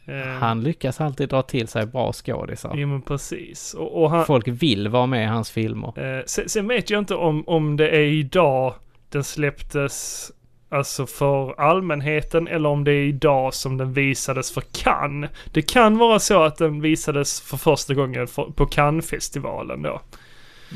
[0.06, 2.74] Eh, Han lyckas alltid dra till sig bra skådisar.
[2.76, 3.74] Jo men precis.
[3.74, 6.18] Och, och han, Folk vill vara med i hans filmer.
[6.18, 8.74] eh, sen, sen vet jag inte om, om det är idag
[9.10, 10.32] den släpptes
[10.70, 15.32] alltså för allmänheten eller om det är idag som den visades för Cannes.
[15.52, 20.02] Det kan vara så att den visades för första gången för, på Cannes-festivalen då.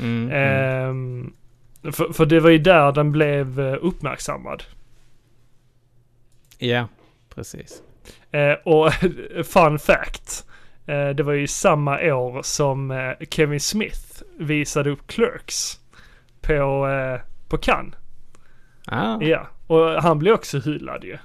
[0.00, 0.32] Mm, mm.
[0.32, 1.32] Ehm,
[1.92, 4.62] för, för det var ju där den blev eh, uppmärksammad.
[6.58, 6.88] Ja,
[7.34, 7.82] precis.
[8.30, 8.92] Eh, och
[9.44, 10.46] fun fact.
[10.86, 15.80] Eh, det var ju samma år som eh, Kevin Smith visade upp Clerks
[16.40, 16.88] på,
[17.48, 17.99] på Cannes.
[18.90, 21.18] Ah, Ja, och han blev också hyllad ju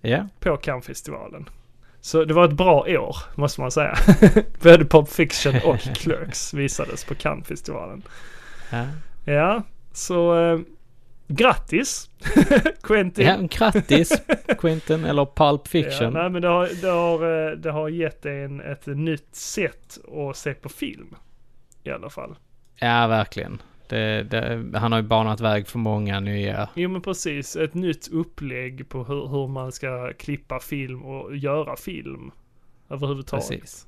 [0.00, 0.28] ja.
[0.40, 1.48] på Cannes-festivalen.
[2.00, 3.94] Så det var ett bra år, måste man säga.
[4.62, 8.02] Både Pulp Fiction och Clerks visades på Cannes-festivalen.
[8.70, 8.84] ja.
[9.24, 9.62] Ja,
[9.92, 10.60] så eh,
[11.28, 12.10] grattis
[12.82, 13.26] Quentin.
[13.26, 14.22] Ja, grattis
[14.58, 16.12] Quentin eller Pulp Ja, Fiction.
[16.12, 19.98] nej men det har, det har, eh, det har gett en ett nytt sätt
[20.30, 21.14] att se på film.
[21.84, 22.36] I alla fall.
[22.76, 23.62] Ja, verkligen.
[23.88, 26.68] Det, det, han har ju banat väg för många nya.
[26.74, 31.76] Jo men precis, ett nytt upplägg på hur, hur man ska klippa film och göra
[31.76, 32.30] film.
[32.90, 33.48] Överhuvudtaget.
[33.48, 33.86] Precis.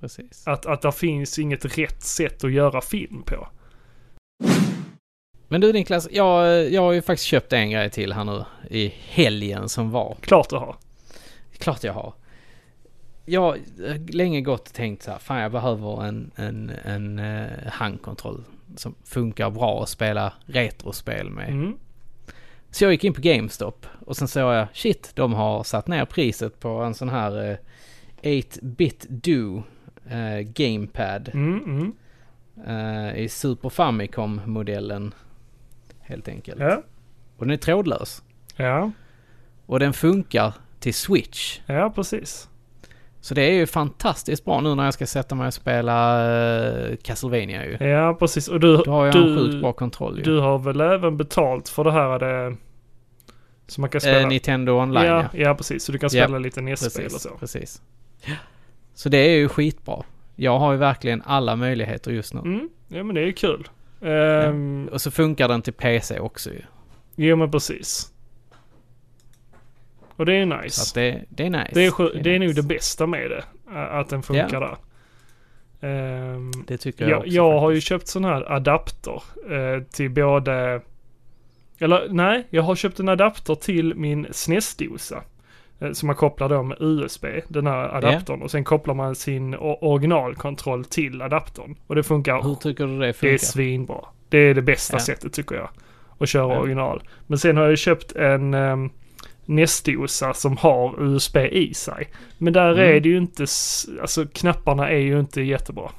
[0.00, 0.46] Precis.
[0.46, 3.48] Att, att det finns inget rätt sätt att göra film på.
[5.48, 8.94] Men du Niklas, jag, jag har ju faktiskt köpt en grej till här nu i
[9.08, 10.16] helgen som var.
[10.20, 10.76] Klart du har.
[11.58, 12.14] Klart jag har.
[13.24, 13.58] Jag har
[14.12, 18.44] länge gått och tänkt så här, fan jag behöver en, en, en uh, handkontroll
[18.76, 21.48] som funkar bra att spela retrospel med.
[21.48, 21.76] Mm.
[22.70, 26.04] Så jag gick in på GameStop och sen såg jag, shit, de har satt ner
[26.04, 27.56] priset på en sån här eh,
[28.22, 29.62] 8-bit do
[30.10, 31.92] eh, gamepad Mm, mm.
[32.66, 35.14] eh, i Super Famicom-modellen.
[36.00, 36.60] Helt enkelt.
[36.60, 36.82] Ja.
[37.36, 38.22] Och den är trådlös.
[38.56, 38.90] Ja.
[39.66, 41.60] Och den funkar till Switch.
[41.66, 42.48] Ja, precis.
[43.24, 46.26] Så det är ju fantastiskt bra nu när jag ska sätta mig och spela
[46.90, 47.86] eh, Castlevania ju.
[47.88, 48.48] Ja, precis.
[48.48, 50.22] Och du, Då har jag en du, sjukt bra kontroll ju.
[50.24, 52.56] du har väl även betalt för det här det,
[53.66, 54.20] så man kan spela?
[54.20, 55.40] eh, Nintendo online ja, ja.
[55.40, 55.84] ja, precis.
[55.84, 57.28] Så du kan Ja, spela lite NES-spel och så.
[57.40, 57.82] precis.
[58.94, 60.02] Så det är ju skitbra.
[60.36, 62.40] Jag har ju verkligen alla möjligheter just nu.
[62.40, 63.68] Mm, ja men det är ju kul.
[64.00, 66.62] Ehm, Och så funkar den till PC också ju.
[67.16, 68.11] Jo men precis.
[70.16, 70.80] Och det är nice.
[70.80, 71.70] Så det, det är nice.
[71.72, 73.44] det är, sj- det är nog det bästa med det.
[73.78, 74.76] Att den funkar där.
[75.80, 77.88] Ehm, Det tycker jag jag, också jag har ju faktiskt.
[77.88, 80.80] köpt sån här adapter eh, till både...
[81.78, 85.22] Eller nej, jag har köpt en adapter till min SNES-dosa.
[85.80, 88.42] Eh, som man kopplar då med USB, den här adaptern.
[88.42, 91.76] Och sen kopplar man sin originalkontroll till adaptern.
[91.86, 93.34] Och det funkar Hur tycker du det Det funkar?
[93.34, 94.04] är svinbra.
[94.28, 95.00] Det är det bästa Ja.
[95.00, 95.68] sättet tycker jag.
[96.18, 97.02] Att köra original.
[97.26, 98.90] Men sen har jag köpt en um,
[99.54, 102.08] NES-dosa som har USB i sig.
[102.38, 102.96] Men där Mm.
[102.96, 103.42] är det ju inte,
[104.00, 105.90] alltså knapparna är ju inte jättebra.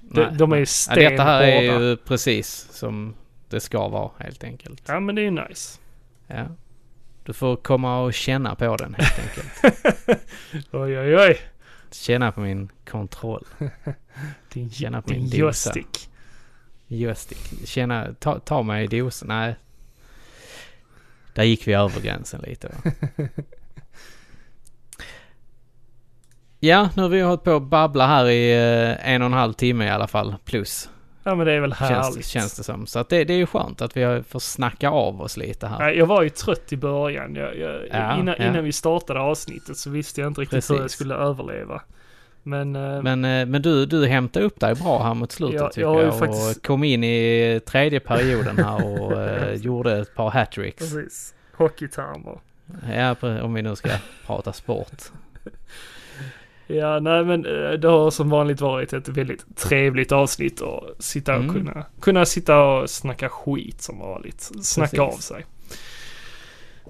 [0.00, 1.84] De, Nej, de är ju Ja, detta här är stenhårda.
[1.84, 3.14] ju precis som
[3.48, 4.82] det ska vara helt enkelt.
[4.86, 5.78] Ja men det är ju nice.
[6.26, 6.44] Ja.
[7.24, 10.22] Du får komma och känna på den helt enkelt.
[10.72, 11.38] Oj oj oj.
[11.90, 13.44] Känna på min kontroll.
[14.52, 15.38] Din, Känna på din min dosa.
[15.40, 16.08] joystick.
[16.86, 17.68] Joystick.
[17.68, 19.28] Känna, ta, ta mig i dosen.
[19.28, 19.56] Nej.
[21.36, 22.90] Där gick vi över gränsen lite va?
[26.60, 29.52] Ja, nu har vi hållit på att babbla här i eh, en och en halv
[29.52, 30.34] timme i alla fall.
[30.44, 30.90] Plus.
[31.24, 32.14] Ja men det är väl härligt.
[32.14, 32.86] Känns, känns det som.
[32.86, 35.66] Så att det, det är ju skönt att vi har- får snacka av oss lite
[35.66, 35.90] här.
[35.92, 37.34] Jag var ju trött i början.
[37.34, 38.44] Jag, jag, Ja, innan, ja.
[38.46, 40.96] innan vi startade avsnittet så visste jag inte riktigt hur jag Precis.
[40.98, 41.82] skulle överleva.
[42.46, 45.68] Men, eh, Men, eh, men du, du hämtade upp dig bra här mot slutet Ja,
[45.68, 46.18] tycker jag jag.
[46.18, 50.78] faktiskt- Och kom in i tredje perioden här och eh, gjorde ett par hattricks.
[50.78, 51.34] precis.
[51.56, 52.38] Hockeytermer.
[52.94, 53.88] Ja, om vi nu ska
[54.26, 55.02] prata sport.
[56.68, 57.42] Ja, nej men
[57.80, 61.54] det har som vanligt varit ett väldigt trevligt avsnitt och sitta och Mm.
[61.54, 64.40] kunna, kunna sitta och snacka skit som vanligt.
[64.62, 65.00] Snacka Precis.
[65.00, 65.44] av sig.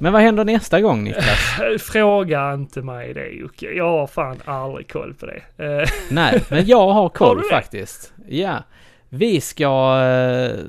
[0.01, 1.57] Men vad händer nästa gång Niklas?
[1.81, 3.71] Fråga inte mig det Jocke.
[3.71, 5.43] Jag har fan aldrig koll på det.
[5.65, 7.49] Eh, Nej, men jag har Har koll det?
[7.51, 8.13] faktiskt.
[8.29, 8.63] Ja.
[9.09, 10.61] Vi ska eh,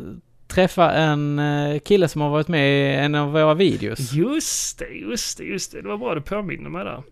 [0.47, 4.13] träffa en eh, kille som har varit med i en av våra videos.
[4.13, 5.81] Just det, just det, just det.
[5.81, 7.03] Det var bra du påminner mig där.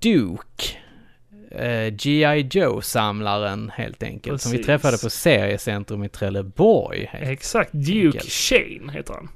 [0.00, 0.76] Duke.
[1.50, 2.48] eh, G.I.
[2.50, 4.42] Joe-samlaren helt enkelt.
[4.42, 4.66] Som vi Precis.
[4.66, 7.10] träffade på Seriecentrum i Trelleborg.
[7.12, 7.72] Exakt.
[7.72, 8.24] Duke enkelt.
[8.32, 9.28] Shane heter han.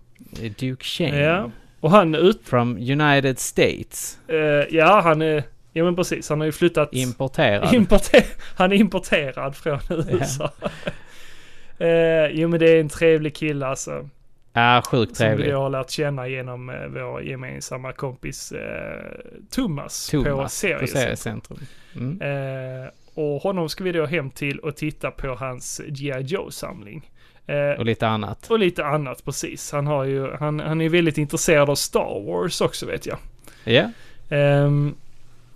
[0.58, 1.16] Duke Shane.
[1.20, 1.50] Ja.
[1.80, 2.40] Och han ut...
[2.44, 4.18] From United States.
[4.28, 4.36] eh,
[4.76, 5.42] ja, han är...
[5.72, 6.88] Ja men precis, han har ju flyttat...
[6.92, 7.74] Importerad.
[7.74, 8.24] Importer,
[8.56, 10.50] han är importerad från USA.
[11.78, 14.08] eh, jo men det är en trevlig kille alltså.
[14.52, 15.52] ja, sjukt Som vi trevlig.
[15.54, 19.02] har lärt känna genom eh, vår gemensamma kompis eh,
[19.50, 20.86] Thomas, Thomas på.
[20.86, 21.58] Seriecentrum.
[21.96, 22.20] Mm.
[22.82, 26.20] Eh, och honom ska vi då hem till och titta på hans G.I.
[26.22, 27.10] Joe-samling.
[27.46, 28.50] Eh, Och lite annat.
[28.50, 29.72] och lite annat precis.
[29.72, 33.18] Han har ju, han, han är väldigt intresserad av Star Wars också vet jag.
[33.64, 33.90] Ja.
[34.36, 34.94] Ehm,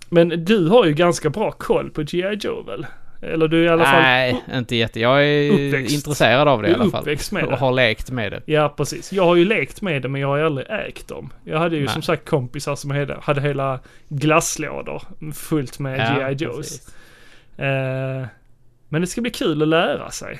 [0.09, 2.37] men du har ju ganska bra koll på G.I.
[2.41, 2.85] Joe väl?
[3.21, 4.01] Eller du är i alla fall...
[4.01, 4.99] Nej, inte jätte.
[4.99, 5.93] Jag är Uppväxt.
[5.93, 7.01] intresserad av det i alla fall.
[7.01, 7.57] uppväxt med Och det.
[7.57, 8.41] har lekt med det.
[8.45, 9.13] Ja, precis.
[9.13, 11.33] Jag har ju lekt med det men jag har ju aldrig ägt dem.
[11.43, 11.93] Jag hade ju Nej.
[11.93, 15.01] som sagt kompisar som hade, hade hela glasslådor
[15.33, 16.45] fullt med G.I.
[16.45, 16.87] Joes.
[17.57, 18.25] Eh,
[18.91, 20.39] men det ska bli kul att lära sig.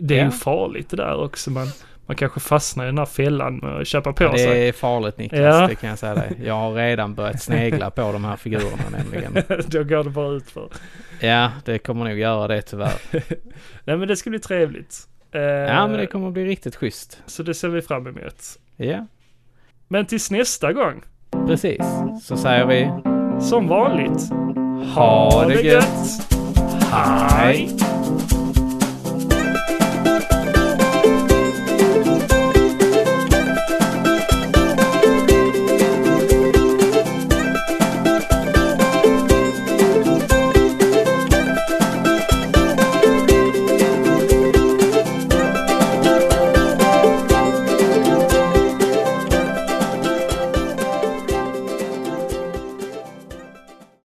[0.00, 0.24] Det är Ja.
[0.24, 1.50] ju farligt det där också.
[1.50, 1.66] Man,
[2.06, 4.68] man kanske fastnar i den här fällan med att köpa på Det sig.
[4.68, 5.66] är farligt Niklas, Ja.
[5.66, 6.32] det kan jag säga dig.
[6.44, 9.32] Jag har redan börjat snegla på de här figurerna nämligen.
[9.66, 10.68] Då går det bara ut för.
[11.20, 12.92] Ja, det kommer nog göra det tyvärr.
[13.84, 14.96] Nej men det ska bli trevligt.
[15.32, 17.22] Eh, Ja, men det kommer bli riktigt schysst.
[17.26, 18.42] Så det ser vi fram emot.
[18.76, 19.06] Ja,
[19.88, 21.02] Men tills nästa gång,
[21.46, 21.84] precis.
[22.22, 22.90] Så säger vi
[23.44, 24.30] som vanligt,
[24.94, 26.47] ha det gött!
[26.90, 28.47] 아.